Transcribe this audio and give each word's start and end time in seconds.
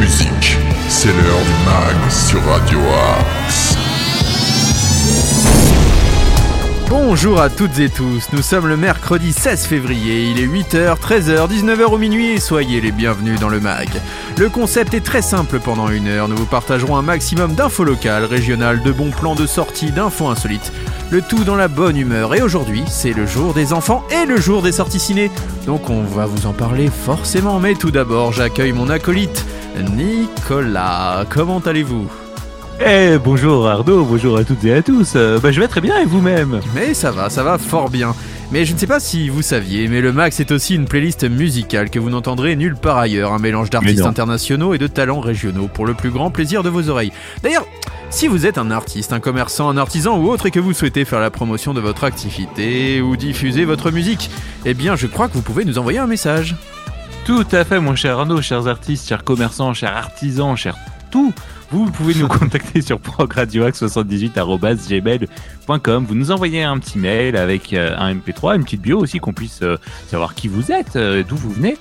musique. 0.00 0.58
C'est 0.88 1.08
l'heure 1.08 1.40
du 1.44 1.64
mag 1.64 2.10
sur 2.10 2.42
Radio 2.44 2.78
Axe. 3.18 3.76
Bonjour 6.88 7.40
à 7.40 7.48
toutes 7.48 7.78
et 7.78 7.88
tous, 7.88 8.28
nous 8.32 8.42
sommes 8.42 8.66
le 8.68 8.76
mercredi 8.76 9.32
16 9.32 9.66
février, 9.66 10.24
il 10.24 10.40
est 10.40 10.46
8h, 10.46 10.98
13h, 10.98 11.48
19h 11.48 11.84
au 11.84 11.98
minuit 11.98 12.32
et 12.32 12.40
soyez 12.40 12.80
les 12.80 12.92
bienvenus 12.92 13.40
dans 13.40 13.48
le 13.48 13.60
MAG. 13.60 13.88
Le 14.38 14.48
concept 14.50 14.92
est 14.92 15.00
très 15.00 15.22
simple 15.22 15.58
pendant 15.58 15.88
une 15.88 16.08
heure, 16.08 16.28
nous 16.28 16.36
vous 16.36 16.46
partagerons 16.46 16.96
un 16.96 17.02
maximum 17.02 17.54
d'infos 17.54 17.84
locales, 17.84 18.24
régionales, 18.24 18.82
de 18.82 18.92
bons 18.92 19.10
plans 19.10 19.34
de 19.34 19.46
sortie, 19.46 19.90
d'infos 19.90 20.28
insolites. 20.28 20.72
Le 21.12 21.20
tout 21.20 21.44
dans 21.44 21.56
la 21.56 21.68
bonne 21.68 21.98
humeur 21.98 22.34
et 22.34 22.40
aujourd'hui 22.40 22.84
c'est 22.88 23.12
le 23.12 23.26
jour 23.26 23.52
des 23.52 23.74
enfants 23.74 24.02
et 24.10 24.24
le 24.24 24.40
jour 24.40 24.62
des 24.62 24.72
sorties 24.72 24.98
ciné. 24.98 25.30
Donc 25.66 25.90
on 25.90 26.04
va 26.04 26.24
vous 26.24 26.46
en 26.46 26.54
parler 26.54 26.88
forcément, 26.88 27.60
mais 27.60 27.74
tout 27.74 27.90
d'abord 27.90 28.32
j'accueille 28.32 28.72
mon 28.72 28.88
acolyte, 28.88 29.44
Nicolas. 29.94 31.26
Comment 31.28 31.58
allez-vous? 31.58 32.10
Eh 32.80 33.18
bonjour 33.22 33.68
Arnaud, 33.68 34.06
bonjour 34.06 34.38
à 34.38 34.44
toutes 34.44 34.64
et 34.64 34.72
à 34.72 34.80
tous. 34.80 35.12
Euh, 35.14 35.38
bah, 35.38 35.52
je 35.52 35.60
vais 35.60 35.68
très 35.68 35.82
bien 35.82 36.00
et 36.00 36.06
vous-même? 36.06 36.60
Mais 36.74 36.94
ça 36.94 37.10
va, 37.10 37.28
ça 37.28 37.42
va 37.42 37.58
fort 37.58 37.90
bien. 37.90 38.14
Mais 38.50 38.64
je 38.64 38.72
ne 38.72 38.78
sais 38.78 38.86
pas 38.86 38.98
si 38.98 39.28
vous 39.28 39.42
saviez, 39.42 39.88
mais 39.88 40.00
le 40.00 40.14
Max 40.14 40.40
est 40.40 40.50
aussi 40.50 40.74
une 40.74 40.86
playlist 40.86 41.28
musicale 41.28 41.90
que 41.90 41.98
vous 41.98 42.08
n'entendrez 42.08 42.56
nulle 42.56 42.76
part 42.76 42.96
ailleurs, 42.96 43.34
un 43.34 43.38
mélange 43.38 43.68
d'artistes 43.68 44.00
internationaux 44.00 44.72
et 44.72 44.78
de 44.78 44.86
talents 44.86 45.20
régionaux 45.20 45.68
pour 45.68 45.84
le 45.84 45.92
plus 45.92 46.10
grand 46.10 46.30
plaisir 46.30 46.62
de 46.62 46.70
vos 46.70 46.88
oreilles. 46.88 47.12
D'ailleurs, 47.42 47.66
si 48.12 48.28
vous 48.28 48.46
êtes 48.46 48.58
un 48.58 48.70
artiste, 48.70 49.12
un 49.12 49.20
commerçant, 49.20 49.70
un 49.70 49.78
artisan 49.78 50.18
ou 50.18 50.30
autre 50.30 50.46
et 50.46 50.50
que 50.50 50.60
vous 50.60 50.74
souhaitez 50.74 51.04
faire 51.04 51.18
la 51.18 51.30
promotion 51.30 51.72
de 51.72 51.80
votre 51.80 52.04
activité 52.04 53.00
ou 53.00 53.16
diffuser 53.16 53.64
votre 53.64 53.90
musique, 53.90 54.30
eh 54.64 54.74
bien 54.74 54.96
je 54.96 55.06
crois 55.06 55.28
que 55.28 55.32
vous 55.32 55.42
pouvez 55.42 55.64
nous 55.64 55.78
envoyer 55.78 55.98
un 55.98 56.06
message. 56.06 56.54
Tout 57.24 57.46
à 57.52 57.64
fait 57.64 57.80
mon 57.80 57.96
cher 57.96 58.18
Arnaud, 58.18 58.42
chers 58.42 58.68
artistes, 58.68 59.08
chers 59.08 59.24
commerçants, 59.24 59.72
chers 59.72 59.96
artisans, 59.96 60.56
chers 60.56 60.76
tout 61.10 61.32
vous 61.70 61.90
pouvez 61.90 62.14
nous 62.14 62.28
contacter 62.38 62.82
sur 62.82 63.00
progradioax78.gmail.com. 65.78 66.06
Vous 66.06 66.14
nous 66.14 66.30
envoyez 66.30 66.62
un 66.62 66.78
petit 66.78 66.98
mail 66.98 67.36
avec 67.36 67.72
euh, 67.72 67.94
un 67.96 68.14
MP3, 68.14 68.56
une 68.56 68.64
petite 68.64 68.82
bio 68.82 68.98
aussi, 68.98 69.18
qu'on 69.18 69.32
puisse 69.32 69.60
euh, 69.62 69.76
savoir 70.08 70.34
qui 70.34 70.48
vous 70.48 70.72
êtes, 70.72 70.96
euh, 70.96 71.22
d'où 71.26 71.36
vous 71.36 71.50
venez. 71.50 71.76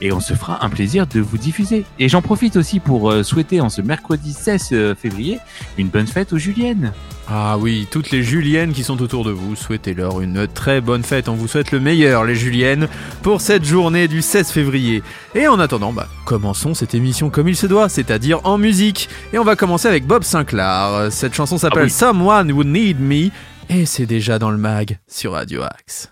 Et 0.00 0.12
on 0.12 0.20
se 0.20 0.34
fera 0.34 0.64
un 0.64 0.68
plaisir 0.68 1.06
de 1.06 1.20
vous 1.20 1.38
diffuser. 1.38 1.84
Et 1.98 2.08
j'en 2.08 2.22
profite 2.22 2.56
aussi 2.56 2.80
pour 2.80 3.12
souhaiter 3.24 3.62
en 3.62 3.70
ce 3.70 3.80
mercredi 3.80 4.34
16 4.34 4.94
février 4.94 5.38
une 5.78 5.88
bonne 5.88 6.06
fête 6.06 6.34
aux 6.34 6.38
Juliennes. 6.38 6.92
Ah 7.28 7.58
oui, 7.58 7.88
toutes 7.90 8.12
les 8.12 8.22
Juliennes 8.22 8.72
qui 8.72 8.84
sont 8.84 9.02
autour 9.02 9.24
de 9.24 9.32
vous, 9.32 9.56
souhaitez-leur 9.56 10.20
une 10.20 10.46
très 10.46 10.80
bonne 10.80 11.02
fête. 11.02 11.28
On 11.28 11.34
vous 11.34 11.48
souhaite 11.48 11.72
le 11.72 11.80
meilleur, 11.80 12.24
les 12.24 12.36
Juliennes, 12.36 12.88
pour 13.22 13.40
cette 13.40 13.64
journée 13.64 14.06
du 14.06 14.22
16 14.22 14.50
février. 14.50 15.02
Et 15.34 15.48
en 15.48 15.58
attendant, 15.58 15.92
bah, 15.92 16.06
commençons 16.24 16.74
cette 16.74 16.94
émission 16.94 17.28
comme 17.28 17.48
il 17.48 17.56
se 17.56 17.66
doit, 17.66 17.88
c'est-à-dire 17.88 18.38
en 18.44 18.58
musique. 18.58 19.08
Et 19.32 19.40
on 19.40 19.44
va 19.44 19.56
commencer 19.56 19.88
avec 19.88 20.06
Bob 20.06 20.22
Sinclair. 20.22 21.08
Cette 21.10 21.34
chanson 21.34 21.58
s'appelle 21.58 21.86
ah 21.86 21.88
Someone 21.88 22.52
Who 22.52 22.62
Need 22.62 23.00
Me, 23.00 23.30
et 23.68 23.86
c'est 23.86 24.06
déjà 24.06 24.38
dans 24.38 24.50
le 24.50 24.58
mag 24.58 24.98
sur 25.08 25.32
Radio 25.32 25.62
Axe. 25.62 26.08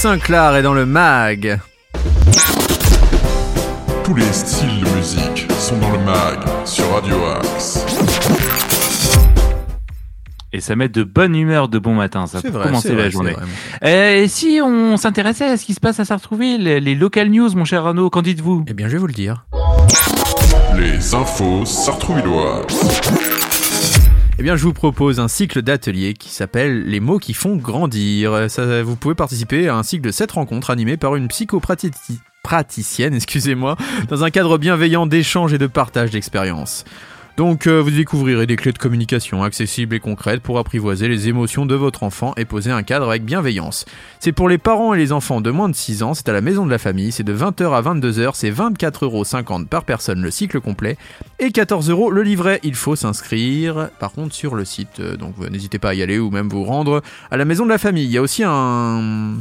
Sinclair 0.00 0.56
est 0.56 0.62
dans 0.62 0.72
le 0.72 0.86
mag. 0.86 1.60
Tous 4.02 4.14
les 4.14 4.32
styles 4.32 4.80
de 4.80 4.88
musique 4.96 5.46
sont 5.58 5.76
dans 5.76 5.90
le 5.90 5.98
mag 5.98 6.38
sur 6.64 6.90
Radio 6.90 7.16
Axe. 7.38 7.84
Et 10.54 10.60
ça 10.62 10.74
met 10.74 10.88
de 10.88 11.02
bonne 11.02 11.36
humeur 11.36 11.68
de 11.68 11.78
bon 11.78 11.92
matin, 11.92 12.26
ça 12.26 12.40
peut 12.40 12.50
commencer 12.50 12.94
la 12.94 13.10
journée. 13.10 13.36
Et 13.82 14.26
si 14.26 14.58
on 14.64 14.96
s'intéressait 14.96 15.44
à 15.44 15.58
ce 15.58 15.66
qui 15.66 15.74
se 15.74 15.80
passe 15.80 16.00
à 16.00 16.06
Sartrouville, 16.06 16.64
les 16.64 16.94
local 16.94 17.28
news, 17.28 17.54
mon 17.54 17.66
cher 17.66 17.86
Arnaud, 17.86 18.08
qu'en 18.08 18.22
dites-vous? 18.22 18.64
Eh 18.68 18.72
bien, 18.72 18.88
je 18.88 18.92
vais 18.92 18.98
vous 18.98 19.06
le 19.06 19.12
dire. 19.12 19.44
Les 20.78 21.14
infos 21.14 21.66
sartrouvilloises. 21.66 23.39
Eh 24.40 24.42
bien, 24.42 24.56
je 24.56 24.62
vous 24.64 24.72
propose 24.72 25.20
un 25.20 25.28
cycle 25.28 25.60
d'ateliers 25.60 26.14
qui 26.14 26.30
s'appelle 26.30 26.86
Les 26.86 26.98
mots 26.98 27.18
qui 27.18 27.34
font 27.34 27.56
grandir. 27.56 28.48
Vous 28.82 28.96
pouvez 28.96 29.14
participer 29.14 29.68
à 29.68 29.76
un 29.76 29.82
cycle 29.82 30.02
de 30.02 30.10
7 30.10 30.32
rencontres 30.32 30.70
animées 30.70 30.96
par 30.96 31.14
une 31.14 31.28
psychopraticien 31.28 32.16
praticienne, 32.42 33.12
excusez-moi, 33.16 33.76
dans 34.08 34.24
un 34.24 34.30
cadre 34.30 34.56
bienveillant 34.56 35.06
d'échange 35.06 35.52
et 35.52 35.58
de 35.58 35.66
partage 35.66 36.08
d'expériences. 36.08 36.86
Donc 37.36 37.66
euh, 37.66 37.80
vous 37.80 37.90
découvrirez 37.90 38.46
des 38.46 38.56
clés 38.56 38.72
de 38.72 38.78
communication 38.78 39.42
accessibles 39.42 39.94
et 39.94 40.00
concrètes 40.00 40.42
pour 40.42 40.58
apprivoiser 40.58 41.08
les 41.08 41.28
émotions 41.28 41.66
de 41.66 41.74
votre 41.74 42.02
enfant 42.02 42.34
et 42.36 42.44
poser 42.44 42.70
un 42.70 42.82
cadre 42.82 43.08
avec 43.08 43.24
bienveillance. 43.24 43.84
C'est 44.18 44.32
pour 44.32 44.48
les 44.48 44.58
parents 44.58 44.94
et 44.94 44.98
les 44.98 45.12
enfants 45.12 45.40
de 45.40 45.50
moins 45.50 45.68
de 45.68 45.74
6 45.74 46.02
ans, 46.02 46.14
c'est 46.14 46.28
à 46.28 46.32
la 46.32 46.40
maison 46.40 46.66
de 46.66 46.70
la 46.70 46.78
famille, 46.78 47.12
c'est 47.12 47.24
de 47.24 47.34
20h 47.34 47.72
à 47.72 47.82
22h, 47.82 48.32
c'est 48.34 48.50
24,50€ 48.50 49.66
par 49.66 49.84
personne 49.84 50.20
le 50.20 50.30
cycle 50.30 50.60
complet 50.60 50.96
et 51.38 51.48
14€ 51.48 52.10
le 52.10 52.22
livret. 52.22 52.60
Il 52.62 52.74
faut 52.74 52.96
s'inscrire 52.96 53.88
par 53.98 54.12
contre 54.12 54.34
sur 54.34 54.54
le 54.54 54.64
site, 54.64 55.00
euh, 55.00 55.16
donc 55.16 55.38
n'hésitez 55.38 55.78
pas 55.78 55.90
à 55.90 55.94
y 55.94 56.02
aller 56.02 56.18
ou 56.18 56.30
même 56.30 56.48
vous 56.48 56.64
rendre 56.64 57.02
à 57.30 57.36
la 57.36 57.44
maison 57.44 57.64
de 57.64 57.70
la 57.70 57.78
famille. 57.78 58.04
Il 58.04 58.10
y 58.10 58.18
a 58.18 58.22
aussi 58.22 58.42
un, 58.44 59.34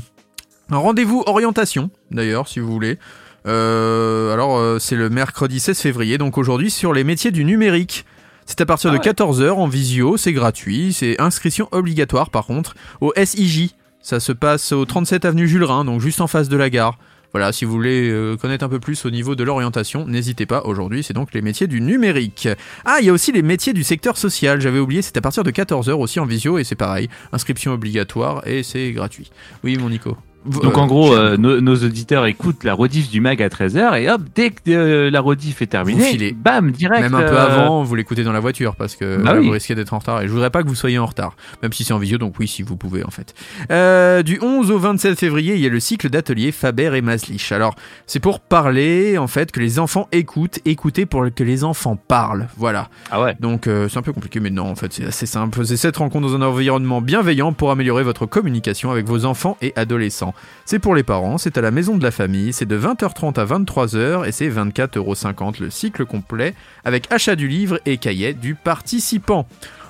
un 0.69 0.77
rendez-vous 0.77 1.23
orientation 1.25 1.89
d'ailleurs 2.11 2.47
si 2.47 2.59
vous 2.59 2.71
voulez. 2.71 2.97
Euh, 3.45 4.33
alors, 4.33 4.57
euh, 4.57 4.79
c'est 4.79 4.95
le 4.95 5.09
mercredi 5.09 5.59
16 5.59 5.79
février, 5.79 6.17
donc 6.17 6.37
aujourd'hui, 6.37 6.69
sur 6.71 6.93
les 6.93 7.03
métiers 7.03 7.31
du 7.31 7.45
numérique. 7.45 8.05
C'est 8.45 8.61
à 8.61 8.65
partir 8.65 8.89
Ah 8.91 8.97
de 8.97 8.99
ouais. 8.99 9.13
14h 9.13 9.51
en 9.51 9.67
visio, 9.67 10.17
c'est 10.17 10.33
gratuit, 10.33 10.91
c'est 10.93 11.21
inscription 11.21 11.67
obligatoire 11.71 12.31
par 12.31 12.45
contre, 12.45 12.73
au 12.99 13.13
SIJ. 13.15 13.69
Ça 14.01 14.19
se 14.19 14.31
passe 14.31 14.71
au 14.71 14.85
37 14.85 15.25
avenue 15.25 15.47
Jules 15.47 15.63
Rhin, 15.63 15.85
donc 15.85 16.01
juste 16.01 16.19
en 16.21 16.27
face 16.27 16.49
de 16.49 16.57
la 16.57 16.69
gare. 16.69 16.97
Voilà, 17.31 17.51
si 17.51 17.63
vous 17.63 17.71
voulez 17.71 18.09
euh, 18.09 18.37
connaître 18.37 18.65
un 18.65 18.69
peu 18.69 18.79
plus 18.79 19.05
au 19.05 19.11
niveau 19.11 19.35
de 19.35 19.43
l'orientation, 19.43 20.07
n'hésitez 20.07 20.47
pas. 20.47 20.63
Aujourd'hui, 20.65 21.03
c'est 21.03 21.13
donc 21.13 21.31
les 21.33 21.43
métiers 21.43 21.67
du 21.67 21.79
numérique. 21.79 22.47
Ah, 22.85 22.97
il 23.01 23.05
y 23.05 23.09
a 23.09 23.13
aussi 23.13 23.31
les 23.31 23.43
métiers 23.43 23.73
du 23.73 23.83
secteur 23.83 24.17
social. 24.17 24.59
J'avais 24.61 24.79
oublié, 24.79 25.03
c'est 25.03 25.15
à 25.17 25.21
partir 25.21 25.43
de 25.43 25.51
14h 25.51 25.91
aussi 25.91 26.19
en 26.19 26.25
visio 26.25 26.57
et 26.57 26.63
c'est 26.63 26.73
pareil. 26.73 27.07
Inscription 27.31 27.71
obligatoire 27.73 28.41
et 28.47 28.63
c'est 28.63 28.91
gratuit. 28.93 29.29
Oui, 29.63 29.77
mon 29.77 29.89
Nico. 29.89 30.17
Donc 30.45 30.63
Euh, 30.77 30.79
en 30.79 30.87
gros, 30.87 31.09
Pierre. 31.09 31.19
euh, 31.19 31.37
nos, 31.37 31.59
nos 31.61 31.75
auditeurs 31.75 32.25
écoutent 32.25 32.63
la 32.63 32.73
rediff 32.73 33.09
du 33.09 33.19
mag 33.21 33.41
à 33.41 33.49
13h 33.49 33.99
et 34.01 34.09
hop, 34.09 34.21
dès 34.35 34.51
que 34.51 34.57
euh, 34.69 35.09
la 35.11 35.19
rediff 35.21 35.61
est 35.61 35.67
terminée, 35.67 35.99
Vous 36.03 36.05
filez. 36.09 36.31
bam, 36.31 36.71
direct. 36.71 37.01
Même 37.01 37.15
un 37.15 37.19
peu 37.21 37.35
euh, 37.37 37.45
avant, 37.45 37.83
vous 37.83 37.95
l'écoutez 37.95 38.23
dans 38.23 38.31
la 38.31 38.39
voiture 38.39 38.75
parce 38.75 38.95
que 38.95 39.17
Bah 39.21 39.33
oui. 39.37 39.45
vous 39.45 39.51
risquez 39.51 39.75
d'être 39.75 39.93
en 39.93 39.99
retard. 39.99 40.21
Et 40.21 40.27
je 40.27 40.31
voudrais 40.31 40.49
pas 40.49 40.63
que 40.63 40.67
vous 40.67 40.75
soyez 40.75 40.97
en 40.97 41.05
retard, 41.05 41.35
même 41.61 41.73
si 41.73 41.83
c'est 41.83 41.93
en 41.93 41.97
visio, 41.99 42.17
donc 42.17 42.35
oui, 42.39 42.47
si 42.47 42.63
vous 42.63 42.77
pouvez 42.77 43.03
en 43.03 43.09
fait. 43.11 43.33
Euh, 43.71 44.23
du 44.23 44.39
11 44.41 44.71
au 44.71 44.79
27 44.79 45.19
février, 45.19 45.55
il 45.55 45.61
y 45.61 45.65
a 45.65 45.69
le 45.69 45.79
cycle 45.79 46.09
d'ateliers 46.09 46.51
Faber 46.51 46.91
et 46.95 47.01
Maslich. 47.01 47.51
Alors, 47.51 47.75
c'est 48.07 48.19
pour 48.19 48.39
parler 48.39 49.17
en 49.17 49.27
fait 49.27 49.51
que 49.51 49.59
les 49.59 49.77
enfants 49.79 50.07
écoutent, 50.11 50.59
écouter 50.65 51.05
pour 51.05 51.25
que 51.35 51.43
les 51.43 51.63
enfants 51.63 51.97
parlent. 51.97 52.47
Voilà. 52.57 52.89
Ah 53.11 53.21
ouais. 53.21 53.35
Donc 53.39 53.67
euh, 53.67 53.87
c'est 53.89 53.99
un 53.99 54.01
peu 54.03 54.13
compliqué, 54.13 54.39
mais 54.39 54.49
non, 54.49 54.63
en 54.69 54.75
fait, 54.75 54.93
c'est 54.93 55.05
assez 55.05 55.25
simple. 55.25 55.65
C'est 55.65 55.77
cette 55.77 55.97
rencontre 55.97 56.27
dans 56.29 56.35
un 56.35 56.41
environnement 56.41 57.01
bienveillant 57.01 57.51
pour 57.53 57.71
améliorer 57.71 58.03
votre 58.03 58.25
communication 58.25 58.89
avec 58.91 59.05
vos 59.05 59.25
enfants 59.25 59.57
et 59.61 59.73
adolescents. 59.75 60.28
C'est 60.65 60.79
pour 60.79 60.95
les 60.95 61.03
parents, 61.03 61.37
c'est 61.37 61.57
à 61.57 61.61
la 61.61 61.71
maison 61.71 61.97
de 61.97 62.03
la 62.03 62.11
famille, 62.11 62.53
c'est 62.53 62.65
de 62.65 62.79
20h30 62.79 63.39
à 63.39 63.45
23h 63.45 64.27
et 64.27 64.31
c'est 64.31 64.49
24,50€ 64.49 65.61
le 65.61 65.69
cycle 65.69 66.05
complet 66.05 66.53
avec 66.85 67.11
achat 67.11 67.35
du 67.35 67.47
livre 67.47 67.79
et 67.85 67.97
cahier 67.97 68.33
du 68.33 68.55
participant. 68.55 69.47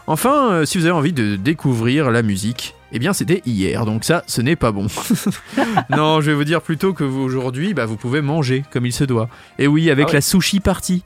Enfin, 0.08 0.52
euh, 0.52 0.66
si 0.66 0.78
vous 0.80 0.86
avez 0.86 0.94
envie 0.94 1.14
de 1.14 1.36
découvrir 1.36 2.10
la 2.10 2.24
musique, 2.24 2.76
eh 2.92 2.98
bien 3.00 3.14
c'était 3.14 3.44
hier, 3.46 3.86
donc 3.86 4.04
ça, 4.04 4.24
ce 4.26 4.42
n'est 4.42 4.56
pas 4.56 4.72
bon. 4.72 4.88
non, 5.92 6.22
je 6.22 6.32
vais 6.32 6.36
vous 6.36 6.44
dire 6.46 6.62
plutôt 6.62 6.94
que 6.94 7.04
vous 7.04 7.22
aujourd'hui, 7.22 7.74
bah, 7.76 7.86
vous 7.86 7.96
pouvez 7.98 8.22
manger 8.22 8.64
comme 8.72 8.86
il 8.88 8.94
se 8.94 9.04
doit. 9.04 9.30
Et 9.60 9.68
oui, 9.68 9.92
avec 9.92 10.06
Ah 10.06 10.10
ouais. 10.10 10.14
la 10.16 10.22
sushi 10.22 10.60
party. 10.60 11.04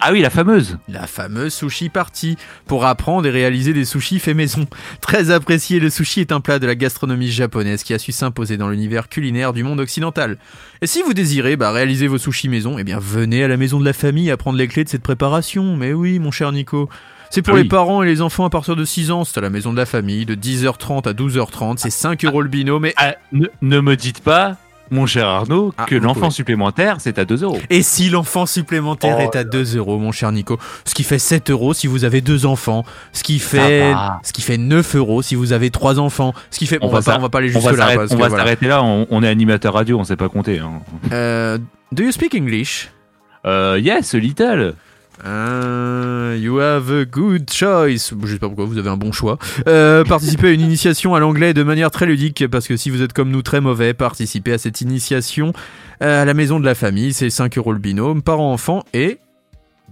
Ah 0.00 0.12
oui, 0.12 0.20
la 0.20 0.30
fameuse. 0.30 0.78
La 0.88 1.08
fameuse 1.08 1.52
sushi 1.52 1.88
party 1.88 2.36
pour 2.66 2.86
apprendre 2.86 3.26
et 3.26 3.30
réaliser 3.30 3.72
des 3.72 3.84
sushis 3.84 4.20
faits 4.20 4.36
maison. 4.36 4.66
Très 5.00 5.30
apprécié, 5.32 5.80
le 5.80 5.90
sushi 5.90 6.20
est 6.20 6.30
un 6.30 6.40
plat 6.40 6.60
de 6.60 6.66
la 6.66 6.76
gastronomie 6.76 7.30
japonaise 7.30 7.82
qui 7.82 7.94
a 7.94 7.98
su 7.98 8.12
s'imposer 8.12 8.56
dans 8.56 8.68
l'univers 8.68 9.08
culinaire 9.08 9.52
du 9.52 9.64
monde 9.64 9.80
occidental. 9.80 10.38
Et 10.82 10.86
si 10.86 11.02
vous 11.02 11.14
désirez 11.14 11.56
bah, 11.56 11.72
réaliser 11.72 12.06
vos 12.06 12.18
sushis 12.18 12.48
maison, 12.48 12.78
eh 12.78 12.84
bien 12.84 12.98
venez 13.00 13.42
à 13.42 13.48
la 13.48 13.56
maison 13.56 13.80
de 13.80 13.84
la 13.84 13.92
famille 13.92 14.30
apprendre 14.30 14.56
les 14.56 14.68
clés 14.68 14.84
de 14.84 14.88
cette 14.88 15.02
préparation. 15.02 15.76
Mais 15.76 15.92
oui, 15.92 16.20
mon 16.20 16.30
cher 16.30 16.52
Nico. 16.52 16.88
C'est 17.30 17.42
pour 17.42 17.56
Ah 17.56 17.58
les 17.58 17.68
parents 17.68 18.02
et 18.02 18.06
les 18.06 18.22
enfants 18.22 18.46
à 18.46 18.50
partir 18.50 18.74
de 18.74 18.84
6 18.86 19.10
ans, 19.10 19.24
c'est 19.24 19.36
à 19.36 19.42
la 19.42 19.50
maison 19.50 19.70
de 19.72 19.76
la 19.76 19.84
famille, 19.84 20.24
de 20.24 20.34
10h30 20.34 21.06
à 21.08 21.12
12h30, 21.12 21.76
c'est 21.76 21.90
5 21.90 22.24
euros 22.24 22.40
le 22.40 22.48
binôme. 22.48 22.86
Et, 22.86 22.94
Ah, 22.96 23.16
ne, 23.32 23.46
ne 23.60 23.80
me 23.80 23.96
dites 23.96 24.20
pas, 24.22 24.56
mon 24.90 25.06
cher 25.06 25.26
Arnaud, 25.26 25.72
Ah, 25.78 25.84
que 25.86 25.94
l'enfant 25.94 26.20
pouvez. 26.20 26.30
supplémentaire, 26.30 26.96
c'est 27.00 27.18
à 27.18 27.24
2 27.24 27.42
euros. 27.42 27.58
et 27.70 27.82
si 27.82 28.08
l'enfant 28.10 28.46
supplémentaire 28.46 29.16
Oh 29.18 29.22
est 29.22 29.36
à 29.36 29.44
2 29.44 29.76
euros, 29.76 29.98
mon 29.98 30.12
cher 30.12 30.32
Nico, 30.32 30.58
ce 30.84 30.94
qui 30.94 31.02
fait 31.04 31.18
7 31.18 31.50
euros 31.50 31.74
si 31.74 31.86
vous 31.86 32.04
avez 32.04 32.20
deux 32.20 32.46
enfants, 32.46 32.84
ce 33.12 33.22
qui 33.22 33.38
fait, 33.38 33.92
ce 34.22 34.32
qui 34.32 34.42
fait 34.42 34.58
9 34.58 34.94
euros 34.96 35.22
si 35.22 35.34
vous 35.34 35.52
avez 35.52 35.70
trois 35.70 35.98
enfants, 35.98 36.32
ce 36.50 36.58
qui 36.58 36.66
fait, 36.66 36.78
On 36.80 36.86
on, 36.86 36.90
va 36.90 37.02
pas, 37.02 37.16
on 37.16 37.20
va 37.22 37.28
pas 37.28 37.38
aller 37.38 37.48
On 37.56 37.60
jusque 37.60 37.64
va 37.64 37.72
là 37.72 37.76
s'arrêter- 37.78 37.96
parce 37.98 38.10
on 38.12 38.16
que 38.16 38.20
va 38.22 38.28
voilà. 38.28 38.44
s'arrêter 38.44 38.66
là, 38.66 38.82
on, 38.82 39.06
on 39.10 39.22
est 39.22 39.28
animateur 39.28 39.74
radio, 39.74 39.98
on 39.98 40.04
sait 40.04 40.16
pas 40.16 40.28
compter. 40.28 40.58
hein. 40.58 40.80
Euh, 41.12 41.58
do 41.92 42.02
you 42.04 42.12
speak 42.12 42.34
English? 42.34 42.90
Euh, 43.46 43.78
yes, 43.82 44.14
little. 44.14 44.74
Euh, 45.24 46.38
you 46.40 46.60
have 46.60 46.90
a 46.92 47.04
good 47.04 47.50
choice. 47.50 48.12
Je 48.22 48.32
sais 48.32 48.38
pas 48.38 48.46
pourquoi, 48.46 48.64
vous 48.64 48.78
avez 48.78 48.90
un 48.90 48.96
bon 48.96 49.12
choix. 49.12 49.38
Euh, 49.66 50.04
participez 50.04 50.48
à 50.48 50.50
une 50.52 50.60
initiation 50.60 51.14
à 51.14 51.20
l'anglais 51.20 51.54
de 51.54 51.62
manière 51.62 51.90
très 51.90 52.06
ludique, 52.06 52.46
parce 52.48 52.66
que 52.66 52.76
si 52.76 52.90
vous 52.90 53.02
êtes 53.02 53.12
comme 53.12 53.30
nous 53.30 53.42
très 53.42 53.60
mauvais, 53.60 53.94
participez 53.94 54.52
à 54.52 54.58
cette 54.58 54.80
initiation 54.80 55.52
à 56.00 56.24
la 56.24 56.34
maison 56.34 56.60
de 56.60 56.64
la 56.64 56.74
famille. 56.74 57.12
C'est 57.12 57.30
5 57.30 57.58
euros 57.58 57.72
le 57.72 57.78
binôme, 57.78 58.22
parents-enfants 58.22 58.84
et 58.94 59.18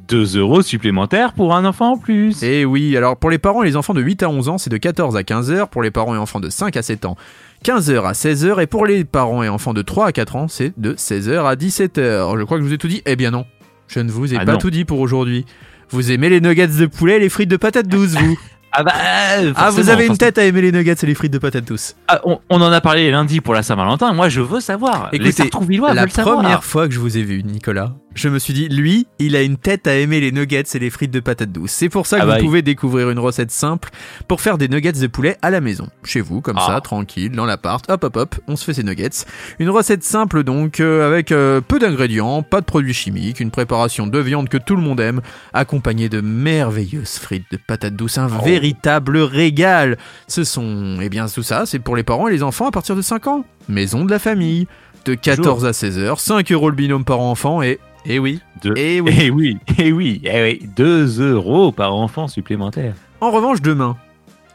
2 0.08 0.38
euros 0.38 0.62
supplémentaires 0.62 1.32
pour 1.32 1.54
un 1.54 1.64
enfant 1.64 1.92
en 1.92 1.98
plus. 1.98 2.42
Et 2.42 2.64
oui, 2.64 2.96
alors 2.96 3.16
pour 3.16 3.30
les 3.30 3.38
parents 3.38 3.62
et 3.62 3.66
les 3.66 3.76
enfants 3.76 3.94
de 3.94 4.00
8 4.00 4.22
à 4.22 4.28
11 4.28 4.48
ans, 4.48 4.58
c'est 4.58 4.70
de 4.70 4.76
14 4.76 5.16
à 5.16 5.24
15 5.24 5.50
heures. 5.50 5.68
Pour 5.68 5.82
les 5.82 5.90
parents 5.90 6.14
et 6.14 6.18
enfants 6.18 6.40
de 6.40 6.48
5 6.48 6.76
à 6.76 6.82
7 6.82 7.06
ans, 7.06 7.16
15 7.64 7.90
heures 7.90 8.06
à 8.06 8.14
16 8.14 8.44
heures. 8.44 8.60
Et 8.60 8.66
pour 8.66 8.86
les 8.86 9.04
parents 9.04 9.42
et 9.42 9.48
enfants 9.48 9.74
de 9.74 9.82
3 9.82 10.06
à 10.06 10.12
4 10.12 10.36
ans, 10.36 10.48
c'est 10.48 10.72
de 10.78 10.94
16 10.96 11.28
heures 11.28 11.46
à 11.46 11.56
17 11.56 11.98
heures. 11.98 12.38
Je 12.38 12.44
crois 12.44 12.58
que 12.58 12.62
je 12.62 12.68
vous 12.68 12.74
ai 12.74 12.78
tout 12.78 12.88
dit. 12.88 13.02
Eh 13.06 13.16
bien 13.16 13.32
non, 13.32 13.46
je 13.88 14.00
ne 14.00 14.10
vous 14.10 14.32
ai 14.34 14.38
Ah 14.40 14.44
pas 14.44 14.52
non. 14.52 14.58
tout 14.58 14.70
dit 14.70 14.84
pour 14.84 15.00
aujourd'hui. 15.00 15.44
Vous 15.90 16.10
aimez 16.10 16.28
les 16.28 16.40
nuggets 16.40 16.66
de 16.66 16.86
poulet 16.86 17.16
et 17.16 17.20
les 17.20 17.28
frites 17.28 17.48
de 17.50 17.56
patates 17.56 17.88
douces, 17.88 18.14
vous? 18.14 18.36
Ah 18.78 18.82
bah, 18.82 18.92
euh, 19.38 19.52
Ah, 19.56 19.70
vous 19.70 19.88
avez 19.88 20.06
une 20.06 20.18
tête 20.18 20.36
à 20.36 20.44
aimer 20.44 20.60
les 20.60 20.70
nuggets 20.72 20.96
et 21.02 21.06
les 21.06 21.14
frites 21.14 21.32
de 21.32 21.38
patates 21.38 21.64
douces. 21.66 21.96
Ah, 22.08 22.20
on, 22.24 22.40
on 22.50 22.60
en 22.60 22.70
a 22.70 22.80
parlé 22.82 23.10
lundi 23.10 23.40
pour 23.40 23.54
la 23.54 23.62
Saint-Valentin. 23.62 24.12
Moi, 24.12 24.28
je 24.28 24.42
veux 24.42 24.60
savoir. 24.60 25.08
les 25.12 25.16
Écoutez, 25.16 25.32
Sartrouvillois 25.32 25.94
La 25.94 26.06
savoir. 26.08 26.36
première 26.40 26.62
fois 26.64 26.86
que 26.86 26.92
je 26.92 26.98
vous 27.00 27.16
ai 27.16 27.22
vu, 27.22 27.42
Nicolas, 27.42 27.94
je 28.16 28.28
me 28.28 28.38
suis 28.40 28.52
dit, 28.54 28.68
lui, 28.68 29.06
il 29.20 29.36
a 29.36 29.42
une 29.42 29.56
tête 29.58 29.86
à 29.86 29.94
aimer 29.94 30.18
les 30.20 30.32
nuggets 30.32 30.64
et 30.74 30.78
les 30.80 30.90
frites 30.90 31.10
de 31.12 31.20
patates 31.20 31.52
douces. 31.52 31.70
C'est 31.70 31.88
pour 31.88 32.06
ça 32.06 32.16
que 32.16 32.22
Ah 32.22 32.24
vous 32.24 32.30
bah, 32.32 32.38
il- 32.40 32.44
pouvez 32.44 32.62
découvrir 32.62 33.10
une 33.10 33.18
recette 33.20 33.50
simple 33.52 33.90
pour 34.26 34.40
faire 34.40 34.58
des 34.58 34.68
nuggets 34.68 34.92
de 34.92 35.06
poulet 35.06 35.36
à 35.42 35.50
la 35.50 35.60
maison. 35.60 35.88
Chez 36.02 36.20
vous, 36.22 36.40
comme 36.40 36.56
Ah. 36.58 36.66
ça, 36.66 36.80
tranquille, 36.80 37.30
dans 37.30 37.44
l'appart, 37.44 37.84
hop 37.88 38.02
hop 38.04 38.16
hop, 38.16 38.34
on 38.48 38.56
se 38.56 38.64
fait 38.64 38.74
ces 38.74 38.82
nuggets. 38.82 39.10
Une 39.58 39.70
recette 39.70 40.02
simple 40.02 40.42
donc, 40.42 40.80
euh, 40.80 41.06
avec 41.06 41.30
euh, 41.30 41.60
peu 41.60 41.78
d'ingrédients, 41.78 42.42
pas 42.42 42.60
de 42.60 42.66
produits 42.66 42.94
chimiques, 42.94 43.38
une 43.38 43.50
préparation 43.50 44.06
de 44.06 44.18
viande 44.18 44.48
que 44.48 44.56
tout 44.58 44.74
le 44.76 44.82
monde 44.82 44.98
aime, 45.00 45.20
accompagnée 45.52 46.08
de 46.08 46.20
merveilleuses 46.20 47.18
frites 47.18 47.44
de 47.52 47.58
patates 47.58 47.94
douces, 47.96 48.18
un 48.18 48.28
Oh. 48.28 48.44
véritable 48.44 49.18
régal. 49.18 49.98
Ce 50.26 50.42
sont, 50.42 50.98
eh 51.02 51.08
bien 51.08 51.26
tout 51.28 51.42
ça, 51.42 51.66
c'est 51.66 51.78
pour 51.78 51.96
les 51.96 52.02
parents 52.02 52.28
et 52.28 52.32
les 52.32 52.42
enfants 52.42 52.66
à 52.66 52.70
partir 52.70 52.96
de 52.96 53.02
5 53.02 53.26
ans. 53.26 53.44
Maison 53.68 54.04
de 54.04 54.10
la 54.10 54.18
famille. 54.18 54.66
De 55.04 55.14
14 55.14 55.64
à 55.64 55.72
16 55.72 55.98
heures, 55.98 56.18
5 56.18 56.50
euros 56.50 56.68
le 56.68 56.74
binôme 56.74 57.04
par 57.04 57.20
enfant 57.20 57.62
et, 57.62 57.78
et 58.08 58.18
oui, 58.18 58.40
Deux. 58.62 58.74
et 58.76 59.00
oui. 59.00 59.14
Eh 59.18 59.30
oui, 59.30 59.58
eh 59.78 59.92
oui, 59.92 60.20
eh 60.24 60.42
oui, 60.42 60.68
2 60.76 61.20
euros 61.20 61.72
par 61.72 61.94
enfant 61.94 62.28
supplémentaire. 62.28 62.94
En 63.20 63.30
revanche, 63.30 63.62
demain. 63.62 63.96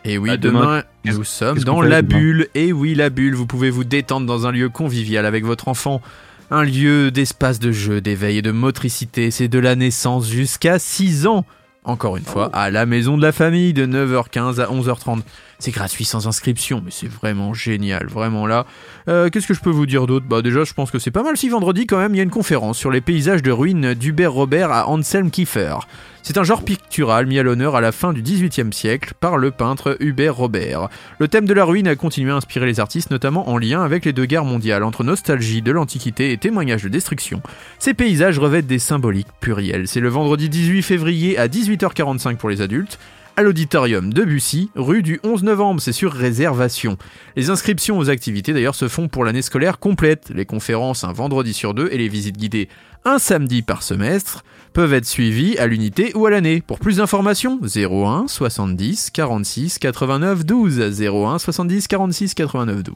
Et 0.06 0.18
oui, 0.18 0.30
Ah, 0.34 0.38
demain, 0.38 0.60
demain, 1.06 1.18
nous 1.18 1.24
sommes 1.24 1.60
dans 1.60 1.82
la 1.82 2.02
bulle. 2.02 2.48
Et 2.56 2.74
oui, 2.74 2.96
la 2.96 3.10
bulle, 3.10 3.36
vous 3.36 3.46
pouvez 3.46 3.70
vous 3.70 3.84
détendre 3.84 4.26
dans 4.26 4.48
un 4.48 4.52
lieu 4.52 4.70
convivial 4.70 5.26
avec 5.26 5.46
votre 5.46 5.68
enfant. 5.68 6.02
Un 6.50 6.64
lieu 6.64 7.12
d'espace 7.12 7.60
de 7.60 7.72
jeu, 7.72 8.02
d'éveil 8.02 8.40
et 8.40 8.42
de 8.42 8.52
motricité. 8.52 9.32
C'est 9.32 9.48
de 9.48 9.60
la 9.60 9.76
naissance 9.76 10.28
jusqu'à 10.30 10.80
6 10.80 11.28
ans. 11.28 11.46
Encore 11.84 12.18
une 12.18 12.26
fois, 12.26 12.50
à 12.54 12.70
la 12.70 12.86
maison 12.86 13.18
de 13.18 13.22
la 13.24 13.32
famille, 13.32 13.74
de 13.74 13.86
9h15 13.88 14.60
à 14.60 14.68
11h30. 14.68 15.22
C'est 15.62 15.70
gratuit 15.70 16.06
sans 16.06 16.28
inscription, 16.28 16.82
mais 16.84 16.90
c'est 16.90 17.08
vraiment 17.08 17.54
génial, 17.54 18.08
vraiment 18.08 18.48
là. 18.48 18.66
Euh, 19.08 19.30
Qu'est-ce 19.30 19.46
que 19.46 19.54
je 19.54 19.62
peux 19.62 19.70
vous 19.70 19.86
dire 19.86 20.08
d'autre? 20.08 20.26
Bah 20.28 20.42
déjà, 20.42 20.64
je 20.64 20.74
pense 20.74 20.90
que 20.90 20.98
c'est 20.98 21.12
pas 21.12 21.22
mal 21.22 21.38
si 21.38 21.50
vendredi 21.50 21.86
quand 21.86 22.00
même, 22.00 22.16
il 22.16 22.18
y 22.18 22.20
a 22.20 22.24
une 22.24 22.32
conférence 22.32 22.80
sur 22.80 22.90
les 22.90 23.00
paysages 23.00 23.44
de 23.44 23.52
ruines 23.52 23.94
d'Hubert 23.94 24.34
Robert 24.34 24.72
à 24.72 24.90
Anselm 24.90 25.30
Kiefer. 25.30 25.76
C'est 26.24 26.40
un 26.40 26.44
genre 26.44 26.64
pictural 26.64 27.28
mis 27.28 27.38
à 27.38 27.44
l'honneur 27.44 27.76
à 27.76 27.82
la 27.82 27.92
fin 27.92 28.12
du 28.12 28.24
XVIIIe 28.24 28.74
siècle 28.74 29.14
par 29.20 29.38
le 29.38 29.52
peintre 29.52 29.98
Hubert 30.00 30.36
Robert. 30.36 30.90
Le 31.20 31.28
thème 31.28 31.46
de 31.46 31.54
la 31.54 31.64
ruine 31.64 31.88
a 31.88 31.96
continué 31.96 32.32
à 32.32 32.38
inspirer 32.38 32.66
les 32.66 32.80
artistes, 32.80 33.12
notamment 33.12 33.48
en 33.48 33.60
lien 33.60 33.84
avec 33.84 34.04
les 34.06 34.14
deux 34.14 34.26
guerres 34.26 34.46
mondiales, 34.46 34.84
entre 34.84 35.04
nostalgie 35.04 35.62
de 35.62 35.72
l'Antiquité 35.72 36.32
et 36.32 36.38
témoignage 36.38 36.82
de 36.82 36.90
destruction. 36.90 37.40
Ces 37.78 37.94
paysages 37.94 38.40
revêtent 38.40 38.68
des 38.68 38.80
symboliques 38.80 39.28
plurielles. 39.40 39.88
C'est 39.88 40.00
le 40.00 40.10
vendredi 40.10 40.50
18 40.50 40.82
février 40.82 41.38
à 41.38 41.48
18h45 41.48 42.38
pour 42.38 42.50
les 42.50 42.62
adultes, 42.62 42.98
à 43.36 43.44
l'auditorium 43.44 44.14
de 44.14 44.24
Bussy, 44.24 44.70
rue 44.76 45.02
du 45.02 45.20
11 45.24 45.44
novembre, 45.44 45.82
c'est 45.82 45.92
sur 45.92 46.12
réservation. 46.12 46.98
Les 47.36 47.50
inscriptions 47.50 47.98
aux 47.98 48.10
activités 48.10 48.54
d'ailleurs 48.54 48.76
se 48.76 48.88
font 48.88 49.08
pour 49.08 49.24
l'année 49.26 49.42
scolaire 49.42 49.80
complète, 49.80 50.32
les 50.34 50.46
conférences 50.46 51.04
un 51.04 51.14
vendredi 51.14 51.54
sur 51.54 51.74
deux 51.74 51.90
et 51.92 51.98
les 51.98 52.08
visites 52.08 52.38
guidées 52.38 52.70
un 53.04 53.18
samedi 53.18 53.62
par 53.62 53.82
semestre 53.82 54.44
peuvent 54.74 54.94
être 54.94 55.06
suivies 55.06 55.58
à 55.58 55.68
l'unité 55.68 56.12
ou 56.16 56.26
à 56.26 56.30
l'année. 56.30 56.62
Pour 56.62 56.80
plus 56.80 56.98
d'informations, 56.98 57.60
01 57.64 58.28
70 58.28 59.10
46 59.12 59.80
89 59.80 60.46
12 60.46 61.02
01 61.02 61.40
70 61.40 61.88
46 61.88 62.34
89 62.36 62.84
12. 62.84 62.96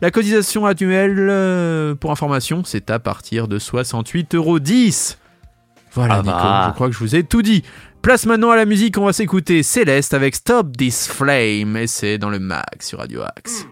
La 0.00 0.10
cotisation 0.10 0.66
annuelle 0.66 1.28
euh, 1.30 1.94
pour 1.94 2.10
information, 2.10 2.62
c'est 2.64 2.90
à 2.90 2.98
partir 2.98 3.46
de 3.46 3.58
68,10 3.58 4.36
euros. 4.36 4.58
Voilà, 5.94 6.14
Ah 6.14 6.22
Nico, 6.22 6.32
bah. 6.32 6.64
je 6.68 6.74
crois 6.74 6.86
que 6.88 6.94
je 6.94 6.98
vous 6.98 7.14
ai 7.14 7.22
tout 7.22 7.42
dit. 7.42 7.62
Place 8.02 8.26
maintenant 8.26 8.50
à 8.50 8.56
la 8.56 8.64
musique, 8.64 8.98
on 8.98 9.04
va 9.04 9.12
s'écouter 9.12 9.62
Céleste 9.62 10.12
avec 10.12 10.34
Stop 10.34 10.76
This 10.76 11.06
Flame, 11.06 11.76
et 11.76 11.86
c'est 11.86 12.18
dans 12.18 12.30
le 12.30 12.40
mag 12.40 12.64
sur 12.80 12.98
Radio 12.98 13.22
Axe. 13.22 13.64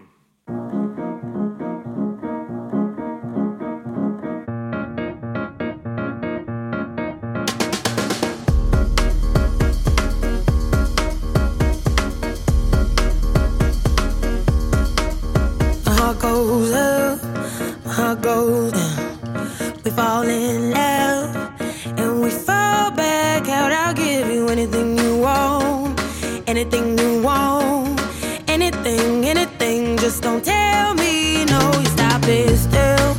Anything 26.61 26.95
you 26.99 27.23
want, 27.23 27.99
anything, 28.47 29.25
anything. 29.25 29.97
Just 29.97 30.21
don't 30.21 30.45
tell 30.45 30.93
me 30.93 31.43
no. 31.45 31.59
You 31.79 31.85
stop 31.87 32.21
it 32.27 32.55
still, 32.55 33.13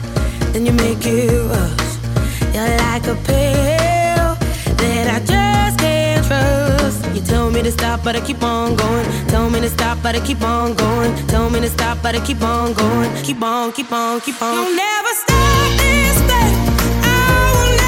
then 0.53 0.65
you 0.65 0.73
make 0.73 1.05
it 1.05 1.43
rush. 1.51 1.91
You're 2.55 2.77
like 2.87 3.05
a 3.09 3.17
pill 3.27 4.29
that 4.79 5.07
I 5.17 5.19
just 5.27 5.79
can't 5.81 6.25
trust. 6.25 7.05
You 7.17 7.21
tell 7.23 7.51
me 7.51 7.63
to 7.63 7.73
stop, 7.73 8.05
but 8.05 8.15
I 8.15 8.21
keep 8.21 8.43
on 8.45 8.77
going. 8.77 9.07
Tell 9.27 9.51
me 9.51 9.61
to 9.61 9.71
stop, 9.71 9.99
but 10.05 10.15
I 10.15 10.21
keep 10.21 10.43
on 10.43 10.75
going. 10.75 11.13
Tell 11.27 11.51
me 11.51 11.61
to 11.61 11.69
stop, 11.69 11.99
but 12.01 12.15
I 12.15 12.21
keep 12.25 12.43
on 12.43 12.75
going. 12.75 13.11
Keep 13.25 13.43
on, 13.43 13.73
keep 13.73 13.91
on, 13.91 14.21
keep 14.21 14.41
on. 14.41 14.55
You'll 14.55 14.77
never 14.77 15.13
stop 15.25 15.69
this 15.83 16.17
thing. 16.31 16.55
I 17.03 17.55
will 17.57 17.82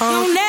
on, 0.00 0.39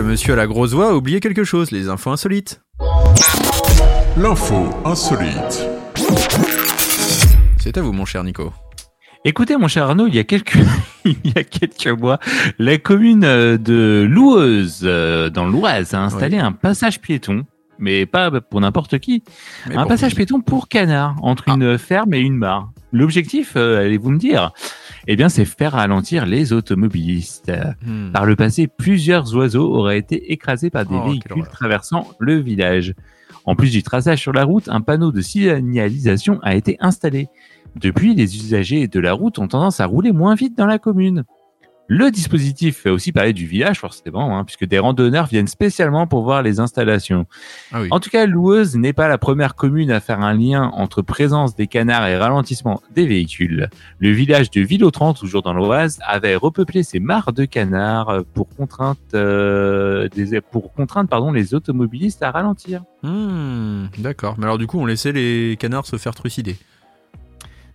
le 0.00 0.06
monsieur 0.06 0.32
à 0.32 0.36
la 0.36 0.46
grosse 0.46 0.72
voix 0.72 0.90
a 0.90 0.94
oublié 0.94 1.20
quelque 1.20 1.44
chose, 1.44 1.72
les 1.72 1.90
infos 1.90 2.10
insolites. 2.10 2.62
L'info 4.16 4.70
insolite. 4.86 5.68
C'est 7.58 7.76
à 7.76 7.82
vous, 7.82 7.92
mon 7.92 8.06
cher 8.06 8.24
Nico. 8.24 8.50
Écoutez, 9.26 9.58
mon 9.58 9.68
cher 9.68 9.84
Arnaud, 9.84 10.06
il 10.06 10.14
y 10.14 10.18
a 10.18 10.24
quelques, 10.24 10.56
il 11.04 11.18
y 11.22 11.38
a 11.38 11.44
quelques 11.44 11.88
mois, 11.88 12.18
la 12.58 12.78
commune 12.78 13.24
euh, 13.24 13.58
de 13.58 14.06
Loueuse, 14.08 14.80
euh, 14.84 15.28
dans 15.28 15.46
l'Oise, 15.46 15.92
a 15.92 16.00
installé 16.00 16.38
un 16.38 16.52
passage 16.52 17.02
piéton, 17.02 17.44
mais 17.78 18.06
pas 18.06 18.30
pour 18.40 18.62
n'importe 18.62 19.00
qui, 19.00 19.22
Mais 19.68 19.76
un 19.76 19.84
passage 19.84 20.12
qui 20.12 20.16
piéton 20.16 20.40
pour 20.40 20.68
canard, 20.68 21.16
entre 21.20 21.44
Ah. 21.48 21.52
une 21.56 21.76
ferme 21.76 22.14
et 22.14 22.20
une 22.20 22.36
mare. 22.36 22.70
L'objectif, 22.92 23.54
euh, 23.56 23.78
allez-vous 23.78 24.10
me 24.10 24.18
dire, 24.18 24.52
eh 25.06 25.16
bien, 25.16 25.28
c'est 25.28 25.44
faire 25.44 25.72
ralentir 25.72 26.26
les 26.26 26.52
automobilistes. 26.52 27.52
Hmm. 27.84 28.10
Par 28.12 28.26
le 28.26 28.36
passé, 28.36 28.66
plusieurs 28.66 29.34
oiseaux 29.36 29.72
auraient 29.74 29.98
été 29.98 30.32
écrasés 30.32 30.70
par 30.70 30.84
des 30.84 30.96
Oh, 30.96 31.08
véhicules 31.08 31.46
traversant 31.46 32.08
le 32.18 32.36
village. 32.36 32.94
En 33.44 33.56
plus 33.56 33.70
du 33.70 33.82
traçage 33.82 34.20
sur 34.20 34.32
la 34.32 34.44
route, 34.44 34.68
un 34.68 34.80
panneau 34.80 35.12
de 35.12 35.20
signalisation 35.20 36.40
a 36.42 36.54
été 36.54 36.76
installé. 36.80 37.28
Depuis, 37.76 38.14
les 38.14 38.36
usagers 38.36 38.88
de 38.88 39.00
la 39.00 39.12
route 39.12 39.38
ont 39.38 39.48
tendance 39.48 39.80
à 39.80 39.86
rouler 39.86 40.12
moins 40.12 40.34
vite 40.34 40.56
dans 40.58 40.66
la 40.66 40.78
commune. 40.78 41.24
Le 41.92 42.12
dispositif 42.12 42.76
fait 42.82 42.90
aussi 42.90 43.10
parler 43.10 43.32
du 43.32 43.46
village, 43.46 43.80
forcément, 43.80 44.38
hein, 44.38 44.44
puisque 44.44 44.64
des 44.64 44.78
randonneurs 44.78 45.26
viennent 45.26 45.48
spécialement 45.48 46.06
pour 46.06 46.22
voir 46.22 46.40
les 46.40 46.60
installations. 46.60 47.26
Ah 47.72 47.80
oui. 47.82 47.88
En 47.90 47.98
tout 47.98 48.10
cas, 48.10 48.26
Loueuse 48.26 48.76
n'est 48.76 48.92
pas 48.92 49.08
la 49.08 49.18
première 49.18 49.56
commune 49.56 49.90
à 49.90 49.98
faire 49.98 50.20
un 50.20 50.32
lien 50.32 50.70
entre 50.74 51.02
présence 51.02 51.56
des 51.56 51.66
canards 51.66 52.06
et 52.06 52.16
ralentissement 52.16 52.80
des 52.94 53.08
véhicules. 53.08 53.68
Le 53.98 54.10
village 54.12 54.52
de 54.52 54.60
Villotran, 54.60 55.14
toujours 55.14 55.42
dans 55.42 55.52
l'Oise, 55.52 55.98
avait 56.06 56.36
repeuplé 56.36 56.84
ses 56.84 57.00
mares 57.00 57.32
de 57.32 57.44
canards 57.44 58.22
pour 58.34 58.48
contrainte, 58.54 58.98
euh, 59.14 60.08
des, 60.14 60.40
pour 60.40 60.72
contraindre 60.72 61.08
pardon, 61.10 61.32
les 61.32 61.54
automobilistes 61.54 62.22
à 62.22 62.30
ralentir. 62.30 62.82
Hmm, 63.02 63.86
D'accord. 63.98 64.36
Mais 64.38 64.44
alors 64.44 64.58
du 64.58 64.68
coup, 64.68 64.78
on 64.78 64.86
laissait 64.86 65.10
les 65.10 65.56
canards 65.58 65.86
se 65.86 65.96
faire 65.96 66.14
trucider. 66.14 66.56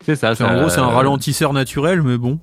C'est 0.05 0.15
ça. 0.15 0.35
C'est- 0.35 0.43
ça- 0.43 0.53
En 0.53 0.59
gros, 0.59 0.69
c'est 0.69 0.79
un 0.79 0.87
ralentisseur 0.87 1.51
naturel, 1.51 2.03
mais 2.03 2.17
bon. 2.17 2.39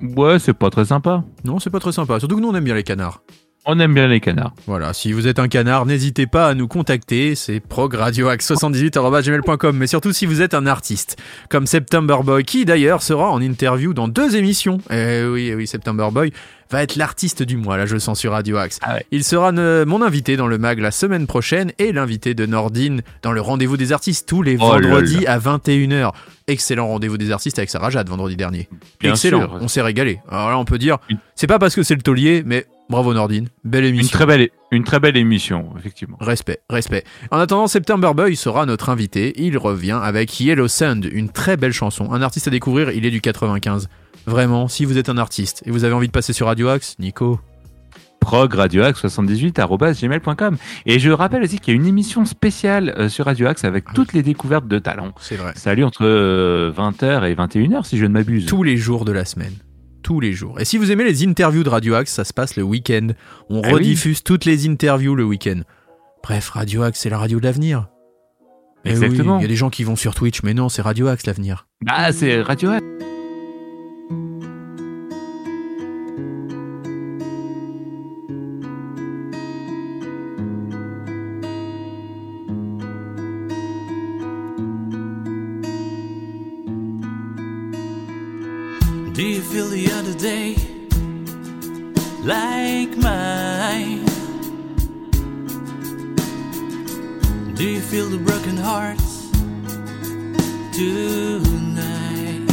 Ouais, 0.00 0.38
c'est 0.38 0.54
pas 0.54 0.70
très 0.70 0.86
sympa. 0.86 1.24
Non, 1.44 1.58
c'est 1.58 1.70
pas 1.70 1.80
très 1.80 1.92
sympa. 1.92 2.18
Surtout 2.18 2.36
que 2.36 2.40
nous, 2.40 2.48
on 2.48 2.54
aime 2.54 2.64
bien 2.64 2.74
les 2.74 2.82
canards. 2.82 3.22
On 3.66 3.78
aime 3.80 3.94
bien 3.94 4.06
les 4.08 4.20
canards. 4.20 4.52
Voilà, 4.66 4.92
si 4.92 5.12
vous 5.12 5.26
êtes 5.26 5.38
un 5.38 5.48
canard, 5.48 5.86
n'hésitez 5.86 6.26
pas 6.26 6.48
à 6.48 6.54
nous 6.54 6.68
contacter, 6.68 7.34
c'est 7.34 7.60
progradioax78.com, 7.60 9.76
mais 9.76 9.86
surtout 9.86 10.12
si 10.12 10.26
vous 10.26 10.42
êtes 10.42 10.54
un 10.54 10.66
artiste, 10.66 11.16
comme 11.48 11.66
September 11.66 12.18
Boy, 12.22 12.44
qui 12.44 12.64
d'ailleurs 12.64 13.02
sera 13.02 13.30
en 13.30 13.40
interview 13.40 13.94
dans 13.94 14.08
deux 14.08 14.36
émissions. 14.36 14.78
Eh 14.90 15.24
oui, 15.24 15.48
eh 15.50 15.54
oui, 15.54 15.66
September 15.66 16.08
Boy 16.12 16.32
va 16.70 16.82
être 16.82 16.96
l'artiste 16.96 17.42
du 17.42 17.56
mois, 17.56 17.76
là 17.76 17.86
je 17.86 17.94
le 17.94 18.00
sens 18.00 18.18
sur 18.18 18.32
Radio 18.32 18.56
Axe. 18.56 18.78
Ah 18.82 18.94
ouais. 18.94 19.06
Il 19.10 19.22
sera 19.24 19.52
ne- 19.52 19.84
mon 19.86 20.02
invité 20.02 20.36
dans 20.36 20.46
le 20.46 20.58
mag 20.58 20.78
la 20.78 20.90
semaine 20.90 21.26
prochaine 21.26 21.72
et 21.78 21.92
l'invité 21.92 22.34
de 22.34 22.46
Nordine 22.46 23.02
dans 23.22 23.32
le 23.32 23.40
rendez-vous 23.40 23.76
des 23.76 23.92
artistes 23.92 24.28
tous 24.28 24.42
les 24.42 24.56
Oh 24.60 24.66
vendredis 24.66 25.26
à 25.26 25.38
21h. 25.38 26.12
Excellent 26.48 26.88
rendez-vous 26.88 27.16
des 27.18 27.30
artistes 27.30 27.58
avec 27.58 27.70
Sarah 27.70 27.90
Jade 27.90 28.08
vendredi 28.08 28.36
dernier. 28.36 28.68
Bien 29.00 29.12
Excellent, 29.12 29.40
sûr. 29.40 29.58
on 29.60 29.68
s'est 29.68 29.82
régalé. 29.82 30.20
Alors 30.30 30.50
là 30.50 30.58
on 30.58 30.64
peut 30.64 30.78
dire, 30.78 30.98
c'est 31.34 31.46
pas 31.46 31.58
parce 31.58 31.74
que 31.74 31.82
c'est 31.82 31.94
le 31.94 32.02
taulier, 32.02 32.42
mais 32.44 32.66
bravo 32.90 33.14
Nordine, 33.14 33.48
belle 33.64 33.84
Une 33.84 33.94
émission. 33.94 34.16
très 34.16 34.26
belle, 34.26 34.48
une 34.70 34.84
très 34.84 35.00
belle 35.00 35.16
émission, 35.16 35.70
effectivement. 35.78 36.16
Respect, 36.20 36.60
respect. 36.70 37.04
En 37.30 37.38
attendant, 37.38 37.66
September 37.66 38.12
Boy 38.14 38.36
sera 38.36 38.66
notre 38.66 38.90
invité. 38.90 39.32
Il 39.36 39.56
revient 39.58 39.98
avec 40.02 40.38
Yellow 40.40 40.68
Sand, 40.68 41.08
une 41.10 41.30
très 41.30 41.56
belle 41.56 41.72
chanson. 41.72 42.12
Un 42.12 42.22
artiste 42.22 42.48
à 42.48 42.50
découvrir, 42.50 42.90
il 42.90 43.06
est 43.06 43.10
du 43.10 43.20
95. 43.20 43.88
Vraiment, 44.26 44.68
si 44.68 44.84
vous 44.84 44.98
êtes 44.98 45.08
un 45.08 45.18
artiste 45.18 45.62
et 45.66 45.70
vous 45.70 45.84
avez 45.84 45.94
envie 45.94 46.06
de 46.06 46.12
passer 46.12 46.32
sur 46.32 46.46
Radio 46.46 46.68
Axe, 46.68 46.96
Nico. 46.98 47.38
progradioax78.gmail.com 48.20 50.56
Et 50.86 50.98
je 50.98 51.10
rappelle 51.10 51.42
aussi 51.42 51.58
qu'il 51.58 51.74
y 51.74 51.76
a 51.76 51.80
une 51.80 51.86
émission 51.86 52.24
spéciale 52.24 52.94
euh, 52.98 53.08
sur 53.10 53.26
Radio 53.26 53.46
Axe 53.48 53.64
avec 53.64 53.84
toutes 53.94 54.14
les 54.14 54.22
découvertes 54.22 54.66
de 54.66 54.78
talents. 54.78 55.12
C'est 55.20 55.36
vrai. 55.36 55.52
Lieu 55.76 55.84
entre 55.84 56.04
euh, 56.04 56.72
20h 56.72 57.30
et 57.30 57.34
21h 57.34 57.84
si 57.84 57.98
je 57.98 58.06
ne 58.06 58.12
m'abuse. 58.12 58.46
Tous 58.46 58.62
les 58.62 58.76
jours 58.76 59.04
de 59.04 59.12
la 59.12 59.24
semaine. 59.24 59.52
Tous 60.04 60.20
les 60.20 60.32
jours. 60.34 60.60
Et 60.60 60.64
si 60.64 60.76
vous 60.78 60.92
aimez 60.92 61.02
les 61.02 61.26
interviews 61.26 61.64
de 61.64 61.68
Radio 61.70 61.94
Axe, 61.94 62.12
ça 62.12 62.24
se 62.24 62.32
passe 62.32 62.54
le 62.56 62.62
week-end. 62.62 63.08
On 63.50 63.62
Ah 63.64 63.68
oui. 63.68 63.72
rediffuse 63.72 64.22
toutes 64.22 64.44
les 64.44 64.68
interviews 64.68 65.14
le 65.16 65.24
week-end. 65.24 65.62
Bref, 66.22 66.50
Radio 66.50 66.82
Axe, 66.82 67.00
c'est 67.00 67.10
la 67.10 67.18
radio 67.18 67.40
de 67.40 67.44
l'avenir. 67.44 67.88
Eh 68.84 68.90
oui, 68.90 69.02
Exactement. 69.04 69.38
Il 69.38 69.42
y 69.42 69.44
a 69.46 69.48
des 69.48 69.56
gens 69.56 69.70
qui 69.70 69.82
vont 69.82 69.96
sur 69.96 70.14
Twitch, 70.14 70.42
mais 70.42 70.52
non, 70.54 70.68
c'est 70.68 70.82
Radio 70.82 71.08
Axe 71.08 71.24
l'avenir. 71.26 71.66
Ah, 71.88 72.12
c'est 72.12 72.42
Radio 72.42 72.68
Axe. 72.70 72.84
Other 90.14 90.22
day 90.22 90.54
like 92.22 92.96
mine? 92.96 94.04
Do 97.54 97.64
you 97.64 97.80
feel 97.80 98.08
the 98.08 98.18
broken 98.18 98.56
hearts 98.56 99.30
tonight? 100.72 102.46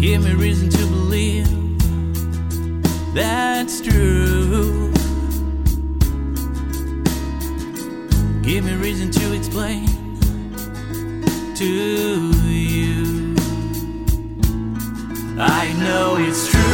Give 0.00 0.24
me 0.24 0.34
reason 0.34 0.68
to 0.70 0.86
believe 0.86 1.48
that's 3.14 3.80
true. 3.80 4.92
Give 8.42 8.64
me 8.64 8.74
reason 8.76 9.10
to 9.10 9.32
explain 9.34 9.86
to. 11.56 12.37
I 15.40 15.72
know 15.74 16.16
it's 16.18 16.48
true. 16.48 16.67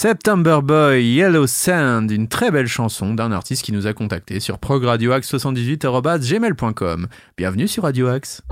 September 0.00 0.60
Boy, 0.62 1.04
Yellow 1.06 1.48
Sand, 1.48 2.12
une 2.12 2.28
très 2.28 2.52
belle 2.52 2.68
chanson 2.68 3.14
d'un 3.14 3.32
artiste 3.32 3.64
qui 3.64 3.72
nous 3.72 3.88
a 3.88 3.94
contacté 3.94 4.38
sur 4.38 4.58
progradioaxe78.gmail.com. 4.58 7.08
Bienvenue 7.36 7.66
sur 7.66 7.82
Radio 7.82 8.06
Axe. 8.06 8.42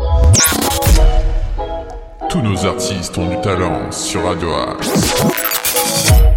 Tous 2.29 2.43
nos 2.43 2.67
artistes 2.67 3.17
ont 3.17 3.29
du 3.29 3.41
talent 3.43 3.93
sur 3.93 4.25
Radio 4.25 4.53
Axe. 4.55 5.23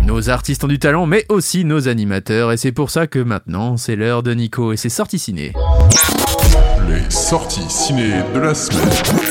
Nos 0.05 0.29
artistes 0.29 0.63
ont 0.63 0.67
du 0.67 0.77
talent, 0.77 1.07
mais 1.07 1.25
aussi 1.29 1.65
nos 1.65 1.87
animateurs, 1.87 2.51
et 2.51 2.57
c'est 2.57 2.71
pour 2.71 2.91
ça 2.91 3.07
que 3.07 3.17
maintenant, 3.17 3.77
c'est 3.77 3.95
l'heure 3.95 4.21
de 4.21 4.35
Nico 4.35 4.73
et 4.73 4.77
ses 4.77 4.89
sorties 4.89 5.17
ciné. 5.17 5.53
Les 6.87 7.09
sorties 7.09 7.67
ciné 7.67 8.11
de 8.35 8.39
la 8.39 8.53
semaine. 8.53 9.28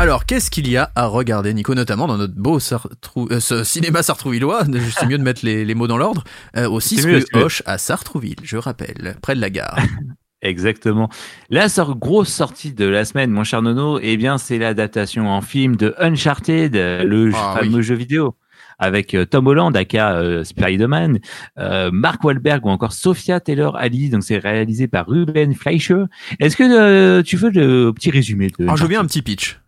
Alors, 0.00 0.26
qu'est-ce 0.26 0.48
qu'il 0.50 0.68
y 0.70 0.76
a 0.76 0.92
à 0.94 1.06
regarder, 1.06 1.52
Nico, 1.52 1.74
notamment 1.74 2.06
dans 2.06 2.16
notre 2.16 2.34
beau 2.36 2.60
Sartrou- 2.60 3.32
euh, 3.32 3.40
ce 3.40 3.64
cinéma 3.64 4.02
sartrouvillois? 4.04 4.62
C'est 4.96 5.06
mieux 5.06 5.18
de 5.18 5.24
mettre 5.24 5.44
les, 5.44 5.64
les 5.64 5.74
mots 5.74 5.88
dans 5.88 5.98
l'ordre. 5.98 6.22
Euh, 6.56 6.68
au 6.68 6.78
6 6.78 7.00
C'est 7.02 7.08
mieux, 7.08 7.24
rue. 7.34 7.42
Hoche 7.42 7.62
à 7.66 7.78
Sartrouville, 7.78 8.36
je 8.44 8.56
rappelle, 8.56 9.16
près 9.22 9.34
de 9.34 9.40
la 9.40 9.50
gare. 9.50 9.76
Exactement. 10.42 11.08
La 11.50 11.66
grosse 11.98 12.28
sortie 12.28 12.72
de 12.72 12.84
la 12.84 13.04
semaine, 13.04 13.32
mon 13.32 13.42
cher 13.42 13.60
Nono, 13.60 13.98
eh 14.00 14.16
bien, 14.16 14.38
c'est 14.38 14.58
l'adaptation 14.58 15.28
en 15.28 15.40
film 15.40 15.74
de 15.74 15.92
Uncharted, 15.98 16.74
le 16.76 17.32
Ah, 17.34 17.56
fameux 17.58 17.78
oui. 17.78 17.82
jeu 17.82 17.96
vidéo. 17.96 18.36
Avec 18.78 19.14
euh, 19.14 19.24
Tom 19.26 19.48
Holland, 19.48 19.76
aka 19.76 20.12
euh, 20.12 20.44
Spider-Man, 20.44 21.18
euh, 21.58 21.90
Mark 21.92 22.22
Wahlberg 22.22 22.64
ou 22.64 22.68
encore 22.68 22.92
Sophia 22.92 23.40
Taylor-Ali. 23.40 24.10
Donc, 24.10 24.22
c'est 24.22 24.38
réalisé 24.38 24.86
par 24.86 25.08
Ruben 25.08 25.52
Fleischer. 25.56 26.04
Est-ce 26.38 26.56
que 26.56 26.62
euh, 26.62 27.24
tu 27.24 27.36
veux 27.36 27.50
le 27.50 27.90
petit 27.92 28.12
résumé 28.12 28.46
de 28.56 28.62
Alors, 28.62 28.76
je 28.76 28.82
veux 28.82 28.88
bien 28.88 29.00
un 29.00 29.04
petit 29.06 29.22
pitch. 29.22 29.58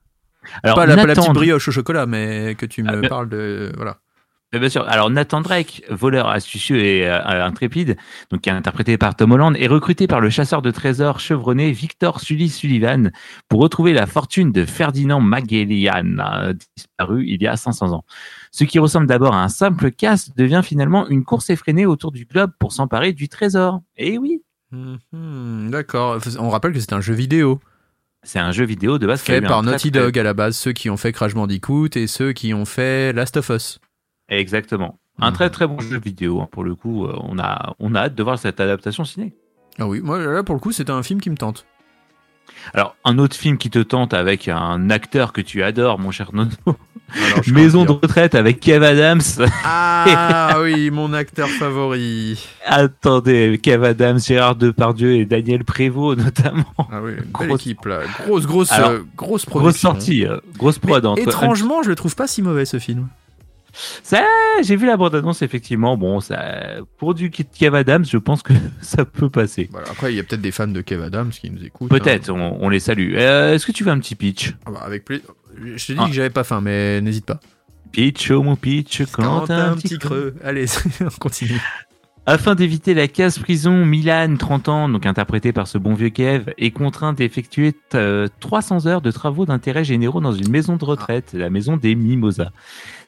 Alors, 0.62 0.76
pas, 0.76 0.86
la, 0.86 0.94
pas 0.96 1.00
la 1.02 1.06
Nathan- 1.06 1.22
petite 1.22 1.34
brioche 1.34 1.68
au 1.68 1.72
chocolat, 1.72 2.06
mais 2.06 2.54
que 2.56 2.66
tu 2.66 2.82
me 2.82 3.04
Ah, 3.04 3.08
parles 3.08 3.28
de... 3.28 3.72
Voilà. 3.76 3.98
Bien 4.52 4.68
sûr. 4.68 4.84
Alors 4.88 5.10
Nathan 5.10 5.42
Drake, 5.42 5.84
voleur 5.90 6.28
astucieux 6.28 6.78
et 6.84 7.06
euh, 7.08 7.44
intrépide, 7.46 7.96
donc 8.32 8.40
qui 8.40 8.48
est 8.48 8.52
interprété 8.52 8.98
par 8.98 9.14
Tom 9.14 9.30
Holland, 9.30 9.54
est 9.56 9.68
recruté 9.68 10.08
par 10.08 10.20
le 10.20 10.28
chasseur 10.28 10.60
de 10.60 10.72
trésors 10.72 11.20
chevronné 11.20 11.70
Victor 11.70 12.18
Sully 12.20 12.48
Sullivan 12.48 13.12
pour 13.48 13.60
retrouver 13.60 13.92
la 13.92 14.06
fortune 14.06 14.50
de 14.50 14.64
Ferdinand 14.64 15.20
Magellan, 15.20 16.16
euh, 16.18 16.52
disparu 16.76 17.26
il 17.28 17.40
y 17.40 17.46
a 17.46 17.56
500 17.56 17.92
ans. 17.92 18.04
Ce 18.50 18.64
qui 18.64 18.80
ressemble 18.80 19.06
d'abord 19.06 19.34
à 19.36 19.44
un 19.44 19.48
simple 19.48 19.92
casse 19.92 20.34
devient 20.34 20.62
finalement 20.64 21.06
une 21.08 21.22
course 21.22 21.48
effrénée 21.50 21.86
autour 21.86 22.10
du 22.10 22.24
globe 22.24 22.50
pour 22.58 22.72
s'emparer 22.72 23.12
du 23.12 23.28
trésor. 23.28 23.82
Et 23.96 24.18
oui, 24.18 24.42
Mhm, 24.72 25.70
D'accord. 25.70 26.18
On 26.40 26.48
rappelle 26.48 26.72
que 26.72 26.80
c'est 26.80 26.92
un 26.92 27.00
jeu 27.00 27.14
vidéo 27.14 27.60
c'est 28.22 28.38
un 28.38 28.52
jeu 28.52 28.64
vidéo 28.64 28.98
de 28.98 29.06
base 29.06 29.20
fait 29.22 29.40
par 29.40 29.62
Naughty 29.62 29.90
Dog 29.90 30.18
à 30.18 30.22
la 30.22 30.34
base, 30.34 30.56
ceux 30.56 30.72
qui 30.72 30.90
ont 30.90 30.96
fait 30.96 31.12
Crash 31.12 31.34
Bandicoot 31.34 31.88
et 31.96 32.06
ceux 32.06 32.32
qui 32.32 32.52
ont 32.54 32.64
fait 32.64 33.12
Last 33.12 33.36
of 33.36 33.48
Us. 33.50 33.78
Exactement. 34.28 34.98
Un 35.18 35.30
Mhm. 35.30 35.34
très 35.34 35.50
très 35.50 35.66
bon 35.66 35.78
jeu 35.80 35.98
vidéo. 35.98 36.40
hein. 36.40 36.48
Pour 36.50 36.64
le 36.64 36.74
coup, 36.74 37.06
euh, 37.06 37.14
on 37.22 37.38
a 37.38 37.74
on 37.78 37.94
a 37.94 38.00
hâte 38.02 38.14
de 38.14 38.22
voir 38.22 38.38
cette 38.38 38.60
adaptation 38.60 39.04
ciné. 39.04 39.34
Ah 39.78 39.86
oui, 39.86 40.00
moi 40.00 40.18
là 40.18 40.42
pour 40.42 40.54
le 40.54 40.60
coup 40.60 40.72
c'était 40.72 40.92
un 40.92 41.02
film 41.02 41.20
qui 41.20 41.30
me 41.30 41.36
tente. 41.36 41.66
Alors, 42.74 42.96
un 43.04 43.18
autre 43.18 43.36
film 43.36 43.58
qui 43.58 43.70
te 43.70 43.78
tente 43.78 44.14
avec 44.14 44.48
un 44.48 44.90
acteur 44.90 45.32
que 45.32 45.40
tu 45.40 45.62
adores, 45.62 45.98
mon 45.98 46.10
cher 46.10 46.30
Nono. 46.32 46.50
Alors, 46.66 47.40
Maison 47.52 47.84
de 47.84 47.90
retraite 47.90 48.34
avec 48.36 48.60
Kev 48.60 48.84
Adams. 48.86 49.20
Ah 49.64 50.58
oui, 50.62 50.90
mon 50.90 51.12
acteur 51.12 51.48
favori. 51.48 52.38
Attendez, 52.64 53.58
Kev 53.62 53.84
Adams, 53.84 54.20
Gérard 54.20 54.54
Depardieu 54.56 55.14
et 55.16 55.24
Daniel 55.24 55.64
Prévost 55.64 56.18
notamment. 56.18 56.64
Ah 56.78 57.00
oui, 57.02 57.12
une 57.12 57.16
belle 57.16 57.48
Grosse- 57.48 57.60
équipe 57.60 57.84
là. 57.86 58.00
Grosse, 58.26 58.46
grosse, 58.46 58.72
Alors, 58.72 58.90
euh, 58.90 59.06
grosse 59.16 59.46
Grosse 59.46 59.76
sortie, 59.76 60.26
euh, 60.26 60.38
grosse 60.56 60.78
prod 60.78 61.04
Mais 61.16 61.22
étrangement, 61.22 61.82
je 61.82 61.88
le 61.88 61.96
trouve 61.96 62.14
pas 62.14 62.26
si 62.28 62.42
mauvais 62.42 62.64
ce 62.64 62.78
film. 62.78 63.08
Ça, 63.72 64.24
j'ai 64.62 64.76
vu 64.76 64.86
la 64.86 64.96
bande-annonce 64.96 65.42
effectivement. 65.42 65.96
Bon, 65.96 66.20
ça, 66.20 66.76
pour 66.98 67.14
du 67.14 67.30
Kev 67.30 67.76
Adams, 67.76 68.04
je 68.04 68.16
pense 68.16 68.42
que 68.42 68.52
ça 68.80 69.04
peut 69.04 69.30
passer. 69.30 69.68
Voilà, 69.70 69.88
après, 69.90 70.12
il 70.12 70.16
y 70.16 70.20
a 70.20 70.22
peut-être 70.22 70.40
des 70.40 70.50
fans 70.50 70.66
de 70.68 70.80
Kev 70.80 71.02
Adams 71.04 71.30
qui 71.30 71.50
nous 71.50 71.64
écoutent. 71.64 71.90
Peut-être, 71.90 72.30
hein. 72.30 72.34
on, 72.60 72.66
on 72.66 72.68
les 72.68 72.80
salue. 72.80 73.14
Euh, 73.16 73.54
Est-ce 73.54 73.66
que 73.66 73.72
tu 73.72 73.84
veux 73.84 73.90
un 73.90 73.98
petit 73.98 74.14
pitch? 74.14 74.54
Ah 74.66 74.70
bah, 74.70 74.80
avec 74.84 75.04
plaisir. 75.04 75.26
Je 75.56 75.84
t'ai 75.86 75.94
dit 75.94 76.00
Ah. 76.02 76.06
que 76.08 76.12
j'avais 76.14 76.30
pas 76.30 76.44
faim, 76.44 76.60
mais 76.60 77.00
n'hésite 77.00 77.26
pas. 77.26 77.40
Pitch, 77.92 78.30
oh 78.30 78.42
mon 78.42 78.54
pitch, 78.56 79.02
quand, 79.12 79.46
t'as 79.46 79.70
un 79.70 79.76
petit 79.76 79.98
creux. 79.98 80.34
Allez, 80.44 80.66
on 81.00 81.08
continue. 81.18 81.60
Afin 82.26 82.54
d'éviter 82.54 82.92
la 82.92 83.08
case 83.08 83.38
prison, 83.38 83.86
Milan, 83.86 84.36
30 84.36 84.68
ans, 84.68 84.88
donc 84.90 85.06
interprété 85.06 85.52
par 85.52 85.66
ce 85.66 85.78
bon 85.78 85.94
vieux 85.94 86.10
Kev, 86.10 86.52
est 86.58 86.70
contraint 86.70 87.14
d'effectuer 87.14 87.74
euh, 87.94 88.28
300 88.40 88.86
heures 88.86 89.00
de 89.00 89.10
travaux 89.10 89.46
d'intérêt 89.46 89.84
généraux 89.84 90.20
dans 90.20 90.34
une 90.34 90.50
maison 90.50 90.76
de 90.76 90.84
retraite, 90.84 91.32
la 91.32 91.48
maison 91.48 91.78
des 91.78 91.94
Mimosas. 91.94 92.50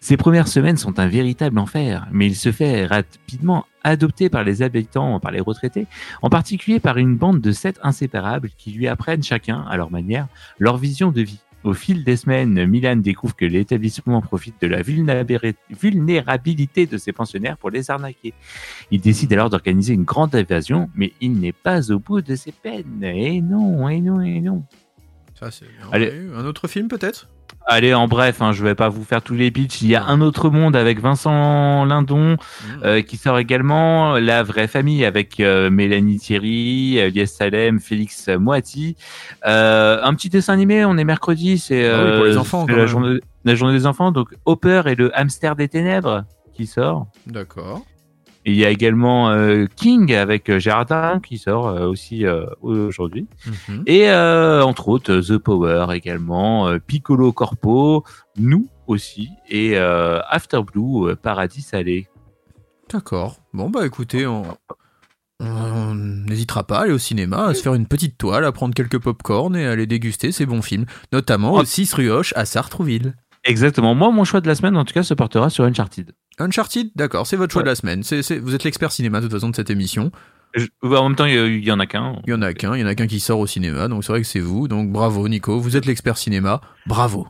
Ses 0.00 0.16
premières 0.16 0.48
semaines 0.48 0.78
sont 0.78 0.98
un 0.98 1.08
véritable 1.08 1.58
enfer, 1.58 2.08
mais 2.10 2.26
il 2.26 2.34
se 2.34 2.50
fait 2.50 2.86
rapidement 2.86 3.66
adopter 3.84 4.30
par 4.30 4.44
les 4.44 4.62
habitants, 4.62 5.20
par 5.20 5.30
les 5.30 5.40
retraités, 5.40 5.86
en 6.22 6.30
particulier 6.30 6.80
par 6.80 6.96
une 6.96 7.16
bande 7.16 7.42
de 7.42 7.52
sept 7.52 7.78
inséparables 7.82 8.48
qui 8.56 8.72
lui 8.72 8.88
apprennent 8.88 9.22
chacun, 9.22 9.60
à 9.68 9.76
leur 9.76 9.90
manière, 9.90 10.26
leur 10.58 10.78
vision 10.78 11.12
de 11.12 11.20
vie. 11.20 11.40
Au 11.64 11.74
fil 11.74 12.02
des 12.02 12.16
semaines, 12.16 12.66
Milan 12.66 12.96
découvre 12.96 13.36
que 13.36 13.44
l'établissement 13.44 14.20
profite 14.20 14.60
de 14.60 14.66
la 14.66 14.82
vulnérabili- 14.82 15.54
vulnérabilité 15.70 16.86
de 16.86 16.98
ses 16.98 17.12
pensionnaires 17.12 17.56
pour 17.56 17.70
les 17.70 17.90
arnaquer. 17.90 18.34
Il 18.90 19.00
décide 19.00 19.32
alors 19.32 19.48
d'organiser 19.48 19.94
une 19.94 20.02
grande 20.02 20.34
invasion, 20.34 20.90
mais 20.94 21.12
il 21.20 21.38
n'est 21.38 21.52
pas 21.52 21.92
au 21.92 21.98
bout 22.00 22.20
de 22.20 22.34
ses 22.34 22.52
peines. 22.52 23.04
Et 23.04 23.40
non, 23.40 23.88
et 23.88 24.00
non, 24.00 24.20
et 24.20 24.40
non. 24.40 24.64
Ça, 25.38 25.50
c'est 25.50 25.66
Un 25.92 26.44
autre 26.44 26.66
film 26.66 26.88
peut-être? 26.88 27.28
Allez, 27.66 27.94
en 27.94 28.08
bref, 28.08 28.42
hein, 28.42 28.52
je 28.52 28.62
vais 28.64 28.74
pas 28.74 28.88
vous 28.88 29.04
faire 29.04 29.22
tous 29.22 29.34
les 29.34 29.50
pitchs. 29.50 29.82
Il 29.82 29.88
y 29.88 29.94
a 29.94 30.04
un 30.04 30.20
autre 30.20 30.50
monde 30.50 30.74
avec 30.76 31.00
Vincent 31.00 31.84
Lindon 31.84 32.32
Mmh. 32.32 32.36
euh, 32.84 33.02
qui 33.02 33.16
sort 33.16 33.38
également. 33.38 34.18
La 34.18 34.42
vraie 34.42 34.66
famille 34.66 35.04
avec 35.04 35.38
euh, 35.40 35.70
Mélanie 35.70 36.18
Thierry, 36.18 36.98
Elias 36.98 37.26
Salem, 37.38 37.78
Félix 37.80 38.28
Moati. 38.28 38.96
Euh, 39.46 40.00
un 40.02 40.14
petit 40.14 40.28
dessin 40.28 40.52
animé. 40.54 40.84
On 40.84 40.96
est 40.98 41.04
mercredi. 41.04 41.58
C'est 41.58 41.88
Ah 41.88 42.04
oui, 42.04 42.16
pour 42.16 42.24
les 42.24 42.36
enfants, 42.36 42.62
c'est 42.66 42.72
quand 42.72 42.76
la 42.76 42.82
même. 42.84 42.88
journée, 42.88 43.20
la 43.44 43.54
journée 43.54 43.74
des 43.74 43.86
enfants. 43.86 44.10
Donc 44.12 44.28
Hopper 44.44 44.82
et 44.86 44.94
le 44.96 45.16
hamster 45.18 45.54
des 45.56 45.68
ténèbres 45.68 46.24
qui 46.54 46.66
sort. 46.66 47.06
D'accord. 47.26 47.82
Il 48.44 48.54
y 48.56 48.64
a 48.64 48.70
également 48.70 49.30
euh, 49.30 49.66
King 49.76 50.12
avec 50.14 50.48
euh, 50.50 50.58
Gérard 50.58 50.86
Darrin 50.86 51.20
qui 51.20 51.38
sort 51.38 51.68
euh, 51.68 51.86
aussi 51.86 52.26
euh, 52.26 52.46
aujourd'hui. 52.60 53.26
Mhm. 53.68 53.82
Et 53.86 54.10
euh, 54.10 54.64
entre 54.64 54.88
autres 54.88 55.20
The 55.20 55.38
Power 55.38 55.86
également, 55.94 56.66
euh, 56.68 56.78
Piccolo 56.84 57.32
Corpo, 57.32 58.04
nous 58.36 58.66
aussi, 58.88 59.28
et 59.48 59.78
euh, 59.78 60.20
After 60.28 60.60
Blue, 60.62 61.08
euh, 61.10 61.14
Paradis 61.14 61.62
Salé. 61.62 62.08
D'accord. 62.92 63.36
Bon, 63.52 63.70
bah 63.70 63.86
écoutez, 63.86 64.26
on 64.26 65.94
n'hésitera 65.94 66.64
pas 66.64 66.78
à 66.78 66.82
aller 66.82 66.92
au 66.92 66.98
cinéma, 66.98 67.46
à 67.46 67.54
se 67.54 67.62
faire 67.62 67.74
une 67.74 67.86
petite 67.86 68.18
toile, 68.18 68.44
à 68.44 68.52
prendre 68.52 68.74
quelques 68.74 68.98
pop-corn 68.98 69.56
et 69.56 69.66
à 69.66 69.70
aller 69.72 69.86
déguster 69.86 70.32
ces 70.32 70.46
bons 70.46 70.62
films, 70.62 70.86
notamment 71.12 71.54
Oh. 71.54 71.60
au 71.60 71.64
6 71.64 71.92
rue 71.94 72.10
Hoche 72.10 72.32
à 72.36 72.44
Sartrouville. 72.44 73.14
Exactement. 73.44 73.94
Moi, 73.94 74.10
mon 74.12 74.24
choix 74.24 74.40
de 74.40 74.46
la 74.46 74.54
semaine, 74.54 74.76
en 74.76 74.84
tout 74.84 74.94
cas, 74.94 75.02
se 75.02 75.14
portera 75.14 75.50
sur 75.50 75.64
Uncharted. 75.64 76.12
Uncharted, 76.38 76.90
d'accord, 76.96 77.26
c'est 77.26 77.36
votre 77.36 77.52
choix 77.52 77.60
Ouais. 77.60 77.64
de 77.64 77.70
la 77.70 77.74
semaine. 77.74 78.02
Vous 78.42 78.54
êtes 78.54 78.64
l'expert 78.64 78.90
cinéma 78.92 79.18
de 79.20 79.26
toute 79.26 79.32
façon 79.32 79.50
de 79.50 79.56
cette 79.56 79.70
émission. 79.70 80.10
Je- 80.54 80.66
en 80.82 81.08
même 81.08 81.16
temps, 81.16 81.24
il 81.24 81.64
y, 81.64 81.72
en 81.72 81.78
a 81.80 81.86
qu'un. 81.86 82.20
Il 82.26 82.30
y 82.30 82.34
en 82.34 82.42
a 82.42 82.52
qu'un, 82.52 82.74
il 82.76 82.80
y 82.80 82.84
en 82.84 82.86
a 82.86 82.94
qu'un 82.94 83.06
qui 83.06 83.20
sort 83.20 83.38
au 83.38 83.46
cinéma, 83.46 83.88
donc 83.88 84.04
c'est 84.04 84.12
vrai 84.12 84.20
que 84.20 84.26
c'est 84.26 84.40
vous. 84.40 84.68
Donc 84.68 84.90
bravo 84.92 85.26
Nico, 85.28 85.58
vous 85.60 85.76
êtes 85.76 85.86
l'expert 85.86 86.18
cinéma, 86.18 86.60
bravo. 86.86 87.26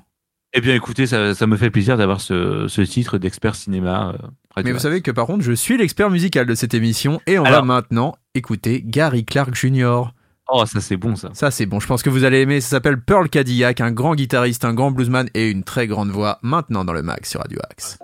Eh 0.55 0.61
bien, 0.61 0.75
écoutez, 0.75 1.07
ça, 1.07 1.35
ça 1.35 1.47
me 1.47 1.57
fait 1.57 1.71
plaisir 1.71 1.97
d'avoir 1.97 2.21
ce, 2.21 2.67
ce 2.69 2.83
titre 2.83 3.17
d'expert 3.19 3.55
cinéma. 3.55 4.13
euh, 4.57 4.63
Mais 4.65 4.73
vous 4.73 4.79
savez 4.81 5.01
que 5.01 5.11
par 5.11 5.27
contre, 5.27 5.43
je 5.45 5.53
suis 5.53 5.79
l'expert 5.79 6.11
musical 6.11 6.45
de 6.47 6.55
cette 6.55 6.75
émission 6.75 7.21
et 7.27 7.39
on 7.39 7.45
va 7.45 7.63
maintenant 7.63 8.17
écouter 8.35 8.83
Gary 8.85 9.25
Clark 9.25 9.55
Jr. 9.55 10.13
Oh, 10.49 10.67
ça 10.67 10.81
c'est 10.83 10.97
bon 10.99 11.17
ça. 11.17 11.31
Ça 11.33 11.51
c'est 11.51 11.65
bon, 11.65 11.81
je 11.81 11.87
pense 11.87 12.03
que 12.03 12.11
vous 12.11 12.25
allez 12.25 12.41
aimer. 12.41 12.61
Ça 12.61 12.69
s'appelle 12.71 13.01
Pearl 13.01 13.31
Cadillac, 13.31 13.81
un 13.81 13.93
grand 13.93 14.15
guitariste, 14.15 14.65
un 14.67 14.75
grand 14.75 14.91
bluesman 14.91 15.29
et 15.33 15.49
une 15.49 15.63
très 15.63 15.87
grande 15.87 16.11
voix. 16.11 16.39
Maintenant 16.43 16.85
dans 16.85 16.93
le 16.93 17.03
mag 17.03 17.25
sur 17.25 17.41
Radio 17.41 17.59
Axe. 17.71 17.99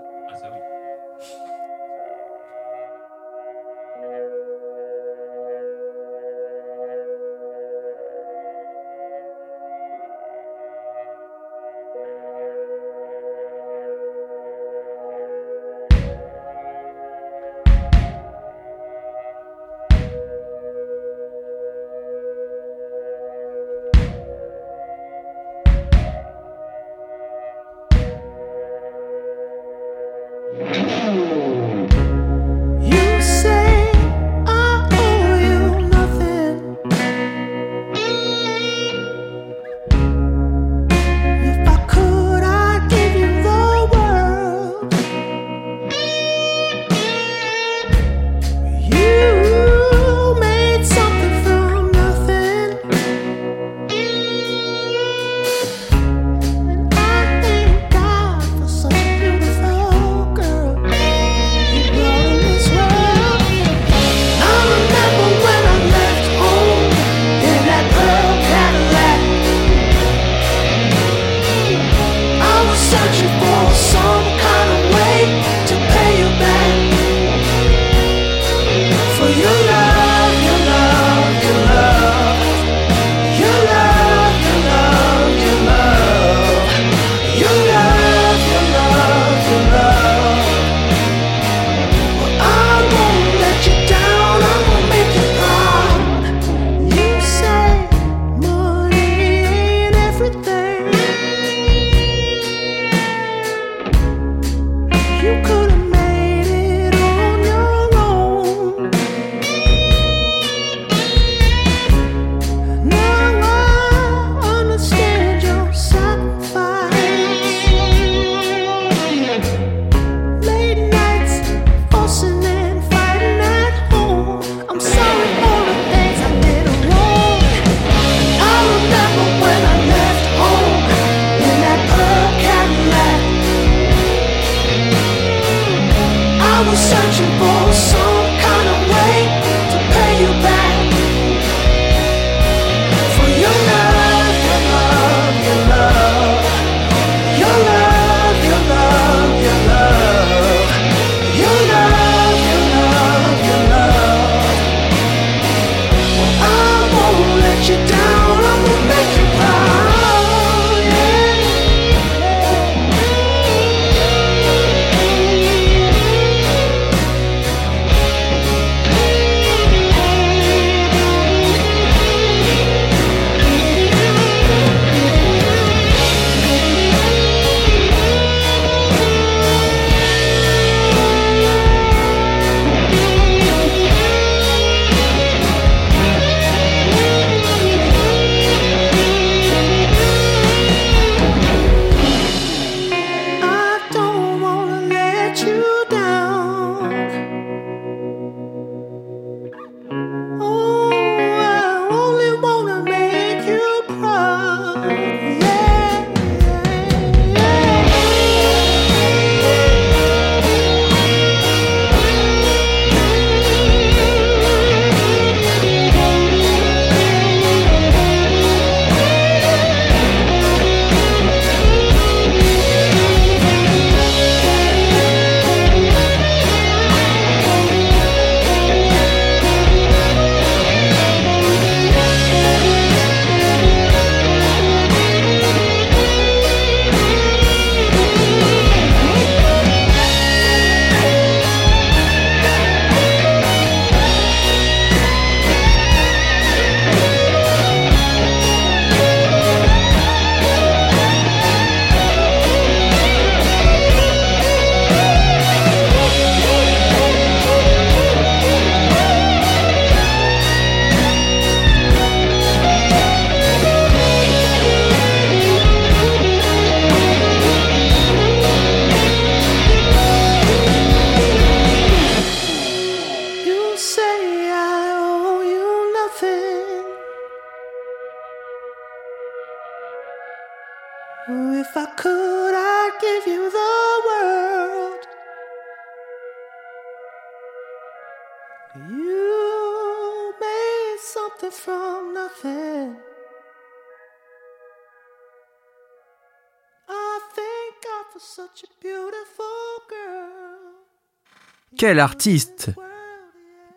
Quel 301.79 302.01
artiste? 302.01 302.75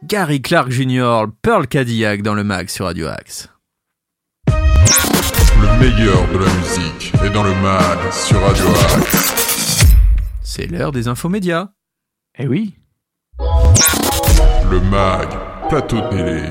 Gary 0.04 0.42
Clark 0.42 0.72
Jr., 0.72 1.26
Pearl 1.44 1.68
Cadillac 1.68 2.24
dans 2.24 2.34
le 2.34 2.44
mag 2.44 2.68
sur 2.68 2.86
Radio 2.86 3.06
Axe. 3.06 3.48
Le 4.48 5.80
meilleur 5.80 6.28
de 6.34 6.40
la 6.40 6.52
musique 6.52 7.14
est 7.24 7.30
dans 7.30 7.44
le 7.44 7.54
mag 7.62 8.00
sur 8.12 8.42
Radio 8.42 8.66
Axe. 8.98 9.86
C'est 10.42 10.66
l'heure 10.66 10.92
des 10.92 11.10
infomédias. 11.10 11.74
Eh 12.40 12.48
oui. 12.48 12.74
Le 13.40 14.80
mag, 14.90 15.28
plateau 15.70 16.02
télé. 16.10 16.42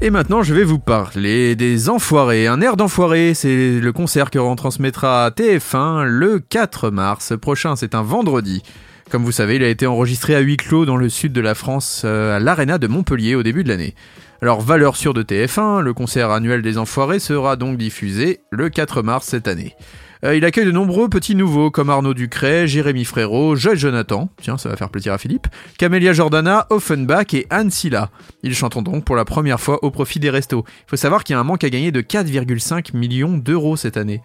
Et 0.00 0.10
maintenant, 0.10 0.44
je 0.44 0.54
vais 0.54 0.62
vous 0.62 0.78
parler 0.78 1.56
des 1.56 1.88
Enfoirés. 1.88 2.46
Un 2.46 2.60
air 2.60 2.76
d'enfoiré, 2.76 3.34
c'est 3.34 3.80
le 3.80 3.92
concert 3.92 4.30
que 4.30 4.38
retransmettra 4.38 5.30
TF1 5.30 6.04
le 6.04 6.38
4 6.38 6.90
mars 6.90 7.32
prochain. 7.36 7.74
C'est 7.74 7.96
un 7.96 8.02
vendredi. 8.02 8.62
Comme 9.10 9.24
vous 9.24 9.32
savez, 9.32 9.56
il 9.56 9.62
a 9.62 9.68
été 9.68 9.86
enregistré 9.86 10.34
à 10.34 10.40
huis 10.40 10.56
clos 10.56 10.84
dans 10.84 10.96
le 10.96 11.08
sud 11.08 11.32
de 11.32 11.40
la 11.40 11.54
France, 11.54 12.02
euh, 12.04 12.36
à 12.36 12.40
l'Arena 12.40 12.78
de 12.78 12.88
Montpellier 12.88 13.36
au 13.36 13.44
début 13.44 13.62
de 13.62 13.68
l'année. 13.68 13.94
Alors, 14.42 14.60
valeur 14.60 14.96
sûre 14.96 15.14
de 15.14 15.22
TF1, 15.22 15.80
le 15.80 15.94
concert 15.94 16.30
annuel 16.30 16.60
des 16.60 16.76
Enfoirés 16.76 17.20
sera 17.20 17.54
donc 17.54 17.78
diffusé 17.78 18.40
le 18.50 18.68
4 18.68 19.02
mars 19.02 19.28
cette 19.28 19.46
année. 19.46 19.76
Euh, 20.24 20.34
il 20.34 20.44
accueille 20.44 20.66
de 20.66 20.72
nombreux 20.72 21.08
petits 21.08 21.36
nouveaux 21.36 21.70
comme 21.70 21.88
Arnaud 21.88 22.14
Ducret, 22.14 22.66
Jérémy 22.66 23.04
Frérot, 23.04 23.54
Joël 23.54 23.78
Jonathan, 23.78 24.28
tiens 24.40 24.58
ça 24.58 24.68
va 24.68 24.76
faire 24.76 24.90
plaisir 24.90 25.12
à 25.12 25.18
Philippe, 25.18 25.46
Camélia 25.78 26.12
Jordana, 26.12 26.66
Offenbach 26.70 27.32
et 27.34 27.46
Anne 27.48 27.70
Silla. 27.70 28.10
Ils 28.42 28.54
chanteront 28.54 28.82
donc 28.82 29.04
pour 29.04 29.14
la 29.14 29.24
première 29.24 29.60
fois 29.60 29.84
au 29.84 29.90
profit 29.90 30.18
des 30.18 30.30
restos. 30.30 30.64
Il 30.66 30.90
faut 30.90 30.96
savoir 30.96 31.22
qu'il 31.22 31.34
y 31.34 31.36
a 31.36 31.40
un 31.40 31.44
manque 31.44 31.64
à 31.64 31.70
gagner 31.70 31.92
de 31.92 32.00
4,5 32.00 32.96
millions 32.96 33.38
d'euros 33.38 33.76
cette 33.76 33.96
année. 33.96 34.20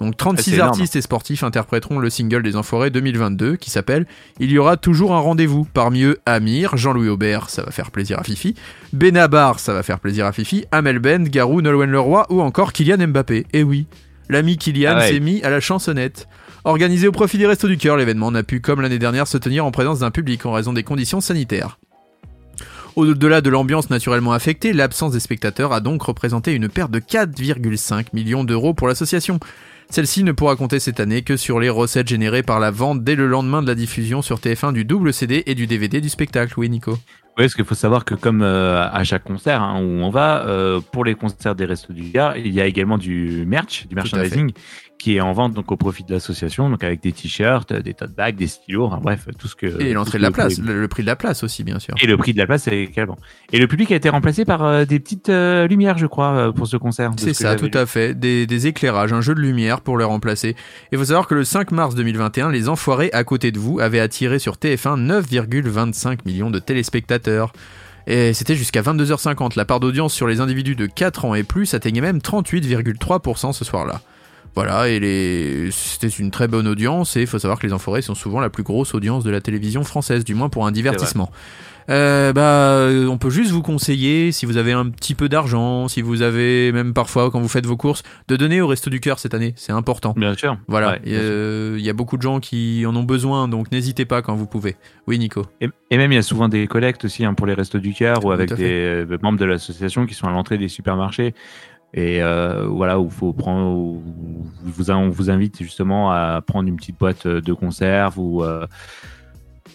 Donc 0.00 0.12
Ah, 0.14 0.18
36 0.18 0.42
c'est 0.50 0.56
énorme. 0.56 0.68
artistes 0.70 0.96
et 0.96 1.00
sportifs 1.00 1.42
interpréteront 1.42 1.98
le 1.98 2.10
single 2.10 2.42
des 2.42 2.56
Enfoirés 2.56 2.90
2022 2.90 3.56
qui 3.56 3.70
s'appelle 3.70 4.06
Il 4.38 4.50
y 4.50 4.58
aura 4.58 4.76
toujours 4.76 5.14
un 5.14 5.20
rendez-vous. 5.20 5.66
Parmi 5.72 6.02
eux, 6.02 6.18
Amir, 6.26 6.76
Jean-Louis 6.76 7.08
Aubert, 7.08 7.48
ça 7.48 7.62
va 7.62 7.70
faire 7.70 7.90
plaisir 7.90 8.18
à 8.18 8.22
Fifi, 8.22 8.54
Benabar, 8.92 9.58
ça 9.58 9.72
va 9.72 9.82
faire 9.82 9.98
plaisir 9.98 10.26
à 10.26 10.32
Fifi, 10.32 10.66
Amel 10.70 10.98
Ben, 10.98 11.26
Garou, 11.28 11.62
Nolwenn 11.62 11.90
Leroy 11.90 12.26
ou 12.30 12.42
encore 12.42 12.72
Kylian 12.74 13.06
Mbappé. 13.08 13.46
Et 13.54 13.62
oui, 13.62 13.86
l'ami 14.28 14.58
Kylian 14.58 14.92
Ah 14.96 14.98
ouais. 14.98 15.12
s'est 15.12 15.20
mis 15.20 15.42
à 15.42 15.48
la 15.50 15.60
chansonnette. 15.60 16.28
Organisé 16.64 17.06
au 17.08 17.12
profit 17.12 17.38
des 17.38 17.46
Restos 17.46 17.68
du 17.68 17.78
Cœur, 17.78 17.96
l'événement 17.96 18.30
n'a 18.32 18.42
pu, 18.42 18.60
comme 18.60 18.80
l'année 18.82 18.98
dernière, 18.98 19.26
se 19.28 19.38
tenir 19.38 19.64
en 19.64 19.70
présence 19.70 20.00
d'un 20.00 20.10
public 20.10 20.44
en 20.46 20.52
raison 20.52 20.72
des 20.72 20.82
conditions 20.82 21.20
sanitaires. 21.20 21.78
Au-delà 22.96 23.40
de 23.42 23.50
l'ambiance 23.50 23.90
naturellement 23.90 24.32
affectée, 24.32 24.72
l'absence 24.72 25.12
des 25.12 25.20
spectateurs 25.20 25.72
a 25.72 25.80
donc 25.80 26.02
représenté 26.02 26.52
une 26.54 26.68
perte 26.68 26.90
de 26.90 26.98
4,5 26.98 28.06
millions 28.14 28.42
d'euros 28.42 28.72
pour 28.74 28.88
l'association. 28.88 29.38
Celle-ci 29.88 30.24
ne 30.24 30.32
pourra 30.32 30.56
compter 30.56 30.80
cette 30.80 31.00
année 31.00 31.22
que 31.22 31.36
sur 31.36 31.60
les 31.60 31.70
recettes 31.70 32.08
générées 32.08 32.42
par 32.42 32.60
la 32.60 32.70
vente 32.70 33.04
dès 33.04 33.14
le 33.14 33.26
lendemain 33.26 33.62
de 33.62 33.66
la 33.66 33.74
diffusion 33.74 34.20
sur 34.20 34.38
TF1 34.38 34.72
du 34.72 34.84
double 34.84 35.12
CD 35.12 35.42
et 35.46 35.54
du 35.54 35.66
DVD 35.66 36.00
du 36.00 36.08
spectacle. 36.08 36.54
Oui, 36.56 36.68
Nico. 36.68 36.98
Oui, 37.38 37.44
parce 37.44 37.54
qu'il 37.54 37.66
faut 37.66 37.74
savoir 37.74 38.06
que 38.06 38.14
comme 38.14 38.40
euh, 38.40 38.88
à 38.90 39.04
chaque 39.04 39.24
concert 39.24 39.60
hein, 39.60 39.78
où 39.80 40.02
on 40.02 40.08
va, 40.08 40.46
euh, 40.46 40.80
pour 40.80 41.04
les 41.04 41.14
concerts 41.14 41.54
des 41.54 41.66
Restos 41.66 41.92
du 41.92 42.04
Gard, 42.08 42.38
il 42.38 42.52
y 42.52 42.62
a 42.62 42.66
également 42.66 42.96
du 42.96 43.44
merch, 43.46 43.86
du 43.86 43.94
merchandising, 43.94 44.52
qui 44.98 45.16
est 45.16 45.20
en 45.20 45.32
vente 45.32 45.54
donc 45.54 45.70
au 45.70 45.76
profit 45.76 46.04
de 46.04 46.12
l'association, 46.12 46.70
donc 46.70 46.82
avec 46.82 47.02
des 47.02 47.12
t-shirts, 47.12 47.72
des 47.72 47.94
tote 47.94 48.14
bags, 48.14 48.36
des 48.36 48.46
stylos, 48.46 48.88
bref, 49.02 49.28
tout 49.38 49.48
ce 49.48 49.54
que. 49.54 49.80
Et 49.80 49.92
l'entrée 49.92 50.18
de 50.18 50.22
la 50.22 50.30
place, 50.30 50.58
le, 50.58 50.80
le 50.80 50.88
prix 50.88 51.02
de 51.02 51.06
la 51.06 51.16
place 51.16 51.42
aussi, 51.42 51.64
bien 51.64 51.78
sûr. 51.78 51.94
Et 52.00 52.06
le 52.06 52.16
prix 52.16 52.32
de 52.32 52.38
la 52.38 52.46
place 52.46 52.66
également. 52.68 53.16
Et 53.52 53.58
le 53.58 53.66
public 53.66 53.92
a 53.92 53.96
été 53.96 54.08
remplacé 54.08 54.44
par 54.44 54.64
euh, 54.64 54.84
des 54.84 54.98
petites 54.98 55.28
euh, 55.28 55.66
lumières, 55.66 55.98
je 55.98 56.06
crois, 56.06 56.32
euh, 56.32 56.52
pour 56.52 56.66
ce 56.66 56.76
concert. 56.76 57.12
C'est 57.18 57.34
ce 57.34 57.42
ça, 57.42 57.56
tout 57.56 57.70
à 57.74 57.86
fait. 57.86 58.18
Des, 58.18 58.46
des 58.46 58.66
éclairages, 58.66 59.12
un 59.12 59.20
jeu 59.20 59.34
de 59.34 59.40
lumière 59.40 59.80
pour 59.80 59.98
les 59.98 60.04
remplacer. 60.04 60.56
Il 60.92 60.98
faut 60.98 61.04
savoir 61.04 61.26
que 61.26 61.34
le 61.34 61.44
5 61.44 61.70
mars 61.72 61.94
2021, 61.94 62.50
les 62.50 62.68
Enfoirés 62.68 63.10
à 63.12 63.24
côté 63.24 63.52
de 63.52 63.58
vous 63.58 63.80
avaient 63.80 64.00
attiré 64.00 64.38
sur 64.38 64.54
TF1 64.54 65.06
9,25 65.06 66.20
millions 66.26 66.50
de 66.50 66.58
téléspectateurs. 66.58 67.52
Et 68.06 68.34
c'était 68.34 68.54
jusqu'à 68.54 68.82
22h50. 68.82 69.56
La 69.56 69.64
part 69.64 69.80
d'audience 69.80 70.14
sur 70.14 70.26
les 70.28 70.40
individus 70.40 70.76
de 70.76 70.86
4 70.86 71.24
ans 71.24 71.34
et 71.34 71.42
plus 71.42 71.74
atteignait 71.74 72.00
même 72.00 72.18
38,3% 72.18 73.52
ce 73.52 73.64
soir-là. 73.64 74.00
Voilà, 74.56 74.88
et 74.88 74.98
les... 74.98 75.70
c'était 75.70 76.08
une 76.08 76.30
très 76.30 76.48
bonne 76.48 76.66
audience, 76.66 77.16
et 77.16 77.20
il 77.20 77.26
faut 77.26 77.38
savoir 77.38 77.58
que 77.58 77.66
les 77.66 77.72
Enfoirés 77.74 78.02
sont 78.02 78.14
souvent 78.14 78.40
la 78.40 78.50
plus 78.50 78.62
grosse 78.62 78.94
audience 78.94 79.22
de 79.22 79.30
la 79.30 79.40
télévision 79.42 79.84
française, 79.84 80.24
du 80.24 80.34
moins 80.34 80.48
pour 80.48 80.66
un 80.66 80.72
divertissement. 80.72 81.30
Euh, 81.88 82.32
bah, 82.32 82.88
on 83.08 83.16
peut 83.16 83.30
juste 83.30 83.52
vous 83.52 83.62
conseiller, 83.62 84.32
si 84.32 84.44
vous 84.44 84.56
avez 84.56 84.72
un 84.72 84.88
petit 84.88 85.14
peu 85.14 85.28
d'argent, 85.28 85.86
si 85.86 86.02
vous 86.02 86.22
avez 86.22 86.72
même 86.72 86.94
parfois 86.94 87.30
quand 87.30 87.38
vous 87.40 87.48
faites 87.48 87.66
vos 87.66 87.76
courses, 87.76 88.02
de 88.26 88.34
donner 88.34 88.60
au 88.60 88.66
Resto 88.66 88.90
du 88.90 88.98
Cœur 88.98 89.18
cette 89.20 89.34
année, 89.34 89.52
c'est 89.56 89.70
important. 89.72 90.12
Bien 90.16 90.34
sûr. 90.34 90.56
Voilà, 90.66 90.92
Ouais, 90.92 91.00
sûr. 91.04 91.12
euh, 91.20 91.76
il 91.78 91.84
y 91.84 91.90
a 91.90 91.92
beaucoup 91.92 92.16
de 92.16 92.22
gens 92.22 92.40
qui 92.40 92.84
en 92.86 92.96
ont 92.96 93.04
besoin, 93.04 93.46
donc 93.46 93.70
n'hésitez 93.70 94.04
pas 94.04 94.20
quand 94.22 94.34
vous 94.34 94.46
pouvez. 94.46 94.74
Oui, 95.06 95.18
Nico. 95.18 95.42
Et, 95.60 95.68
et 95.92 95.96
même 95.96 96.10
il 96.10 96.16
y 96.16 96.18
a 96.18 96.22
souvent 96.22 96.48
des 96.48 96.66
collectes 96.66 97.04
aussi 97.04 97.24
hein, 97.24 97.34
pour 97.34 97.46
les 97.46 97.54
restos 97.54 97.78
du 97.78 97.92
cœur 97.94 98.24
ou 98.24 98.32
avec 98.32 98.52
des 98.54 98.64
euh, 99.08 99.18
membres 99.22 99.38
de 99.38 99.44
l'association 99.44 100.06
qui 100.06 100.14
sont 100.14 100.26
à 100.26 100.32
l'entrée 100.32 100.58
des 100.58 100.68
supermarchés. 100.68 101.34
Et 101.94 102.22
euh, 102.22 102.66
voilà, 102.66 103.00
où 103.00 103.08
faut 103.08 103.32
prendre, 103.32 103.74
où 103.74 104.02
vous, 104.64 104.90
on 104.90 105.08
vous 105.08 105.30
invite 105.30 105.62
justement 105.62 106.10
à 106.10 106.42
prendre 106.46 106.68
une 106.68 106.76
petite 106.76 106.98
boîte 106.98 107.26
de 107.26 107.52
conserve 107.52 108.18
ou 108.18 108.42
euh, 108.44 108.66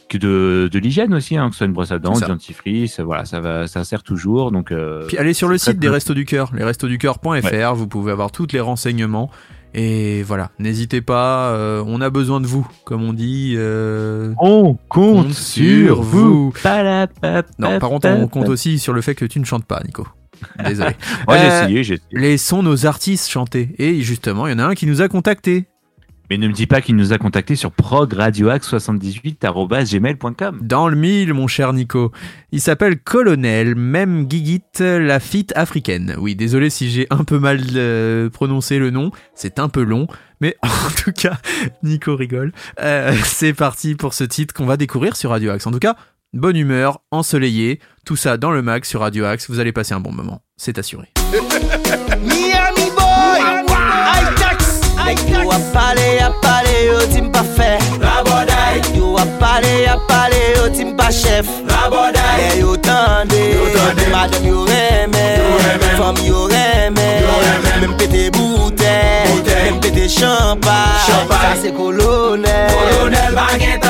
que 0.07 0.17
de, 0.17 0.69
de 0.71 0.79
l'hygiène 0.79 1.13
aussi, 1.13 1.37
hein, 1.37 1.47
que 1.47 1.53
ce 1.53 1.59
soit 1.59 1.67
une 1.67 1.73
brosse 1.73 1.91
à 1.91 1.97
dents, 1.97 2.13
du 2.13 2.19
ça. 2.19 2.27
dentifrice, 2.27 2.99
voilà, 2.99 3.25
ça 3.25 3.39
va, 3.39 3.65
ça 3.67 3.83
sert 3.83 4.03
toujours. 4.03 4.51
Donc, 4.51 4.71
euh, 4.71 5.05
Puis 5.07 5.17
allez 5.17 5.33
sur 5.33 5.47
le 5.47 5.57
site 5.57 5.79
des. 5.79 5.89
Restos 5.89 6.13
du 6.13 6.25
Cœur, 6.25 6.51
lesrestosducoeur.fr, 6.53 7.73
vous 7.73 7.87
pouvez 7.87 8.11
avoir 8.11 8.31
tous 8.31 8.47
les 8.51 8.59
renseignements. 8.59 9.31
Et 9.73 10.21
voilà, 10.23 10.51
n'hésitez 10.59 10.99
pas, 10.99 11.51
euh, 11.51 11.81
on 11.87 12.01
a 12.01 12.09
besoin 12.09 12.41
de 12.41 12.45
vous, 12.45 12.67
comme 12.83 13.03
on 13.03 13.13
dit. 13.13 13.53
euh, 13.55 14.33
on 14.39 14.73
compte 14.89 15.27
compte 15.27 15.33
sur 15.33 16.01
vous. 16.01 16.53
Palapap, 16.61 17.47
Non, 17.57 17.79
par 17.79 17.89
contre, 17.89 18.09
on 18.09 18.27
compte 18.27 18.49
aussi 18.49 18.79
sur 18.79 18.91
le 18.91 18.99
fait 18.99 19.15
que 19.15 19.23
tu 19.23 19.39
ne 19.39 19.45
chantes 19.45 19.65
pas, 19.65 19.81
Nico. 19.85 20.05
Désolé. 20.65 20.91
Moi, 21.27 21.37
j'ai 21.37 21.45
Euh, 21.45 21.63
essayé, 21.63 21.83
j'ai 21.83 21.93
essayé. 21.95 22.07
Laissons 22.11 22.63
nos 22.63 22.85
artistes 22.85 23.29
chanter. 23.29 23.69
Et 23.77 24.01
justement, 24.01 24.47
il 24.47 24.51
y 24.51 24.53
en 24.55 24.59
a 24.59 24.65
un 24.65 24.75
qui 24.75 24.87
nous 24.87 25.01
a 25.01 25.07
contactés. 25.07 25.65
Mais 26.29 26.37
ne 26.37 26.47
me 26.47 26.53
dis 26.53 26.67
pas 26.67 26.79
qu'il 26.79 26.95
nous 26.95 27.11
a 27.11 27.17
contacté 27.17 27.57
sur 27.57 27.71
progradioax78.gmail.com. 27.71 30.59
Dans 30.61 30.87
le 30.87 30.95
mille, 30.95 31.33
mon 31.33 31.47
cher 31.47 31.73
Nico. 31.73 32.11
Il 32.51 32.61
s'appelle 32.61 32.99
Colonel, 32.99 33.75
même 33.75 34.29
Gigit, 34.29 34.61
la 34.79 35.19
fite 35.19 35.51
africaine. 35.57 36.15
Oui, 36.17 36.35
désolé 36.35 36.69
si 36.69 36.89
j'ai 36.89 37.07
un 37.09 37.23
peu 37.25 37.39
mal 37.39 37.59
euh, 37.75 38.29
prononcé 38.29 38.79
le 38.79 38.91
nom, 38.91 39.11
c'est 39.35 39.59
un 39.59 39.67
peu 39.69 39.83
long, 39.83 40.07
mais 40.39 40.55
en 40.63 40.91
tout 41.03 41.11
cas, 41.11 41.37
Nico 41.83 42.15
rigole. 42.15 42.53
Euh, 42.81 43.13
c'est 43.25 43.53
parti 43.53 43.95
pour 43.95 44.13
ce 44.13 44.23
titre 44.23 44.53
qu'on 44.53 44.65
va 44.65 44.77
découvrir 44.77 45.15
sur 45.15 45.31
Radio 45.31 45.51
Axe. 45.51 45.67
En 45.67 45.71
tout 45.71 45.79
cas, 45.79 45.95
bonne 46.33 46.55
humeur, 46.55 47.01
ensoleillé, 47.11 47.79
tout 48.05 48.15
ça 48.15 48.37
dans 48.37 48.51
le 48.51 48.61
mag 48.61 48.85
sur 48.85 49.01
Radio 49.01 49.25
Axe, 49.25 49.49
vous 49.49 49.59
allez 49.59 49.71
passer 49.71 49.93
un 49.93 49.99
bon 49.99 50.11
moment, 50.11 50.41
c'est 50.57 50.77
assuré. 50.77 51.11
Miami 52.21 52.89
boy, 52.95 53.39
high 53.67 54.35
tax, 54.35 54.81
high 54.97 55.15
tax. 55.15 55.29
You 55.29 55.51
a 55.51 55.59
parler, 55.73 56.19
a 56.19 56.31
parler, 56.41 56.87
yo 56.87 56.99
tim 57.11 57.29
pas 57.29 57.43
fait. 57.43 57.79
Rabodai. 58.01 58.81
You 58.95 59.17
a 59.17 59.25
parler, 59.39 59.85
a 59.87 59.97
parler, 60.07 60.55
yo 60.55 60.69
tim 60.73 60.95
pas 60.95 61.11
chef. 61.11 61.47
Rabodai. 61.67 62.21
Yeah, 62.39 62.59
yo 62.59 62.77
tande, 62.77 63.57
madame 64.11 64.45
yo 64.45 64.65
reme, 64.65 65.97
femme 65.97 66.25
yo 66.25 66.45
reme, 66.45 67.81
même 67.81 67.97
pété 67.97 68.31
bouteille, 68.31 69.43
même 69.65 69.79
pété 69.81 70.07
champagne. 70.07 71.27
Ça 71.29 71.55
c'est 71.61 71.73
colonel. 71.73 72.71
Baguette. 73.33 73.81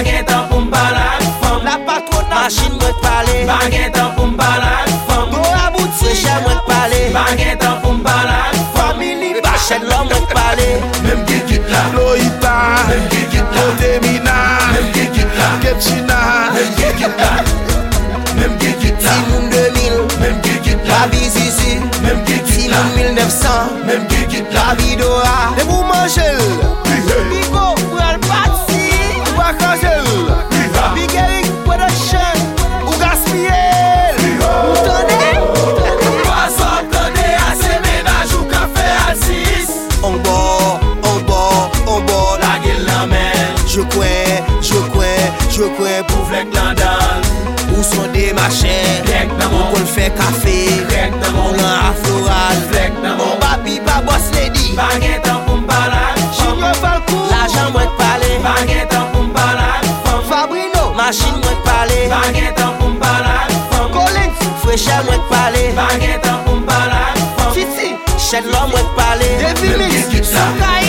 Bagen 0.00 0.24
tan 0.24 0.46
pou 0.48 0.60
m'pala 0.64 1.00
ak 1.20 1.24
fam 1.40 1.64
La 1.64 1.74
patron 1.86 2.24
nan 2.30 2.38
machin 2.44 2.72
mwen 2.72 2.92
t'pale 3.00 3.34
Bagen 3.48 3.90
tan 3.92 4.06
pou 4.16 4.28
m'pala 4.30 4.70
ak 4.84 4.94
fam 5.08 5.26
Go 5.28 5.42
a 5.44 5.66
bouti 5.74 5.92
Sweche 5.98 6.36
mwen 6.44 6.56
t'pale 6.62 7.00
Bagen 7.16 7.58
tan 7.60 7.74
pou 7.82 7.92
m'pala 7.98 8.38
ak 8.46 8.56
fam 8.56 8.94
Famili 8.94 9.34
bachen 9.44 9.84
lom 9.90 10.08
mwen 10.08 10.24
t'pale 10.30 10.68
Mem 11.04 11.20
ki 11.28 11.42
kit 11.50 11.68
la 11.68 11.82
Loita 11.92 12.54
Mem 12.88 13.04
ki 13.12 13.26
kit 13.34 13.52
la 13.58 13.66
Otemina 13.74 14.38
Mem 14.72 14.88
ki 14.96 15.04
kit 15.18 15.36
la 15.36 15.50
Ketchina 15.66 16.20
Mem 16.56 16.72
ki 16.80 16.94
kit 17.02 17.20
la 17.20 17.30
Mem 18.40 18.56
ki 18.64 18.72
kit 18.80 19.04
la 19.04 19.18
Timoun 19.20 19.52
2000 19.52 20.20
Mem 20.24 20.40
ki 20.48 20.56
kit 20.64 20.88
la 20.88 21.02
Babi 21.04 21.28
Sisi 21.36 21.76
Mem 22.00 22.24
ki 22.24 22.40
kit 22.48 22.72
la 22.72 22.86
Timoun 22.88 23.20
1900 23.20 23.84
Mem 23.90 24.08
ki 24.14 24.24
kit 24.32 24.56
la 24.56 24.70
Babi 24.72 24.96
Do. 25.02 25.19
fè 50.00 50.08
kafe 50.16 50.56
Flek 50.88 51.12
nan 51.20 51.32
moun. 51.34 51.56
Moun 51.56 51.64
an 51.64 51.78
aforal 51.90 52.58
Flek 52.70 52.92
nan 53.02 53.16
moun. 53.18 53.28
Moun 53.28 53.40
babi 53.42 53.76
pa 53.86 54.00
bos 54.06 54.26
ledi 54.36 54.72
Bagè 54.78 55.14
tan 55.26 55.40
pou 55.46 55.60
mbalak 55.60 56.20
Chim 56.36 56.64
yo 56.64 56.72
falkou 56.80 57.28
L'ajan 57.32 57.72
mwen 57.74 57.88
kpale 57.96 58.30
Bagè 58.46 58.80
tan 58.92 59.08
pou 59.12 59.28
mbalak 59.28 59.88
Fom 60.06 60.22
Fabrino. 60.30 60.84
Machin 61.00 61.36
mwen 61.42 61.56
kpale 61.64 62.00
Bagè 62.14 62.48
tan 62.58 62.76
pou 62.80 62.94
mbalak 62.96 63.56
Fom 63.72 63.92
Collins 63.96 64.44
Fweche 64.64 65.00
mwen 65.08 65.24
kpale 65.28 65.64
Bagè 65.80 66.14
tan 66.24 66.40
pou 66.46 66.62
mbalak 66.64 67.24
Fom 67.36 67.52
Titi. 67.58 67.92
Chen 68.28 68.48
lò 68.54 68.66
mwen 68.72 68.92
kpale 68.94 69.32
Devi 69.44 69.76
Mix 69.84 70.32
Soukay 70.32 70.79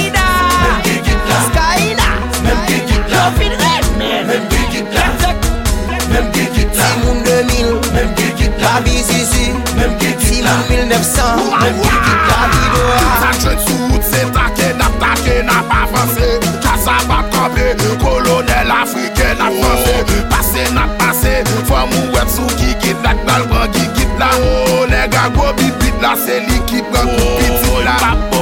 san 11.15 11.39
Mwen 11.51 11.77
pou 11.77 12.01
ki 12.05 12.15
kalido 12.27 12.83
a 12.95 13.13
Tak 13.23 13.39
jen 13.43 13.61
sou 13.67 14.01
tse 14.01 14.25
taken 14.35 14.83
ap 14.85 14.97
taken 15.03 15.51
ap 15.53 15.73
avanse 15.81 16.29
Kasab 16.63 17.11
ap 17.19 17.31
kambe, 17.35 17.71
kolonel 18.03 18.73
Afriken 18.79 19.45
ap 19.47 19.57
panse 19.61 20.19
Pase 20.33 20.67
nap 20.75 20.97
pase, 21.01 21.37
fwa 21.69 21.85
mou 21.91 22.11
wep 22.17 22.31
sou 22.31 22.49
ki 22.59 22.75
kit 22.83 23.07
Lak 23.07 23.23
balban 23.27 23.71
ki 23.75 23.87
kit 23.97 24.19
la, 24.21 24.33
o 24.41 24.85
nega 24.91 25.29
go 25.37 25.51
bibit 25.59 26.03
la 26.03 26.15
Se 26.19 26.41
li 26.47 26.61
ki 26.69 26.85
pran 26.91 27.11
ki 27.15 27.31
pitit 27.39 27.83
la 27.87 28.40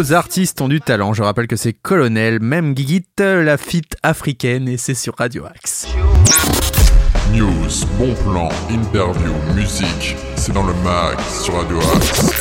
Nos 0.00 0.14
artistes 0.14 0.62
ont 0.62 0.68
du 0.68 0.80
talent. 0.80 1.12
Je 1.12 1.22
rappelle 1.22 1.46
que 1.46 1.56
c'est 1.56 1.74
Colonel, 1.74 2.40
même 2.40 2.74
Gigit, 2.74 3.04
la 3.18 3.58
fit 3.58 3.82
africaine, 4.02 4.66
et 4.66 4.78
c'est 4.78 4.94
sur 4.94 5.14
Radio 5.14 5.44
Axe. 5.44 5.88
News, 7.34 7.68
bon 7.98 8.14
plan, 8.24 8.48
interview, 8.70 9.30
musique, 9.54 10.16
c'est 10.36 10.54
dans 10.54 10.66
le 10.66 10.72
mag 10.82 11.20
sur 11.20 11.52
Radio 11.52 11.78
Axe. 11.94 12.32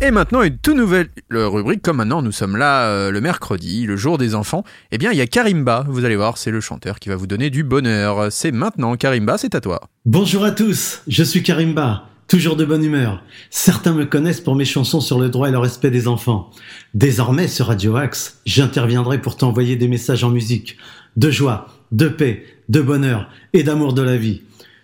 Et 0.00 0.10
maintenant, 0.10 0.40
une 0.40 0.56
toute 0.56 0.74
nouvelle 0.74 1.10
euh, 1.34 1.46
rubrique. 1.48 1.82
Comme 1.82 1.98
maintenant, 1.98 2.22
nous 2.22 2.32
sommes 2.32 2.56
là 2.56 2.84
euh, 2.84 3.10
le 3.10 3.20
mercredi, 3.20 3.84
le 3.84 3.98
jour 3.98 4.16
des 4.16 4.34
enfants. 4.34 4.64
Eh 4.90 4.96
bien, 4.96 5.12
il 5.12 5.18
y 5.18 5.20
a 5.20 5.26
Karimba. 5.26 5.84
Vous 5.86 6.06
allez 6.06 6.16
voir, 6.16 6.38
c'est 6.38 6.50
le 6.50 6.62
chanteur 6.62 6.98
qui 6.98 7.10
va 7.10 7.16
vous 7.16 7.26
donner 7.26 7.50
du 7.50 7.62
bonheur. 7.62 8.32
C'est 8.32 8.52
maintenant, 8.52 8.96
Karimba, 8.96 9.36
c'est 9.36 9.54
à 9.54 9.60
toi. 9.60 9.82
Bonjour 10.06 10.44
à 10.44 10.52
tous, 10.52 11.02
je 11.08 11.22
suis 11.24 11.42
Karimba, 11.42 12.04
toujours 12.28 12.56
de 12.56 12.64
bonne 12.64 12.84
humeur. 12.84 13.22
Certains 13.50 13.94
me 13.94 14.04
connaissent 14.04 14.42
pour 14.42 14.54
mes 14.54 14.66
chansons 14.66 15.00
sur 15.00 15.18
le 15.18 15.30
droit 15.30 15.48
et 15.48 15.52
le 15.52 15.58
respect 15.58 15.90
des 15.90 16.06
enfants. 16.06 16.50
Désormais, 16.94 17.48
sur 17.48 17.66
Radio 17.66 17.96
Axe, 17.96 18.40
j'interviendrai 18.44 19.20
pour 19.20 19.36
t'envoyer 19.36 19.76
des 19.76 19.88
messages 19.88 20.22
en 20.22 20.30
musique, 20.30 20.76
de 21.16 21.30
joie, 21.30 21.66
de 21.90 22.08
paix, 22.08 22.44
de 22.68 22.80
bonheur 22.80 23.28
et 23.54 23.62
d'amour 23.62 23.94
de 23.94 24.02
la 24.02 24.16
vie. 24.16 24.42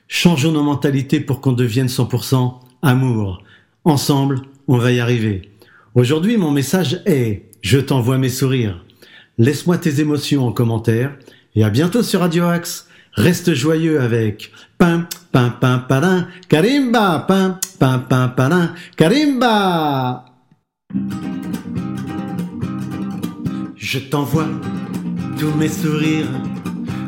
Changeons 0.08 0.52
nos 0.52 0.62
mentalités 0.62 1.20
pour 1.20 1.40
qu'on 1.40 1.52
devienne 1.52 1.86
100% 1.86 2.54
amour. 2.82 3.42
Ensemble, 3.84 4.40
on 4.66 4.78
va 4.78 4.92
y 4.92 5.00
arriver. 5.00 5.50
Aujourd'hui, 5.94 6.38
mon 6.38 6.50
message 6.50 7.02
est 7.04 7.50
Je 7.60 7.78
t'envoie 7.78 8.18
mes 8.18 8.30
sourires. 8.30 8.84
Laisse-moi 9.36 9.78
tes 9.78 10.00
émotions 10.00 10.46
en 10.46 10.52
commentaire 10.52 11.14
et 11.54 11.64
à 11.64 11.70
bientôt 11.70 12.02
sur 12.02 12.20
Radio 12.20 12.44
Axe. 12.44 12.88
Reste 13.16 13.54
joyeux 13.54 14.00
avec 14.00 14.50
pam 14.76 15.06
pam 15.30 15.52
pam 15.60 15.86
padin 15.86 16.26
karimba 16.48 17.24
pam 17.28 17.58
pam 17.78 18.02
pam 18.08 18.34
padin 18.34 18.74
karimba. 18.96 20.24
Je 23.76 23.98
t'envoie 24.00 24.48
tous 25.38 25.52
mes 25.56 25.68
sourires, 25.68 26.26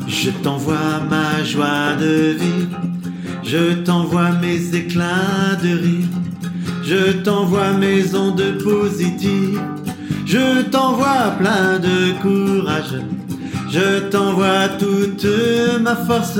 je 0.07 0.29
t'envoie 0.43 1.01
ma 1.09 1.43
joie 1.43 1.95
de 1.99 2.37
vivre, 2.39 2.79
je 3.43 3.73
t'envoie 3.83 4.31
mes 4.41 4.75
éclats 4.75 5.55
de 5.61 5.69
rire, 5.69 6.07
je 6.83 7.11
t'envoie 7.23 7.73
mes 7.73 8.15
ondes 8.15 8.57
positives, 8.63 9.59
je 10.25 10.61
t'envoie 10.61 11.35
plein 11.37 11.79
de 11.79 12.13
courage, 12.21 12.95
je 13.69 13.99
t'envoie 14.09 14.69
toute 14.79 15.25
ma 15.81 15.95
force, 15.95 16.39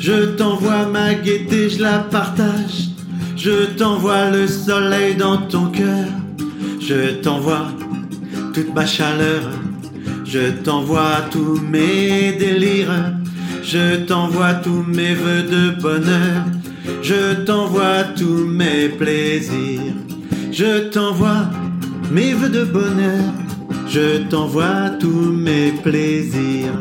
je 0.00 0.26
t'envoie 0.36 0.86
ma 0.86 1.14
gaieté, 1.14 1.70
je 1.70 1.82
la 1.82 1.98
partage, 1.98 2.90
je 3.36 3.66
t'envoie 3.76 4.30
le 4.30 4.46
soleil 4.46 5.14
dans 5.14 5.38
ton 5.38 5.66
cœur, 5.66 6.06
je 6.80 7.14
t'envoie 7.22 7.68
toute 8.54 8.74
ma 8.74 8.86
chaleur. 8.86 9.42
Je 10.30 10.50
t'envoie 10.50 11.22
tous 11.30 11.58
mes 11.58 12.32
délires. 12.32 13.14
Je 13.62 14.04
t'envoie 14.04 14.54
tous 14.54 14.82
mes 14.82 15.14
voeux 15.14 15.42
de 15.42 15.80
bonheur. 15.80 16.44
Je 17.02 17.34
t'envoie 17.44 18.04
tous 18.14 18.44
mes 18.44 18.90
plaisirs. 18.90 19.94
Je 20.52 20.90
t'envoie 20.90 21.48
mes 22.10 22.34
voeux 22.34 22.50
de 22.50 22.64
bonheur. 22.64 23.32
Je 23.88 24.22
t'envoie 24.28 24.90
tous 25.00 25.32
mes 25.32 25.72
plaisirs. 25.72 26.72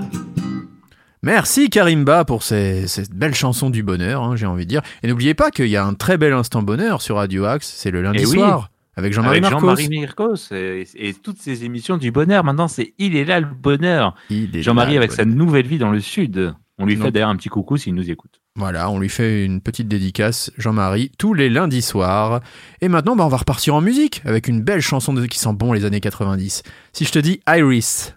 Merci 1.24 1.70
Karimba 1.70 2.26
pour 2.26 2.44
ces, 2.44 2.88
cette 2.88 3.12
belle 3.14 3.34
chanson 3.36 3.70
du 3.70 3.84
bonheur, 3.84 4.24
hein, 4.24 4.36
j'ai 4.36 4.46
envie 4.46 4.66
de 4.66 4.70
dire. 4.70 4.82
Et 5.04 5.08
n'oubliez 5.08 5.34
pas 5.34 5.52
qu'il 5.52 5.68
y 5.68 5.76
a 5.76 5.86
un 5.86 5.94
très 5.94 6.18
bel 6.18 6.34
instant 6.34 6.62
bonheur 6.62 7.02
sur 7.02 7.16
Radio 7.16 7.46
Axe, 7.46 7.72
c'est 7.76 7.92
le 7.92 8.02
lundi 8.02 8.20
Eh 8.22 8.26
oui. 8.26 8.34
soir, 8.38 8.70
avec 8.96 9.14
Jean-Marie 9.14 9.42
Marcos. 9.42 9.60
Jean-Marie 9.60 9.90
Mircos 9.90 10.36
et, 10.52 10.88
et 10.96 11.14
toutes 11.14 11.40
ces 11.40 11.66
émissions 11.66 11.98
du 11.98 12.12
bonheur. 12.12 12.44
Maintenant, 12.44 12.68
c'est 12.68 12.94
Il 12.98 13.16
est 13.16 13.26
là 13.26 13.40
le 13.40 13.48
bonheur. 13.48 14.14
Jean-Marie 14.54 14.98
avec 14.98 15.12
sa 15.12 15.26
nouvelle 15.26 15.68
vie 15.68 15.80
dans 15.80 15.92
le 15.92 16.00
sud. 16.00 16.54
On 16.78 16.86
lui 16.86 16.96
Non. 16.98 17.06
fait 17.06 17.12
d'ailleurs 17.12 17.30
un 17.30 17.36
petit 17.36 17.50
coucou 17.50 17.78
s'il 17.78 17.96
nous 17.96 18.10
écoute. 18.12 18.37
Voilà, 18.58 18.90
on 18.90 19.00
lui 19.00 19.08
fait 19.10 19.46
une 19.46 19.62
petite 19.62 19.88
dédicace, 19.88 20.52
Jean-Marie, 20.58 21.12
tous 21.20 21.34
les 21.36 21.48
lundis 21.50 21.84
soirs. 21.84 22.42
Et 22.82 22.90
maintenant, 22.90 23.16
bah, 23.16 23.24
on 23.26 23.30
va 23.30 23.38
repartir 23.38 23.76
en 23.76 23.82
musique, 23.82 24.22
avec 24.26 24.48
une 24.48 24.62
belle 24.62 24.82
chanson 24.82 25.14
de, 25.14 25.26
qui 25.28 25.38
sent 25.38 25.54
bon 25.54 25.74
les 25.74 25.86
années 25.86 26.00
90. 26.02 26.64
Si 26.92 27.06
je 27.06 27.12
te 27.12 27.20
dis 27.20 27.40
Iris, 27.48 28.16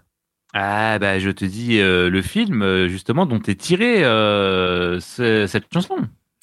Ah 0.53 0.97
bah 0.99 1.19
je 1.19 1.29
te 1.29 1.45
dis 1.45 1.79
euh, 1.79 2.09
le 2.09 2.21
film 2.23 2.63
euh, 2.63 2.87
justement 2.89 3.25
dont 3.27 3.39
est 3.47 3.59
tiré 3.59 4.03
euh, 4.03 4.99
ce- 4.99 5.45
cette 5.47 5.65
chanson. 5.71 5.95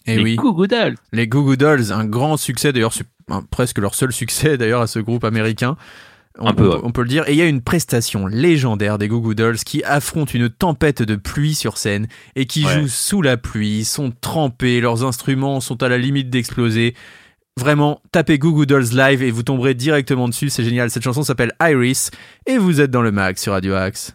eh 0.07 0.17
Les 0.17 0.23
oui, 0.23 0.37
Goo 0.37 0.55
Goo 0.55 0.67
Dolls. 0.69 0.95
les 1.13 1.27
Goo 1.27 1.43
Goo 1.43 1.57
Dolls, 1.57 1.93
un 1.93 2.05
grand 2.07 2.37
succès, 2.37 2.73
d'ailleurs, 2.73 2.95
presque 3.51 3.79
leur 3.79 3.95
seul 3.95 4.13
succès 4.13 4.57
d'ailleurs 4.57 4.81
à 4.81 4.87
ce 4.87 5.01
groupe 5.01 5.25
américain. 5.25 5.77
On, 6.41 6.47
Un 6.49 6.55
peu, 6.55 6.69
on- 6.69 6.75
ouais. 6.75 6.81
on 6.85 6.93
peut 6.93 7.03
le 7.03 7.09
dire. 7.09 7.29
Et 7.29 7.33
il 7.33 7.37
y 7.39 7.43
a 7.43 7.47
une 7.47 7.61
prestation 7.63 8.27
légendaire 8.27 8.99
des 8.99 9.09
Goo 9.09 9.21
Goo 9.21 9.35
Dolls 9.35 9.59
qui 9.59 9.83
affrontent 9.85 10.33
une 10.35 10.49
tempête 10.49 11.03
de 11.03 11.17
pluie 11.17 11.55
sur 11.55 11.79
scène 11.79 12.07
et 12.37 12.47
qui 12.47 12.65
Ouais. 12.65 12.75
jouent 12.83 12.89
sous 12.89 13.23
la 13.23 13.37
pluie, 13.37 13.85
sont 13.85 14.13
trempés, 14.21 14.81
leurs 14.81 15.05
instruments 15.05 15.61
sont 15.61 15.83
à 15.83 15.89
la 15.89 15.99
limite 15.99 16.31
d'exploser. 16.31 16.95
Vraiment, 17.59 18.01
tapez 18.13 18.39
Goo 18.39 18.53
Goo 18.53 18.67
Dolls 18.67 18.91
live 18.93 19.23
et 19.23 19.31
vous 19.33 19.43
tomberez 19.43 19.75
directement 19.75 20.29
dessus, 20.29 20.49
c'est 20.49 20.63
génial. 20.63 20.91
Cette 20.91 21.03
chanson 21.03 21.23
s'appelle 21.25 21.53
Iris 21.61 22.11
et 22.47 22.57
vous 22.57 22.81
êtes 22.81 22.91
dans 22.93 23.03
le 23.03 23.11
mag 23.11 23.37
sur 23.37 23.53
Radio 23.53 23.75
Axe. 23.75 24.15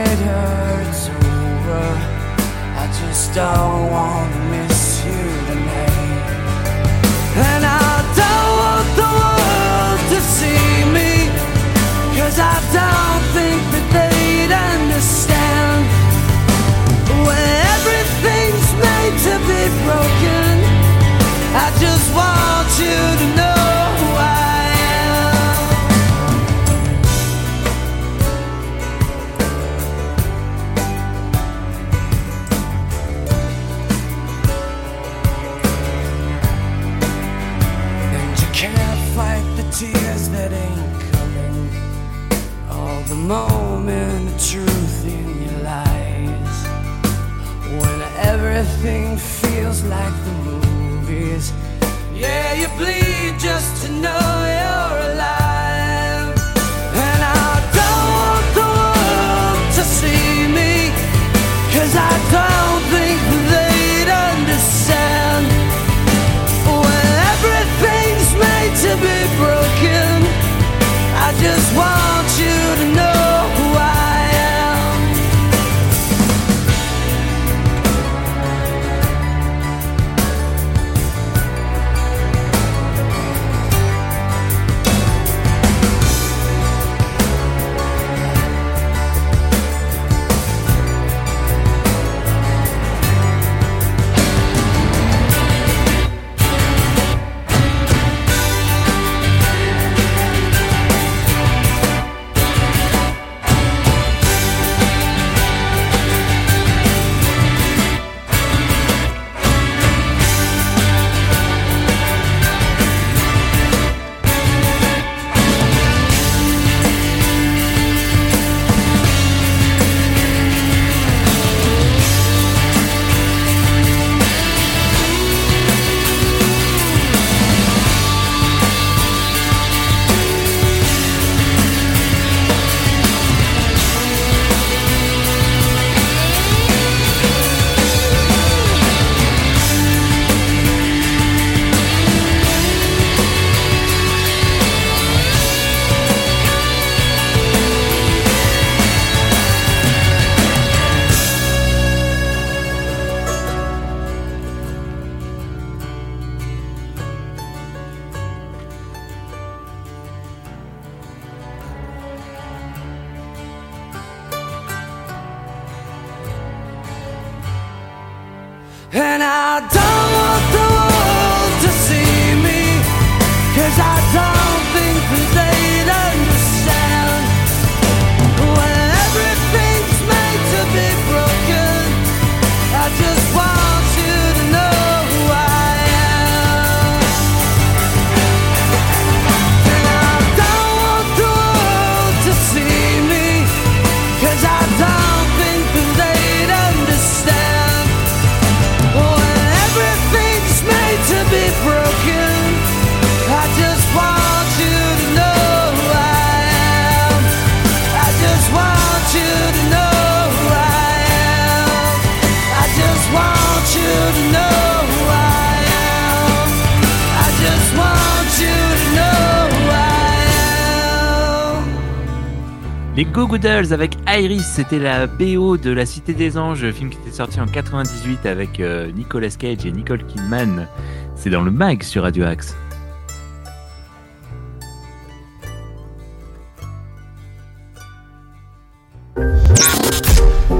Goodles 223.41 223.73
avec 223.73 223.97
Iris, 224.07 224.45
c'était 224.45 224.77
la 224.77 225.07
BO 225.07 225.57
de 225.57 225.71
La 225.71 225.87
Cité 225.87 226.13
des 226.13 226.37
Anges, 226.37 226.69
film 226.71 226.91
qui 226.91 226.99
était 226.99 227.15
sorti 227.15 227.41
en 227.41 227.47
98 227.47 228.27
avec 228.27 228.59
euh, 228.59 228.91
Nicolas 228.91 229.29
Cage 229.29 229.65
et 229.65 229.71
Nicole 229.71 230.05
Kidman. 230.05 230.67
C'est 231.15 231.31
dans 231.31 231.41
le 231.41 231.49
mag 231.49 231.81
sur 231.81 232.03
Radio 232.03 232.25
Axe. 232.25 232.55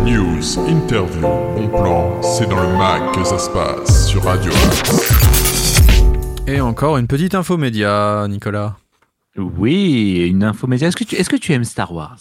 News, 0.03 0.57
interview, 0.67 1.21
bon 1.21 1.67
plan, 1.67 2.21
c'est 2.23 2.49
dans 2.49 2.63
le 2.63 2.77
mag 2.77 3.13
que 3.13 3.23
ça 3.23 3.37
se 3.37 3.49
passe 3.51 4.07
sur 4.07 4.23
Radio 4.23 4.51
Axe. 4.51 6.01
Et 6.47 6.59
encore 6.59 6.97
une 6.97 7.07
petite 7.07 7.35
info 7.35 7.57
média, 7.57 8.25
Nicolas. 8.27 8.75
Oui, 9.37 10.25
une 10.27 10.43
info 10.43 10.65
média. 10.65 10.87
Est-ce 10.87 10.97
que, 10.97 11.03
tu, 11.03 11.15
est-ce 11.15 11.29
que 11.29 11.37
tu 11.37 11.53
aimes 11.53 11.63
Star 11.63 11.93
Wars? 11.93 12.17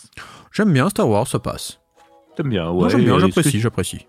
J'aime 0.52 0.72
bien 0.72 0.88
Star 0.88 1.08
Wars, 1.08 1.26
ça 1.26 1.38
passe. 1.38 1.80
T'aimes 2.36 2.48
bien, 2.48 2.70
ouais. 2.70 2.90
j'aime 2.90 3.04
bien, 3.04 3.18
j'apprécie, 3.18 3.60
j'apprécie. 3.60 4.06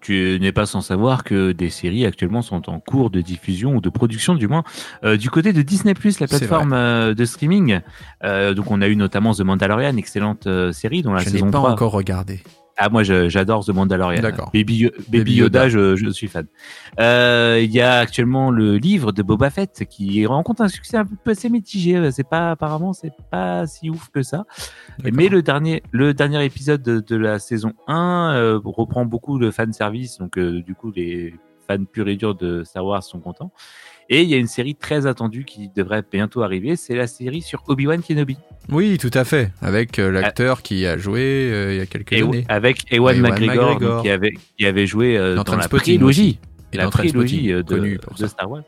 Tu 0.00 0.38
n'es 0.40 0.52
pas 0.52 0.64
sans 0.64 0.80
savoir 0.80 1.24
que 1.24 1.50
des 1.50 1.70
séries 1.70 2.06
actuellement 2.06 2.40
sont 2.40 2.70
en 2.70 2.78
cours 2.78 3.10
de 3.10 3.20
diffusion 3.20 3.74
ou 3.74 3.80
de 3.80 3.88
production, 3.88 4.36
du 4.36 4.46
moins 4.46 4.62
euh, 5.04 5.16
du 5.16 5.28
côté 5.28 5.52
de 5.52 5.60
Disney+, 5.62 5.92
la 5.92 6.10
C'est 6.12 6.26
plateforme 6.28 6.72
euh, 6.72 7.14
de 7.14 7.24
streaming. 7.24 7.80
Euh, 8.22 8.54
donc 8.54 8.70
on 8.70 8.80
a 8.80 8.86
eu 8.86 8.94
notamment 8.94 9.34
The 9.34 9.40
Mandalorian, 9.40 9.96
excellente 9.96 10.46
série 10.72 11.02
dont 11.02 11.12
la 11.14 11.20
Je 11.20 11.26
n'ai 11.26 11.32
saison 11.32 11.50
pas 11.50 11.58
3. 11.58 11.70
encore 11.72 11.92
regardé. 11.92 12.40
Ah 12.78 12.88
moi 12.88 13.02
j'adore 13.02 13.64
The 13.64 13.70
Mandalorian. 13.70 14.22
D'accord. 14.22 14.50
Baby, 14.54 14.84
Baby 14.84 15.18
Baby 15.18 15.34
Yoda, 15.34 15.66
Yoda. 15.66 15.68
Je, 15.68 15.96
je 15.96 16.10
suis 16.10 16.28
fan. 16.28 16.46
Euh, 17.00 17.60
Il 17.62 17.72
y 17.72 17.80
a 17.80 17.98
actuellement 17.98 18.50
le 18.50 18.76
livre 18.76 19.10
de 19.10 19.22
Boba 19.22 19.50
Fett 19.50 19.84
qui 19.90 20.24
rencontre 20.26 20.62
un 20.62 20.68
succès 20.68 20.96
un 20.96 21.04
peu 21.04 21.32
assez 21.32 21.48
mitigé. 21.48 22.10
C'est 22.12 22.28
pas 22.28 22.52
apparemment 22.52 22.92
c'est 22.92 23.12
pas 23.30 23.66
si 23.66 23.90
ouf 23.90 24.10
que 24.10 24.22
ça. 24.22 24.44
Mais 25.02 25.28
le 25.28 25.42
dernier, 25.42 25.82
le 25.90 26.14
dernier 26.14 26.44
épisode 26.44 26.82
de, 26.82 27.00
de 27.00 27.16
la 27.16 27.38
saison 27.40 27.72
1 27.88 28.32
euh, 28.34 28.60
reprend 28.64 29.04
beaucoup 29.04 29.38
de 29.38 29.50
fan 29.50 29.72
service, 29.72 30.18
donc 30.18 30.38
euh, 30.38 30.62
du 30.62 30.74
coup 30.74 30.92
les 30.94 31.34
fans 31.66 31.84
purs 31.84 32.08
et 32.08 32.16
durs 32.16 32.34
de 32.34 32.62
Star 32.64 32.84
Wars 32.84 33.02
sont 33.02 33.20
contents. 33.20 33.52
Et 34.10 34.22
il 34.22 34.28
y 34.28 34.34
a 34.34 34.38
une 34.38 34.46
série 34.46 34.74
très 34.74 35.06
attendue 35.06 35.44
qui 35.44 35.68
devrait 35.76 36.02
bientôt 36.10 36.42
arriver, 36.42 36.76
c'est 36.76 36.94
la 36.94 37.06
série 37.06 37.42
sur 37.42 37.62
Obi-Wan 37.68 38.00
Kenobi. 38.02 38.38
Oui, 38.70 38.96
tout 38.98 39.10
à 39.12 39.24
fait. 39.24 39.52
Avec 39.60 39.98
euh, 39.98 40.10
l'acteur 40.10 40.62
qui 40.62 40.86
a 40.86 40.96
joué 40.96 41.20
euh, 41.52 41.72
il 41.74 41.78
y 41.78 41.80
a 41.80 41.86
quelques 41.86 42.12
Et- 42.12 42.22
années. 42.22 42.44
avec 42.48 42.90
Ewan 42.92 43.16
Ewan 43.16 43.30
McGregor, 43.30 43.72
McGregor. 43.74 43.94
donc, 43.96 44.02
qui, 44.04 44.10
avait, 44.10 44.32
qui 44.58 44.66
avait 44.66 44.86
joué 44.86 45.16
euh, 45.18 45.34
Dans 45.34 45.44
dans 45.44 45.56
la 45.56 45.68
prélogie, 45.68 46.38
Et 46.72 46.76
la 46.78 46.86
euh, 46.86 46.90
connu 47.62 47.96
de, 47.96 48.00
pour 48.00 48.14
de. 48.14 48.26
Star 48.26 48.50
Wars. 48.50 48.62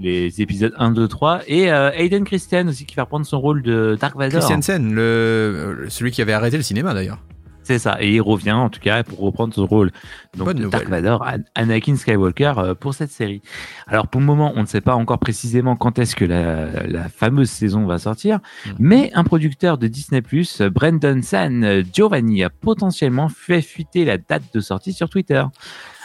Les 0.00 0.40
épisodes 0.42 0.74
1, 0.76 0.90
2, 0.90 1.06
3. 1.06 1.42
Et 1.46 1.70
euh, 1.70 1.90
Hayden 1.94 2.24
Christensen 2.24 2.68
aussi 2.68 2.84
qui 2.84 2.96
va 2.96 3.04
reprendre 3.04 3.26
son 3.26 3.40
rôle 3.40 3.62
de 3.62 3.96
Dark 4.00 4.16
Vador. 4.16 4.40
Christiansen, 4.40 4.92
le, 4.92 5.00
euh, 5.00 5.88
celui 5.88 6.10
qui 6.10 6.20
avait 6.20 6.32
arrêté 6.32 6.56
le 6.56 6.64
cinéma 6.64 6.94
d'ailleurs. 6.94 7.18
C'est 7.64 7.78
ça. 7.78 7.96
Et 8.00 8.14
il 8.14 8.20
revient 8.20 8.52
en 8.52 8.68
tout 8.70 8.80
cas 8.80 9.02
pour 9.02 9.18
reprendre 9.20 9.52
son 9.54 9.66
rôle 9.66 9.90
donc, 10.36 10.52
de 10.54 10.68
Dark. 10.68 10.88
Vador, 10.88 11.22
An- 11.22 11.42
Anakin 11.54 11.96
Skywalker 11.96 12.52
euh, 12.58 12.74
pour 12.74 12.94
cette 12.94 13.10
série. 13.10 13.42
Alors 13.86 14.06
pour 14.06 14.20
le 14.20 14.26
moment, 14.26 14.52
on 14.54 14.60
ne 14.62 14.66
sait 14.66 14.80
pas 14.80 14.94
encore 14.94 15.18
précisément 15.18 15.74
quand 15.74 15.98
est-ce 15.98 16.14
que 16.14 16.24
la, 16.24 16.86
la 16.86 17.08
fameuse 17.08 17.50
saison 17.50 17.86
va 17.86 17.98
sortir, 17.98 18.38
Mhm. 18.66 18.72
mais 18.78 19.10
un 19.14 19.24
producteur 19.24 19.78
de 19.78 19.86
Disney+, 19.88 20.22
Brendan 20.70 21.22
San 21.22 21.64
euh, 21.64 21.82
Giovanni, 21.92 22.44
a 22.44 22.50
potentiellement 22.50 23.28
fait 23.28 23.62
fuiter 23.62 24.04
la 24.04 24.18
date 24.18 24.44
de 24.54 24.60
sortie 24.60 24.92
sur 24.92 25.08
Twitter. 25.08 25.42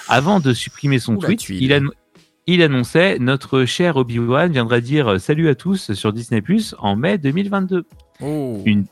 Avant 0.07 0.39
de 0.39 0.53
supprimer 0.53 0.97
son 0.99 1.17
tweet, 1.17 1.49
il, 1.49 1.71
anno- 1.73 1.91
il 2.47 2.61
annonçait 2.63 3.19
notre 3.19 3.65
cher 3.65 3.97
Obi-Wan 3.97 4.51
viendra 4.51 4.79
dire 4.81 5.07
euh, 5.07 5.17
salut 5.19 5.49
à 5.49 5.55
tous 5.55 5.93
sur 5.93 6.13
Disney+, 6.13 6.41
en 6.79 6.95
mai 6.95 7.17
2022 7.17 7.85
Oh. 8.21 8.61
une, 8.65 8.85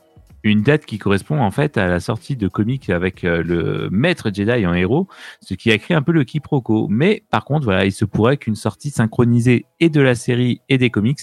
une 0.48 0.62
date 0.62 0.84
qui 0.86 0.98
correspond 0.98 1.40
en 1.40 1.50
fait 1.50 1.78
à 1.78 1.86
la 1.86 2.00
sortie 2.00 2.36
de 2.36 2.48
comics 2.48 2.90
avec 2.90 3.24
euh, 3.24 3.42
le 3.42 3.88
maître 3.90 4.30
Jedi 4.32 4.66
en 4.66 4.74
héros, 4.74 5.08
ce 5.40 5.54
qui 5.54 5.70
a 5.70 5.78
créé 5.78 5.96
un 5.96 6.02
peu 6.02 6.12
le 6.12 6.24
quiproquo. 6.24 6.88
Mais 6.88 7.24
par 7.30 7.44
contre, 7.44 7.64
voilà, 7.64 7.84
il 7.84 7.92
se 7.92 8.04
pourrait 8.04 8.36
qu'une 8.36 8.56
sortie 8.56 8.90
synchronisée 8.90 9.66
et 9.80 9.88
de 9.88 10.00
la 10.00 10.14
série 10.14 10.60
et 10.68 10.78
des 10.78 10.90
comics 10.90 11.20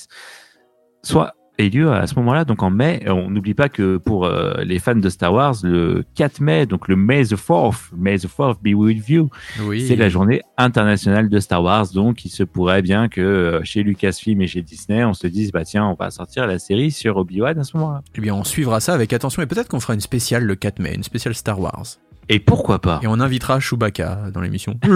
soit 1.03 1.34
ait 1.57 1.69
lieu 1.69 1.91
à 1.91 2.05
ce 2.07 2.15
moment-là, 2.15 2.45
donc 2.45 2.63
en 2.63 2.69
mai. 2.69 3.01
Et 3.05 3.09
On 3.09 3.29
n'oublie 3.29 3.53
pas 3.53 3.69
que 3.69 3.97
pour 3.97 4.25
euh, 4.25 4.53
les 4.63 4.79
fans 4.79 4.95
de 4.95 5.09
Star 5.09 5.33
Wars, 5.33 5.55
le 5.63 6.03
4 6.15 6.39
mai, 6.41 6.65
donc 6.65 6.87
le 6.87 6.95
May 6.95 7.23
the 7.25 7.35
4th, 7.35 7.91
May 7.97 8.17
the 8.19 8.27
4th 8.27 8.57
be 8.61 8.73
with 8.75 9.07
you, 9.09 9.29
Oui. 9.63 9.85
c'est 9.87 9.95
la 9.95 10.09
journée 10.09 10.41
internationale 10.57 11.29
de 11.29 11.39
Star 11.39 11.63
Wars, 11.63 11.87
donc 11.93 12.25
il 12.25 12.29
se 12.29 12.43
pourrait 12.43 12.81
bien 12.81 13.07
que 13.07 13.21
euh, 13.21 13.61
chez 13.63 13.83
Lucasfilm 13.83 14.41
et 14.41 14.47
chez 14.47 14.61
Disney, 14.61 15.03
on 15.05 15.13
se 15.13 15.27
dise, 15.27 15.51
bah 15.51 15.63
tiens, 15.63 15.85
on 15.85 15.93
va 15.93 16.11
sortir 16.11 16.47
la 16.47 16.59
série 16.59 16.91
sur 16.91 17.17
Obi-Wan 17.17 17.57
à 17.59 17.63
ce 17.63 17.77
moment-là. 17.77 18.01
Eh 18.15 18.21
bien, 18.21 18.33
on 18.35 18.43
suivra 18.43 18.79
ça 18.79 18.93
avec 18.93 19.13
attention 19.13 19.41
et 19.41 19.45
peut-être 19.45 19.67
qu'on 19.69 19.79
fera 19.79 19.93
une 19.93 20.01
spéciale 20.01 20.43
le 20.43 20.55
4 20.55 20.79
mai, 20.79 20.93
une 20.95 21.03
spéciale 21.03 21.35
Star 21.35 21.59
Wars. 21.59 21.85
Et 22.27 22.39
pourquoi 22.39 22.79
pas? 22.79 22.99
Et 23.03 23.07
on 23.07 23.19
invitera 23.19 23.59
Chewbacca 23.59 24.31
dans 24.33 24.41
l'émission. 24.41 24.79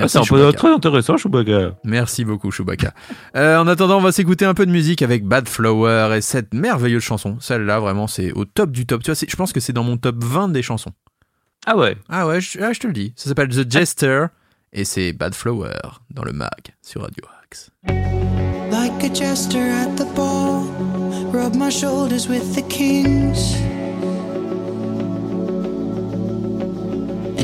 Ah, 0.00 0.08
c'est 0.08 0.18
un 0.18 0.22
peu 0.24 0.52
très 0.52 0.72
intéressant, 0.72 1.16
Chewbacca. 1.18 1.76
Merci 1.84 2.24
beaucoup, 2.24 2.50
Chewbacca. 2.50 2.94
Euh, 3.36 3.58
en 3.58 3.66
attendant, 3.66 3.98
on 3.98 4.00
va 4.00 4.10
s'écouter 4.12 4.44
un 4.46 4.54
peu 4.54 4.64
de 4.64 4.70
musique 4.70 5.02
avec 5.02 5.24
Bad 5.26 5.48
Flower 5.48 6.14
et 6.16 6.20
cette 6.22 6.54
merveilleuse 6.54 7.02
chanson. 7.02 7.36
Celle-là, 7.40 7.78
vraiment, 7.80 8.06
c'est 8.06 8.32
au 8.32 8.44
top 8.46 8.70
du 8.70 8.86
top. 8.86 9.02
Tu 9.02 9.10
vois, 9.10 9.14
c'est- 9.14 9.30
je 9.30 9.36
pense 9.36 9.52
que 9.52 9.60
c'est 9.60 9.74
dans 9.74 9.84
mon 9.84 9.98
top 9.98 10.16
20 10.24 10.48
des 10.48 10.62
chansons. 10.62 10.92
Ah 11.66 11.76
ouais. 11.76 11.96
Ah 12.08 12.26
ouais, 12.26 12.40
je, 12.40 12.58
ah, 12.62 12.72
je 12.72 12.80
te 12.80 12.86
le 12.86 12.92
dis. 12.94 13.12
Ça 13.16 13.28
s'appelle 13.28 13.48
The 13.48 13.70
Jester 13.70 14.26
et 14.72 14.84
c'est 14.84 15.12
Bad 15.12 15.34
Flower 15.34 15.74
dans 16.10 16.24
le 16.24 16.32
mag 16.32 16.48
sur 16.80 17.02
Radio 17.02 17.24
Axe. 17.44 17.70
Like 18.70 19.04
a 19.04 19.12
jester 19.14 19.58
at 19.60 19.94
the 19.96 20.06
ball, 20.16 20.64
rub 21.32 21.54
my 21.54 21.70
shoulders 21.70 22.26
with 22.28 22.54
the 22.56 22.66
kings. 22.68 23.54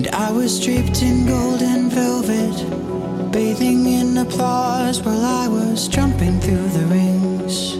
And 0.08 0.16
I 0.16 0.32
was 0.32 0.58
draped 0.58 1.02
in 1.02 1.26
golden 1.26 1.90
velvet, 1.90 3.30
bathing 3.30 3.84
in 3.86 4.16
applause 4.16 5.02
while 5.02 5.22
I 5.22 5.48
was 5.48 5.86
jumping 5.86 6.40
through 6.40 6.68
the 6.68 6.86
rings. 6.86 7.74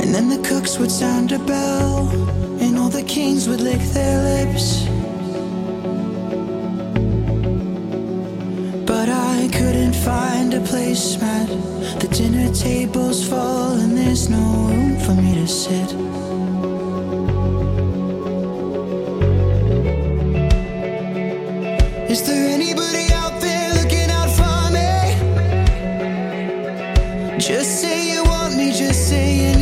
And 0.00 0.14
then 0.14 0.28
the 0.28 0.46
cooks 0.46 0.78
would 0.78 0.90
sound 0.90 1.32
a 1.32 1.38
bell, 1.38 2.10
and 2.60 2.76
all 2.76 2.90
the 2.90 3.04
kings 3.04 3.48
would 3.48 3.62
lick 3.62 3.80
their 3.94 4.18
lips. 4.30 4.84
But 8.84 9.08
I 9.08 9.48
couldn't 9.50 9.94
find 9.94 10.52
a 10.52 10.60
placemat. 10.60 11.48
The 12.00 12.08
dinner 12.08 12.52
table's 12.52 13.26
full 13.26 13.72
and 13.80 13.96
there's 13.96 14.28
no 14.28 14.44
room 14.68 14.98
for 14.98 15.14
me 15.14 15.34
to 15.36 15.48
sit. 15.48 16.29
Just 27.38 27.80
say 27.80 28.12
you 28.12 28.24
want 28.24 28.56
me, 28.56 28.72
just 28.72 29.08
say 29.08 29.52
you 29.52 29.59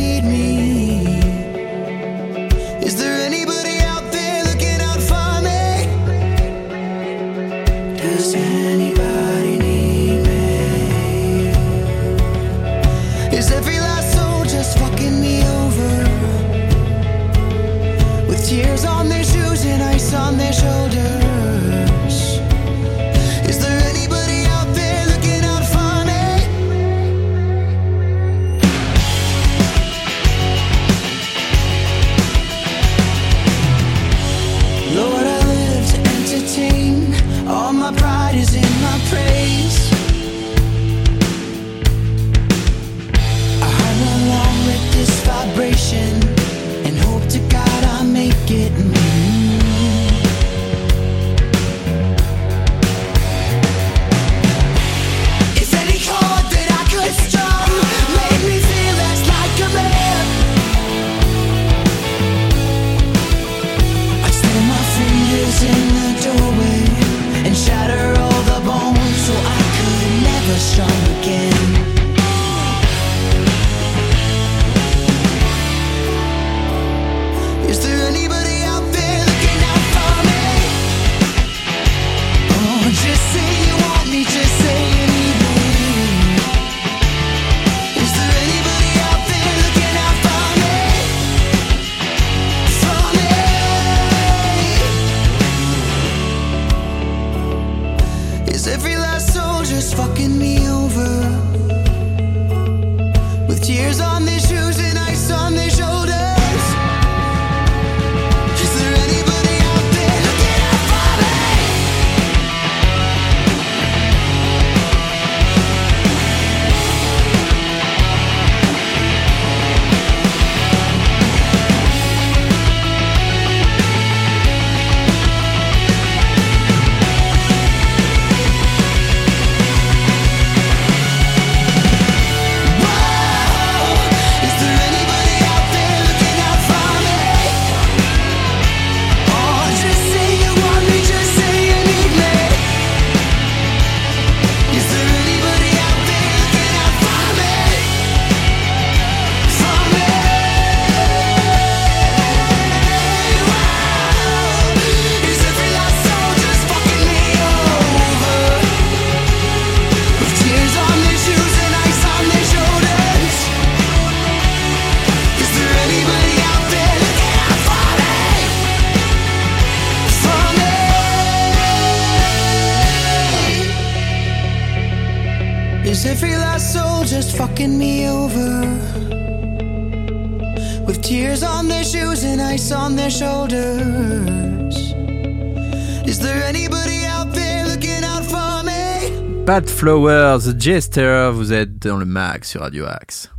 Flowers, 189.79 190.59
Jester, 190.59 191.29
vous 191.33 191.53
êtes 191.53 191.79
dans 191.79 191.95
le 191.95 192.03
mag 192.03 192.43
sur 192.43 192.59
Radio 192.59 192.83
Axe. 192.85 193.31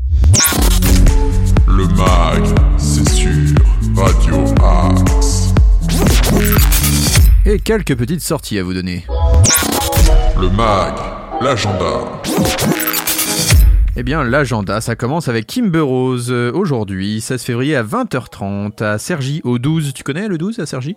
Le 1.68 1.86
mag, 1.88 2.42
c'est 2.78 3.06
sur 3.10 3.30
Radio 3.94 4.46
Axe. 4.64 5.52
Et 7.44 7.58
quelques 7.58 7.94
petites 7.94 8.22
sorties 8.22 8.58
à 8.58 8.62
vous 8.62 8.72
donner. 8.72 9.04
Le 10.40 10.48
mag, 10.48 10.94
l'agenda. 11.42 12.08
Eh 13.96 14.02
bien, 14.02 14.24
l'agenda, 14.24 14.80
ça 14.80 14.96
commence 14.96 15.28
avec 15.28 15.46
Kimber 15.46 15.80
Rose 15.80 16.28
euh, 16.30 16.50
aujourd'hui, 16.54 17.20
16 17.20 17.42
février 17.42 17.76
à 17.76 17.82
20h30 17.82 18.82
à 18.82 18.96
Sergi, 18.96 19.42
au 19.44 19.58
12. 19.58 19.92
Tu 19.92 20.02
connais 20.02 20.26
le 20.26 20.38
12 20.38 20.58
à 20.60 20.64
Sergi 20.64 20.96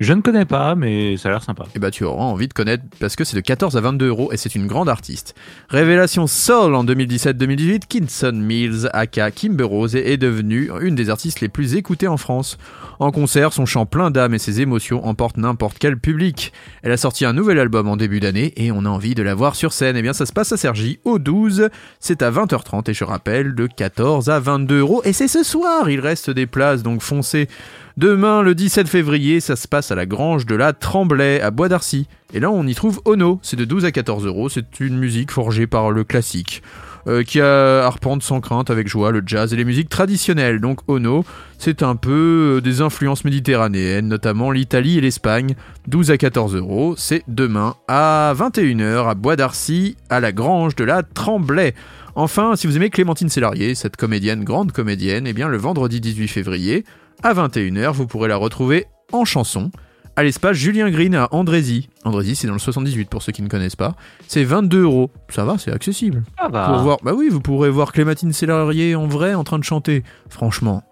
Je 0.00 0.12
ne 0.12 0.20
connais 0.20 0.44
pas, 0.44 0.74
mais 0.74 1.16
ça 1.16 1.28
a 1.28 1.32
l'air 1.32 1.42
sympa. 1.42 1.64
Eh 1.74 1.78
bah 1.78 1.90
tu 1.90 2.04
auras 2.04 2.24
envie 2.24 2.48
de 2.48 2.52
connaître 2.52 2.82
parce 2.98 3.14
que 3.14 3.24
c'est 3.24 3.36
de 3.36 3.40
14 3.40 3.76
à 3.76 3.80
22 3.80 4.08
euros 4.08 4.32
et 4.32 4.36
c'est 4.36 4.54
une 4.54 4.66
grande 4.66 4.88
artiste. 4.88 5.34
Révélation 5.68 6.26
Soul 6.26 6.74
en 6.74 6.84
2017-2018, 6.84 7.82
Kinson 7.88 8.32
Mills, 8.34 8.88
aka 8.92 9.30
Kimber 9.30 9.64
Rose, 9.64 9.94
est 9.94 10.16
devenue 10.16 10.70
une 10.80 10.94
des 10.94 11.10
artistes 11.10 11.40
les 11.40 11.48
plus 11.48 11.76
écoutées 11.76 12.08
en 12.08 12.16
France. 12.16 12.58
En 12.98 13.10
concert, 13.10 13.52
son 13.52 13.66
chant 13.66 13.86
plein 13.86 14.10
d'âme 14.10 14.34
et 14.34 14.38
ses 14.38 14.60
émotions 14.60 15.06
emportent 15.06 15.36
n'importe 15.36 15.78
quel 15.78 15.98
public. 15.98 16.52
Elle 16.82 16.92
a 16.92 16.96
sorti 16.96 17.24
un 17.24 17.32
nouvel 17.32 17.58
album 17.58 17.88
en 17.88 17.96
début 17.96 18.20
d'année 18.20 18.52
et 18.56 18.72
on 18.72 18.84
a 18.84 18.88
envie 18.88 19.14
de 19.14 19.22
la 19.22 19.34
voir 19.34 19.54
sur 19.54 19.72
scène. 19.72 19.96
Eh 19.96 20.02
bien 20.02 20.12
ça 20.12 20.26
se 20.26 20.32
passe 20.32 20.52
à 20.52 20.56
Sergi 20.56 20.98
au 21.04 21.18
12, 21.18 21.68
c'est 22.00 22.22
à 22.22 22.30
20h30 22.30 22.90
et 22.90 22.94
je 22.94 23.04
rappelle 23.04 23.54
de 23.54 23.66
14 23.66 24.30
à 24.30 24.40
22 24.40 24.78
euros 24.80 25.02
et 25.04 25.12
c'est 25.12 25.28
ce 25.28 25.42
soir, 25.42 25.90
il 25.90 26.00
reste 26.00 26.30
des 26.30 26.46
places 26.46 26.82
donc 26.82 27.02
foncez. 27.02 27.48
Demain, 27.96 28.42
le 28.42 28.54
17 28.54 28.88
février, 28.88 29.40
ça 29.40 29.56
se 29.56 29.68
passe 29.68 29.90
à 29.90 29.94
la 29.94 30.06
Grange 30.06 30.46
de 30.46 30.54
la 30.54 30.72
Tremblay, 30.72 31.40
à 31.40 31.50
Bois 31.50 31.68
d'Arcy. 31.68 32.06
Et 32.32 32.40
là, 32.40 32.50
on 32.50 32.66
y 32.66 32.74
trouve 32.74 33.00
Ono, 33.04 33.38
c'est 33.42 33.56
de 33.56 33.64
12 33.64 33.84
à 33.84 33.92
14 33.92 34.24
euros, 34.26 34.48
c'est 34.48 34.80
une 34.80 34.96
musique 34.96 35.30
forgée 35.30 35.66
par 35.66 35.90
le 35.90 36.04
classique. 36.04 36.62
euh, 37.08 37.22
qui 37.22 37.40
arpente 37.40 38.22
sans 38.22 38.40
crainte 38.40 38.70
avec 38.70 38.88
joie 38.88 39.10
le 39.10 39.22
jazz 39.26 39.52
et 39.52 39.56
les 39.56 39.64
musiques 39.64 39.88
traditionnelles. 39.88 40.60
Donc 40.60 40.80
Ono, 40.88 41.24
c'est 41.58 41.82
un 41.82 41.96
peu 41.96 42.58
euh, 42.58 42.60
des 42.60 42.80
influences 42.80 43.24
méditerranéennes, 43.24 44.08
notamment 44.08 44.50
l'Italie 44.50 44.98
et 44.98 45.00
l'Espagne. 45.00 45.54
12 45.88 46.10
à 46.10 46.16
14 46.16 46.56
euros, 46.56 46.94
c'est 46.96 47.24
demain 47.28 47.74
à 47.88 48.32
21h 48.36 49.08
à 49.08 49.14
Bois 49.14 49.36
d'Arcy, 49.36 49.96
à 50.10 50.20
la 50.20 50.32
Grange 50.32 50.76
de 50.76 50.84
la 50.84 51.02
Tremblay. 51.02 51.74
Enfin, 52.14 52.56
si 52.56 52.66
vous 52.66 52.76
aimez 52.76 52.90
Clémentine 52.90 53.30
Sélarié, 53.30 53.74
cette 53.74 53.96
comédienne, 53.96 54.44
grande 54.44 54.70
comédienne, 54.72 55.26
eh 55.26 55.32
bien 55.32 55.48
le 55.48 55.56
vendredi 55.56 55.98
18 56.00 56.28
février, 56.28 56.84
à 57.22 57.34
21h, 57.34 57.92
vous 57.92 58.06
pourrez 58.06 58.28
la 58.28 58.36
retrouver 58.36 58.86
en 59.12 59.24
chanson 59.24 59.70
à 60.16 60.22
l'espace 60.22 60.56
Julien 60.56 60.90
Green 60.90 61.14
à 61.14 61.28
Andrézy. 61.32 61.88
Andrézy, 62.04 62.36
c'est 62.36 62.46
dans 62.46 62.52
le 62.52 62.58
78 62.58 63.08
pour 63.08 63.22
ceux 63.22 63.32
qui 63.32 63.42
ne 63.42 63.48
connaissent 63.48 63.76
pas. 63.76 63.94
C'est 64.28 64.44
22 64.44 64.82
euros. 64.82 65.10
Ça 65.28 65.44
va, 65.44 65.56
c'est 65.58 65.72
accessible. 65.72 66.22
Ah 66.36 66.48
bah. 66.48 66.66
Pour 66.68 66.78
voir, 66.82 66.98
bah 67.02 67.12
oui, 67.14 67.28
vous 67.30 67.40
pourrez 67.40 67.70
voir 67.70 67.92
Clémentine 67.92 68.32
Sélarié 68.32 68.94
en 68.94 69.06
vrai 69.06 69.34
en 69.34 69.44
train 69.44 69.58
de 69.58 69.64
chanter. 69.64 70.02
Franchement, 70.28 70.82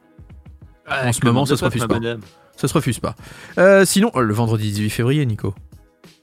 en 0.89 1.13
ce 1.13 1.25
moment, 1.25 1.47
ça 1.47 1.57
se 1.57 1.65
refuse 1.65 1.87
pas. 1.87 1.99
ça 2.57 2.69
se 2.69 2.75
refuse 2.75 3.01
pas. 3.01 3.15
Sinon, 3.85 4.11
euh, 4.15 4.23
le 4.23 4.35
vendredi 4.35 4.71
18 4.71 4.91
février, 4.91 5.27
Nico. 5.27 5.55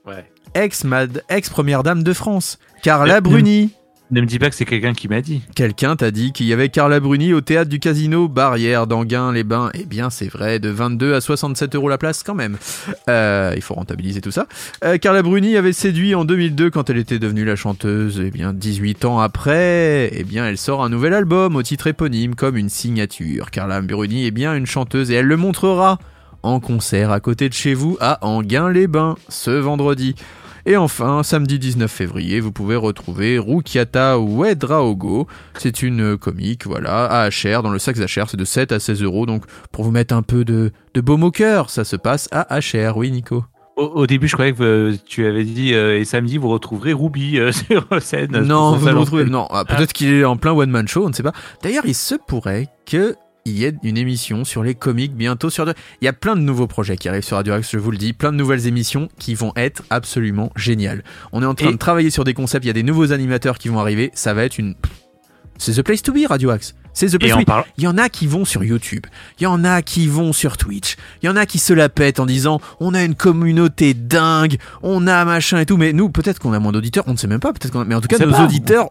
Ouais. 0.05 0.32
Ex-première 0.55 1.84
dame 1.84 2.03
de 2.03 2.14
France, 2.14 2.58
Carla 2.82 3.22
Bruni. 3.22 3.72
Ne 4.10 4.22
me 4.22 4.26
dis 4.26 4.39
pas 4.39 4.49
que 4.49 4.55
c'est 4.55 4.64
quelqu'un 4.64 4.93
qui 4.93 5.10
m'a 5.10 5.20
dit. 5.20 5.41
Quelqu'un 5.53 5.97
t'a 5.97 6.12
dit 6.12 6.32
qu'il 6.32 6.45
y 6.45 6.53
avait 6.53 6.70
Carla 6.70 7.01
Bruni 7.01 7.34
au 7.34 7.41
théâtre 7.41 7.70
du 7.70 7.80
casino 7.80 8.30
Barrière 8.30 8.88
d'Anguin-les-Bains. 8.88 9.72
Eh 9.74 9.84
bien, 9.84 10.10
c'est 10.10 10.30
vrai, 10.30 10.60
de 10.60 10.70
22 10.70 11.14
à 11.14 11.20
67 11.20 11.76
euros 11.76 11.89
la 11.89 11.97
place 11.97 12.24
quand 12.24 12.34
même. 12.34 12.58
Euh, 13.10 13.51
il 13.58 13.62
faut 13.62 13.74
rentabiliser 13.74 14.22
tout 14.22 14.32
ça. 14.32 14.47
Euh, 14.86 14.97
Carla 14.97 15.24
Bruni 15.24 15.58
avait 15.58 15.74
séduit 15.74 16.16
en 16.16 16.24
2002 16.24 16.70
quand 16.70 16.89
elle 16.89 16.99
était 16.99 17.20
devenue 17.20 17.43
la 17.43 17.58
chanteuse. 17.58 18.24
Eh 18.26 18.32
bien, 18.32 18.53
18 18.53 19.03
ans 19.03 19.20
après, 19.20 20.10
eh 20.14 20.24
bien, 20.24 20.47
elle 20.47 20.58
sort 20.58 20.86
un 20.86 20.89
nouvel 20.89 21.14
album 21.14 21.58
au 21.58 21.64
titre 21.64 21.88
éponyme 21.88 22.36
comme 22.36 22.55
une 22.55 22.70
signature. 22.70 23.51
Carla 23.51 23.82
Bruni 23.82 24.26
est 24.26 24.32
bien 24.32 24.55
une 24.55 24.66
chanteuse 24.66 25.12
et 25.12 25.16
elle 25.16 25.26
le 25.26 25.38
montrera 25.38 25.99
en 26.43 26.62
concert 26.62 27.12
à 27.12 27.20
côté 27.20 27.49
de 27.49 27.53
chez 27.53 27.74
vous 27.74 27.97
à 27.99 28.26
Anguin-les-Bains 28.26 29.16
ce 29.28 29.51
vendredi. 29.51 30.16
Et 30.70 30.76
enfin, 30.76 31.24
samedi 31.24 31.59
19 31.59 31.89
février, 31.89 32.41
vous 32.41 32.51
pouvez 32.51 32.76
retrouver 32.76 33.39
Rukiata 33.39 34.20
Wedraogo. 34.20 35.26
C'est 35.57 35.82
une 35.82 36.01
euh, 36.01 36.18
comique, 36.18 36.68
voilà, 36.68 37.05
à 37.05 37.30
HR, 37.30 37.63
dans 37.63 37.70
le 37.70 37.80
Saxe 37.80 37.99
HR, 38.01 38.30
c'est 38.30 38.36
de 38.36 38.43
7 38.43 38.74
à 38.74 38.80
16 38.82 39.01
euros. 39.01 39.26
Donc, 39.26 39.45
pour 39.72 39.86
vous 39.86 39.91
mettre 39.91 40.13
un 40.13 40.24
peu 40.24 40.43
de, 40.43 40.74
de 40.93 40.99
baume 40.99 41.24
au 41.24 41.32
cœur, 41.32 41.70
ça 41.70 41.86
se 41.86 41.95
passe 41.95 42.28
à 42.34 42.59
HR, 42.59 42.97
oui, 42.97 43.11
Nico. 43.11 43.45
Au, 43.78 44.07
début, 44.07 44.28
je 44.28 44.34
croyais 44.34 44.53
que 44.53 44.63
euh, 44.63 44.95
tu 45.05 45.28
avais 45.28 45.43
dit 45.43 45.76
euh, 45.76 45.99
et 45.99 46.03
samedi 46.03 46.39
vous 46.39 46.49
retrouverez 46.49 46.93
Ruby 46.93 47.38
euh, 47.38 47.51
sur 47.53 47.86
scène. 48.01 48.32
Non, 48.32 48.76
vous 48.76 48.88
le 48.88 48.97
retrouvez. 48.97 49.26
Non, 49.26 49.47
ah, 49.51 49.65
peut-être 49.65 49.93
qu'il 49.93 50.11
est 50.11 50.26
en 50.26 50.36
plein 50.36 50.51
one-man 50.51 50.88
show, 50.88 51.05
on 51.05 51.09
ne 51.09 51.13
sait 51.13 51.22
pas. 51.22 51.34
D'ailleurs, 51.61 51.86
il 51.86 51.93
se 51.93 52.15
pourrait 52.15 52.70
que 52.88 53.15
il 53.48 53.58
y 53.58 53.66
ait 53.66 53.74
une 53.84 53.98
émission 53.98 54.43
sur 54.45 54.64
les 54.64 54.76
comiques 54.76 55.16
bientôt 55.16 55.50
sur. 55.50 55.66
Il 56.02 56.06
y 56.06 56.08
a 56.08 56.14
plein 56.14 56.36
de 56.36 56.41
nouveaux 56.41 56.68
projets 56.68 56.98
qui 56.98 57.10
arrivent 57.10 57.24
sur 57.24 57.38
Radio 57.38 57.54
Axe, 57.54 57.70
je 57.72 57.78
vous 57.80 57.91
le 57.91 57.98
dis, 57.98 58.14
plein 58.14 58.32
de 58.32 58.38
nouvelles 58.38 58.68
émissions 58.68 59.10
qui 59.18 59.36
vont 59.36 59.54
être 59.56 59.84
absolument 59.89 60.52
géniales. 60.56 61.04
On 61.32 61.41
est 61.41 61.45
en 61.45 61.56
train 61.56 61.70
Et- 61.70 61.74
de 61.74 61.78
travailler 61.78 62.10
sur 62.10 62.24
des 62.24 62.34
concepts, 62.34 62.66
il 62.66 62.68
y 62.68 62.72
a 62.72 62.74
des 62.74 62.84
nouveaux 62.84 63.12
animateurs 63.12 63.58
qui 63.58 63.70
vont 63.70 63.80
arriver, 63.80 64.12
ça 64.14 64.34
va 64.34 64.43
être 64.43 64.58
une. 64.58 64.76
C'est 65.58 65.74
the 65.74 65.82
place 65.82 66.04
to 66.04 66.14
be, 66.14 66.20
Radio 66.30 66.52
Axe. 66.52 66.76
C'est 66.93 67.08
the 67.08 67.18
place 67.20 67.32
to 67.32 67.38
be. 67.39 67.64
Il 67.78 67.84
y 67.84 67.88
en 67.88 67.98
a 67.98 68.10
qui 68.10 68.26
vont 68.28 68.43
sur 68.45 68.64
YouTube, 68.64 69.06
il 69.39 69.43
y 69.43 69.48
en 69.48 69.64
a 69.64 69.82
qui 69.84 70.08
vont 70.08 70.34
sur 70.34 70.58
Twitch, 70.58 70.95
il 71.22 71.28
y 71.28 71.30
en 71.30 71.36
a 71.36 71.45
qui 71.45 71.60
se 71.60 71.74
la 71.74 71.89
pètent 71.89 72.20
en 72.20 72.26
disant 72.26 72.60
on 72.80 72.93
a 72.95 73.04
une 73.04 73.14
communauté 73.16 73.93
dingue, 73.93 74.58
on 74.82 75.06
a 75.08 75.24
machin 75.26 75.60
et 75.60 75.66
tout, 75.66 75.78
mais 75.78 75.93
nous 75.93 76.10
peut-être 76.10 76.39
qu'on 76.39 76.54
a 76.54 76.60
moins 76.60 76.72
d'auditeurs, 76.72 77.04
on 77.08 77.12
ne 77.14 77.18
sait 77.18 77.28
même 77.28 77.39
pas, 77.39 77.54
peut-être 77.54 77.72
qu'on 77.72 77.82
a... 77.82 77.86
mais 77.86 77.93
en 77.95 78.02
tout 78.02 78.08
cas 78.08 78.18
nos 78.24 78.32
pas. 78.32 78.43
auditeurs 78.45 78.89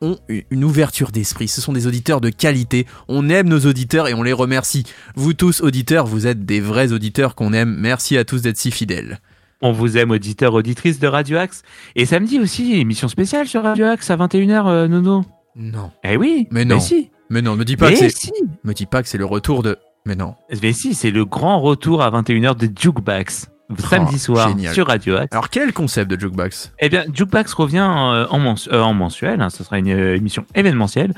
ont 0.00 0.18
une 0.28 0.64
ouverture 0.64 1.10
d'esprit, 1.10 1.48
ce 1.48 1.60
sont 1.60 1.72
des 1.72 1.86
auditeurs 1.86 2.20
de 2.20 2.30
qualité, 2.30 2.86
on 3.08 3.28
aime 3.28 3.48
nos 3.48 3.60
auditeurs 3.60 4.08
et 4.08 4.14
on 4.14 4.22
les 4.22 4.32
remercie. 4.32 4.84
Vous 5.14 5.34
tous 5.34 5.60
auditeurs, 5.60 6.06
vous 6.06 6.26
êtes 6.26 6.44
des 6.44 6.60
vrais 6.60 6.92
auditeurs 6.92 7.34
qu'on 7.34 7.52
aime, 7.52 7.76
merci 7.78 8.16
à 8.16 8.24
tous 8.24 8.42
d'être 8.42 8.56
si 8.56 8.70
fidèles. 8.70 9.20
On 9.62 9.72
vous 9.72 9.98
aime, 9.98 10.10
auditeurs, 10.10 10.54
auditrices 10.54 11.00
de 11.00 11.06
Radio 11.06 11.36
Axe. 11.36 11.62
Et 11.94 12.06
samedi 12.06 12.40
aussi, 12.40 12.80
émission 12.80 13.08
spéciale 13.08 13.46
sur 13.46 13.62
Radio 13.62 13.86
Axe 13.86 14.10
à 14.10 14.16
21h, 14.16 14.66
euh, 14.66 14.88
Nono. 14.88 15.22
Non. 15.54 15.90
Eh 16.02 16.16
oui. 16.16 16.48
Mais 16.50 16.64
non. 16.64 16.80
si. 16.80 17.10
Mais 17.28 17.42
non, 17.42 17.56
me 17.56 17.64
dis 17.64 17.76
pas 17.76 17.90
Mais 17.90 17.92
que 17.92 17.98
c'est 17.98 18.16
si. 18.16 18.32
me 18.64 18.72
dis 18.72 18.86
pas 18.86 19.02
que 19.02 19.08
c'est 19.08 19.18
le 19.18 19.26
retour 19.26 19.62
de 19.62 19.76
mais 20.06 20.16
non. 20.16 20.34
Mais 20.62 20.72
si, 20.72 20.94
c'est 20.94 21.10
le 21.10 21.24
grand 21.24 21.60
retour 21.60 22.02
à 22.02 22.10
21h 22.10 22.56
de 22.56 22.68
Jukebox. 22.74 23.48
Samedi 23.78 24.18
soir 24.18 24.48
Oh, 24.50 24.56
génial. 24.56 24.74
sur 24.74 24.86
Radio 24.86 25.16
Axe. 25.16 25.28
Alors 25.32 25.48
quel 25.50 25.72
concept 25.72 26.10
de 26.10 26.18
Jukebox? 26.18 26.72
Eh 26.80 26.88
bien, 26.88 27.04
Jukebox 27.12 27.52
revient 27.54 27.78
euh, 27.88 28.26
en, 28.30 28.54
euh, 28.72 28.80
en 28.80 28.94
mensuel, 28.94 29.40
hein, 29.40 29.50
ce 29.50 29.62
sera 29.64 29.78
une 29.78 29.90
euh, 29.90 30.16
émission 30.16 30.44
événementielle. 30.54 31.12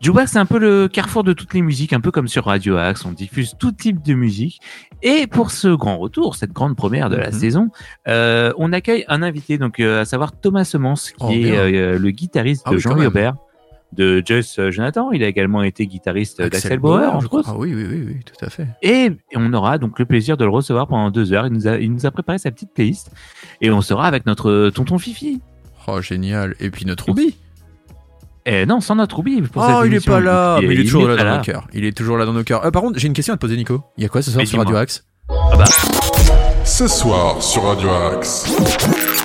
Jukebox, 0.00 0.32
c'est 0.32 0.38
un 0.38 0.46
peu 0.46 0.58
le 0.58 0.88
carrefour 0.88 1.24
de 1.24 1.32
toutes 1.32 1.54
les 1.54 1.62
musiques, 1.62 1.92
un 1.92 2.00
peu 2.00 2.10
comme 2.10 2.28
sur 2.28 2.44
Radio 2.44 2.76
Axe, 2.76 3.04
on 3.04 3.12
diffuse 3.12 3.54
tout 3.58 3.72
type 3.72 4.02
de 4.02 4.14
musique. 4.14 4.60
Et 5.02 5.26
pour 5.26 5.50
ce 5.50 5.68
grand 5.68 5.98
retour, 5.98 6.36
cette 6.36 6.52
grande 6.52 6.76
première 6.76 7.10
de 7.10 7.16
la 7.16 7.28
Mhm. 7.30 7.32
saison, 7.38 7.68
euh, 8.08 8.52
on 8.58 8.72
accueille 8.72 9.04
un 9.08 9.22
invité, 9.22 9.58
donc 9.58 9.80
euh, 9.80 10.02
à 10.02 10.04
savoir 10.04 10.32
Thomas 10.32 10.64
Semence, 10.64 11.10
qui 11.10 11.16
Oh, 11.20 11.30
est 11.30 11.56
euh, 11.56 11.98
le 11.98 12.10
guitariste 12.10 12.62
Ah 12.66 12.70
de 12.70 12.76
oui, 12.76 12.80
Jean 12.82 12.94
même. 12.94 13.10
De 13.92 14.22
Joyce 14.26 14.58
euh, 14.58 14.70
Jonathan. 14.70 15.10
Il 15.12 15.22
a 15.22 15.28
également 15.28 15.62
été 15.62 15.86
guitariste 15.86 16.42
d'Axel 16.42 16.78
Bauer, 16.80 17.08
je 17.12 17.16
entre 17.16 17.28
crois. 17.28 17.40
autres. 17.40 17.50
Ah 17.52 17.56
oui, 17.58 17.72
oui, 17.74 17.86
oui, 17.88 18.04
oui, 18.06 18.16
tout 18.24 18.44
à 18.44 18.50
fait. 18.50 18.66
Et 18.82 19.10
on 19.34 19.52
aura 19.54 19.78
donc 19.78 19.98
le 19.98 20.04
plaisir 20.04 20.36
de 20.36 20.44
le 20.44 20.50
recevoir 20.50 20.86
pendant 20.88 21.10
deux 21.10 21.32
heures. 21.32 21.46
Il 21.46 21.52
nous 21.52 21.66
a, 21.68 21.78
il 21.78 21.92
nous 21.92 22.04
a 22.04 22.10
préparé 22.10 22.38
sa 22.38 22.50
petite 22.50 22.72
playlist. 22.74 23.10
Et 23.60 23.70
on 23.70 23.80
sera 23.80 24.06
avec 24.06 24.26
notre 24.26 24.70
tonton 24.74 24.98
Fifi. 24.98 25.40
Oh 25.86 26.00
génial. 26.02 26.54
Et 26.60 26.70
puis 26.70 26.84
notre 26.84 27.06
Ruby. 27.06 27.36
Eh 28.44 28.66
non, 28.66 28.80
sans 28.80 28.96
notre 28.96 29.16
Ruby. 29.18 29.40
pour 29.42 29.62
Oh, 29.62 29.82
cette 29.82 29.90
il 29.92 29.96
est 29.96 30.06
pas 30.06 30.20
là, 30.20 30.58
mais 30.60 30.74
il 30.74 30.80
est 30.80 30.84
toujours 30.84 31.08
là 31.08 31.16
dans 31.16 31.24
là. 31.24 31.36
nos 31.38 31.42
cœurs. 31.42 31.66
Il 31.72 31.84
est 31.84 31.96
toujours 31.96 32.16
là 32.18 32.26
dans 32.26 32.32
nos 32.32 32.44
cœurs. 32.44 32.64
Euh, 32.66 32.70
par 32.70 32.82
contre, 32.82 32.98
j'ai 32.98 33.06
une 33.08 33.12
question 33.14 33.34
à 33.34 33.36
te 33.36 33.40
poser, 33.40 33.56
Nico. 33.56 33.82
Il 33.96 34.02
y 34.02 34.06
a 34.06 34.08
quoi 34.08 34.20
ce 34.22 34.30
soir 34.30 34.40
Mais 34.42 34.46
sur 34.46 34.58
Radio. 34.58 34.76
Axe? 34.76 35.04
Ah 35.30 35.56
bah. 35.56 35.64
Ce 36.64 36.86
soir 36.88 37.40
sur 37.42 37.62
Radio 37.64 37.88
Axe. 37.90 39.15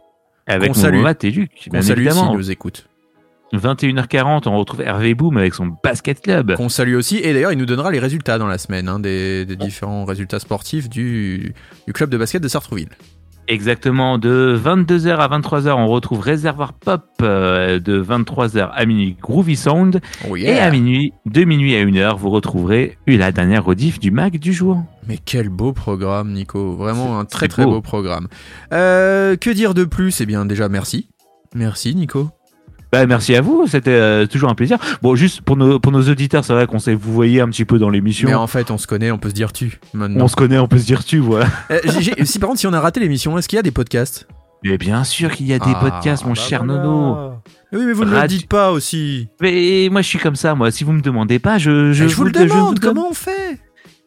Avec 0.48 0.76
Matt 1.02 1.24
et 1.24 1.32
Luc, 1.32 1.70
bien 1.72 1.82
salue 1.82 2.00
évidemment. 2.00 2.34
nous 2.36 2.52
écoutent. 2.52 2.88
21h40, 3.54 4.48
on 4.48 4.58
retrouve 4.58 4.82
Hervé 4.82 5.14
Boom 5.14 5.38
avec 5.38 5.54
son 5.54 5.72
basket 5.84 6.22
club. 6.22 6.56
Qu'on 6.56 6.70
salue 6.70 6.96
aussi. 6.96 7.18
Et 7.18 7.34
d'ailleurs, 7.34 7.52
il 7.52 7.58
nous 7.58 7.66
donnera 7.66 7.92
les 7.92 8.00
résultats 8.00 8.38
dans 8.38 8.48
la 8.48 8.58
semaine, 8.58 8.88
hein, 8.88 9.00
des, 9.00 9.46
des 9.46 9.56
différents 9.56 10.06
résultats 10.06 10.40
sportifs 10.40 10.90
du, 10.90 11.54
du 11.86 11.94
club 11.94 12.10
de 12.10 12.18
basket 12.18 12.42
de 12.42 12.48
Sartrouville. 12.48 12.90
Exactement, 13.48 14.18
de 14.18 14.58
22h 14.64 15.18
à 15.18 15.28
23h, 15.28 15.72
on 15.74 15.88
retrouve 15.88 16.22
Réservoir 16.22 16.72
Pop, 16.74 17.04
euh, 17.22 17.80
de 17.80 18.02
23h 18.02 18.70
à 18.74 18.86
minuit 18.86 19.18
Groovy 19.20 19.58
Sound, 19.58 20.00
Oh 20.30 20.38
et 20.38 20.58
à 20.60 20.70
minuit, 20.72 21.12
de 21.26 21.44
minuit 21.44 21.76
à 21.76 21.84
1h, 21.84 22.16
vous 22.18 22.30
retrouverez 22.30 22.98
la 23.08 23.32
dernière 23.34 23.66
rediff 23.66 24.00
du 24.00 24.12
Mac 24.12 24.38
du 24.38 24.54
jour. 24.54 24.82
Mais 25.08 25.18
quel 25.24 25.50
beau 25.50 25.74
programme, 25.74 26.32
Nico. 26.32 26.76
Vraiment 26.76 27.20
un 27.20 27.26
très 27.26 27.48
très 27.48 27.64
beau. 27.64 27.72
beau 27.72 27.82
programme. 27.82 28.28
Euh, 28.74 29.36
que 29.36 29.50
dire 29.50 29.74
de 29.74 29.84
plus? 29.84 30.22
Eh 30.22 30.26
bien, 30.26 30.46
déjà, 30.46 30.70
merci. 30.70 31.08
Merci, 31.56 31.96
Nico. 31.96 32.30
Bah, 32.92 33.06
merci 33.08 33.34
à 33.36 33.42
vous, 33.42 33.68
c'était 33.68 33.90
euh, 33.92 34.28
toujours 34.28 34.50
un 34.50 34.56
plaisir. 34.56 34.78
Bon, 35.02 35.16
juste 35.16 35.42
pour 35.42 35.56
nos, 35.56 35.80
pour 35.80 35.94
nos 35.94 36.02
auditeurs, 36.10 36.44
c'est 36.44 36.52
vrai 36.52 36.68
qu'on 36.68 36.80
s'est 36.80 36.94
vous 36.94 37.14
voyez 37.14 37.40
un 37.40 37.48
petit 37.48 37.64
peu 37.64 37.80
dans 37.80 37.90
l'émission. 37.90 38.28
Mais 38.28 38.36
en 38.36 38.48
fait, 38.48 38.70
on 38.70 38.78
se 38.78 38.86
connaît, 38.86 39.12
on 39.12 39.18
peut 39.18 39.30
se 39.30 39.34
dire 39.34 39.54
tu. 39.54 39.80
Maintenant. 39.94 40.26
On 40.26 40.28
se 40.28 40.36
connaît, 40.36 40.60
on 40.60 40.68
peut 40.68 40.78
se 40.78 40.86
dire 40.86 41.06
tu, 41.06 41.20
voilà. 41.20 41.48
Euh, 41.72 41.80
si 42.26 42.38
par 42.38 42.50
contre, 42.50 42.60
si 42.60 42.68
on 42.68 42.74
a 42.74 42.82
raté 42.82 43.00
l'émission, 43.00 43.38
est-ce 43.38 43.48
qu'il 43.48 43.56
y 43.56 43.60
a 43.60 43.64
des 43.64 43.72
podcasts? 43.72 44.28
Mais 44.66 44.78
bien 44.78 45.06
sûr 45.06 45.32
qu'il 45.32 45.48
y 45.48 45.54
a 45.54 45.60
des 45.60 45.72
Ah, 45.74 45.80
podcasts, 45.80 46.24
mon 46.26 46.34
bah 46.34 46.40
cher 46.42 46.66
voilà. 46.66 46.84
Nono. 46.84 47.32
Oui, 47.72 47.86
mais 47.86 47.94
vous 47.94 48.04
ne 48.04 48.12
le 48.12 48.28
dites 48.28 48.48
pas 48.50 48.72
aussi. 48.74 49.30
Mais 49.42 49.88
moi, 49.90 50.02
je 50.02 50.08
suis 50.08 50.20
comme 50.20 50.36
ça, 50.36 50.54
moi. 50.54 50.70
Si 50.70 50.84
vous 50.84 50.92
me 50.92 51.02
demandez 51.02 51.40
pas, 51.40 51.58
je, 51.58 51.94
je, 51.94 52.08
je 52.10 52.16
vous 52.16 52.26
le 52.26 52.32
je 52.36 52.44
demande, 52.44 52.78
donne. 52.78 52.94
comment 52.94 53.08
on 53.10 53.14
fait? 53.14 53.58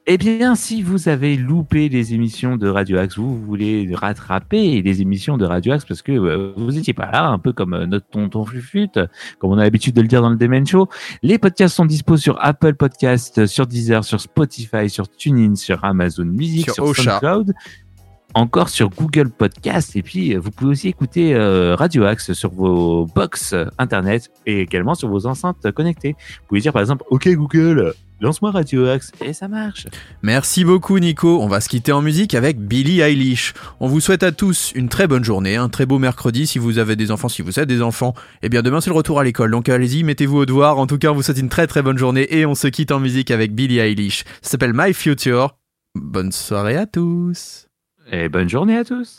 Eh 0.06 0.18
bien, 0.18 0.54
si 0.54 0.82
vous 0.82 1.08
avez 1.08 1.34
loupé 1.34 1.88
les 1.88 2.12
émissions 2.12 2.58
de 2.58 2.68
Radio 2.68 2.98
Axe, 2.98 3.16
vous 3.16 3.40
voulez 3.40 3.88
rattraper 3.94 4.82
les 4.82 5.00
émissions 5.00 5.38
de 5.38 5.46
Radio 5.46 5.72
Axe 5.72 5.86
parce 5.86 6.02
que 6.02 6.12
euh, 6.12 6.52
vous 6.58 6.76
étiez 6.76 6.92
pas 6.92 7.10
là, 7.10 7.24
un 7.28 7.38
peu 7.38 7.54
comme 7.54 7.72
euh, 7.72 7.86
notre 7.86 8.06
tonton 8.08 8.44
Fluflute, 8.44 9.00
comme 9.38 9.52
on 9.52 9.56
a 9.56 9.62
l'habitude 9.62 9.94
de 9.94 10.02
le 10.02 10.06
dire 10.06 10.20
dans 10.20 10.28
le 10.28 10.36
Demen 10.36 10.66
Show. 10.66 10.90
Les 11.22 11.38
podcasts 11.38 11.76
sont 11.76 11.86
dispo 11.86 12.18
sur 12.18 12.36
Apple 12.44 12.74
Podcast, 12.74 13.46
sur 13.46 13.66
Deezer, 13.66 14.04
sur 14.04 14.20
Spotify, 14.20 14.90
sur 14.90 15.08
TuneIn, 15.08 15.54
sur 15.54 15.82
Amazon 15.82 16.26
Music, 16.26 16.70
Sur 16.70 16.94
sur. 16.94 16.96
SoundCloud. 16.96 17.54
Encore 18.34 18.68
sur 18.68 18.90
Google 18.90 19.30
Podcast 19.30 19.96
et 19.96 20.02
puis 20.02 20.34
euh, 20.34 20.40
vous 20.40 20.50
pouvez 20.50 20.70
aussi 20.72 20.88
écouter 20.88 21.34
euh, 21.34 21.74
Radio 21.76 22.04
Axe 22.04 22.32
sur 22.32 22.50
vos 22.52 23.06
box 23.06 23.54
internet 23.78 24.30
et 24.46 24.60
également 24.60 24.94
sur 24.94 25.08
vos 25.08 25.26
enceintes 25.26 25.70
connectées. 25.72 26.16
Vous 26.18 26.48
pouvez 26.48 26.60
dire 26.60 26.72
par 26.72 26.82
exemple 26.82 27.04
OK 27.10 27.28
Google, 27.28 27.94
lance-moi 28.20 28.50
Radio 28.50 28.86
Axe 28.86 29.12
et 29.20 29.32
ça 29.32 29.48
marche. 29.48 29.86
Merci 30.22 30.64
beaucoup, 30.64 30.98
Nico. 30.98 31.40
On 31.42 31.46
va 31.46 31.60
se 31.60 31.68
quitter 31.68 31.92
en 31.92 32.02
musique 32.02 32.34
avec 32.34 32.58
Billie 32.58 33.00
Eilish. 33.00 33.54
On 33.80 33.86
vous 33.86 34.00
souhaite 34.00 34.22
à 34.22 34.32
tous 34.32 34.72
une 34.74 34.88
très 34.88 35.06
bonne 35.06 35.24
journée, 35.24 35.56
un 35.56 35.68
très 35.68 35.86
beau 35.86 35.98
mercredi 35.98 36.46
si 36.46 36.58
vous 36.58 36.78
avez 36.78 36.96
des 36.96 37.10
enfants, 37.10 37.28
si 37.28 37.42
vous 37.42 37.60
êtes 37.60 37.68
des 37.68 37.82
enfants. 37.82 38.14
Eh 38.42 38.48
bien, 38.48 38.62
demain, 38.62 38.80
c'est 38.80 38.90
le 38.90 38.96
retour 38.96 39.20
à 39.20 39.24
l'école. 39.24 39.50
Donc, 39.50 39.68
allez-y, 39.68 40.02
mettez-vous 40.04 40.38
au 40.38 40.46
devoir. 40.46 40.78
En 40.78 40.86
tout 40.86 40.98
cas, 40.98 41.10
on 41.10 41.14
vous 41.14 41.22
souhaite 41.22 41.38
une 41.38 41.48
très 41.48 41.66
très 41.66 41.82
bonne 41.82 41.98
journée 41.98 42.26
et 42.34 42.46
on 42.46 42.54
se 42.54 42.68
quitte 42.68 42.92
en 42.92 43.00
musique 43.00 43.30
avec 43.30 43.54
Billie 43.54 43.78
Eilish. 43.78 44.24
Ça 44.42 44.52
s'appelle 44.52 44.72
My 44.74 44.92
Future. 44.92 45.56
Bonne 45.94 46.32
soirée 46.32 46.76
à 46.76 46.86
tous. 46.86 47.63
Et 48.10 48.28
bonne 48.28 48.48
journée 48.48 48.76
à 48.76 48.84
tous. 48.84 49.18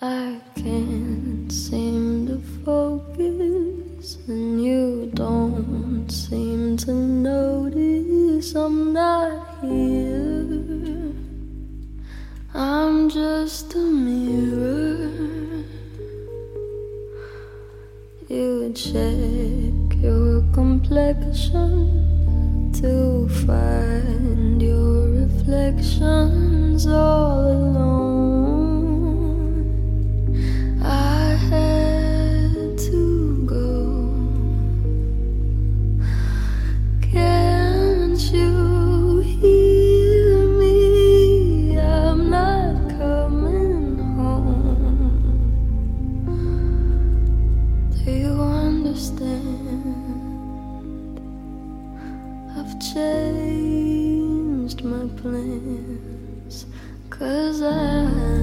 I 0.00 0.40
can't 0.54 1.50
seem 1.50 2.26
to 2.28 2.40
focus, 2.64 4.16
and 4.28 4.62
you 4.62 5.10
don't 5.12 6.08
seem 6.08 6.76
to 6.78 6.92
notice 6.94 8.54
I'm 8.54 8.92
not 8.92 9.60
here. 9.60 11.12
I'm 12.54 13.10
just 13.10 13.74
a 13.74 13.78
mirror. 13.78 15.10
You 18.28 18.72
check 18.72 20.00
your 20.00 20.42
complexion 20.54 22.10
to 22.74 23.28
find 23.46 24.62
your 24.62 25.08
reflections 25.08 26.86
all 26.86 27.46
alone. 27.52 28.76
I 30.82 31.34
had 31.50 32.78
to 32.78 33.44
go. 33.46 34.14
Can't 37.02 38.20
you 38.32 38.69
changed 52.80 54.82
my 54.82 55.06
plans. 55.20 56.64
Cause 57.10 57.62
I 57.62 58.39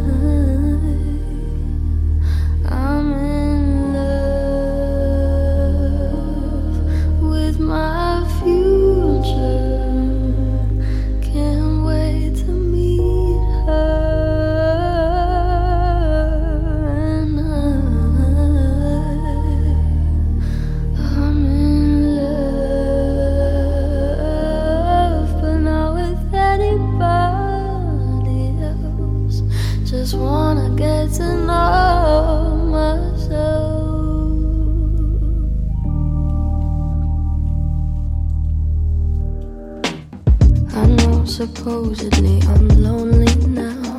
supposedly 41.38 42.42
I'm 42.48 42.68
lonely 42.82 43.36
now. 43.46 43.94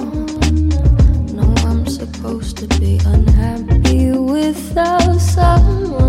No, 1.32 1.55
I'm 1.68 1.86
supposed 1.86 2.57
to 2.57 2.66
be 2.80 2.99
unhappy 3.05 4.11
without 4.11 5.20
someone. 5.20 6.07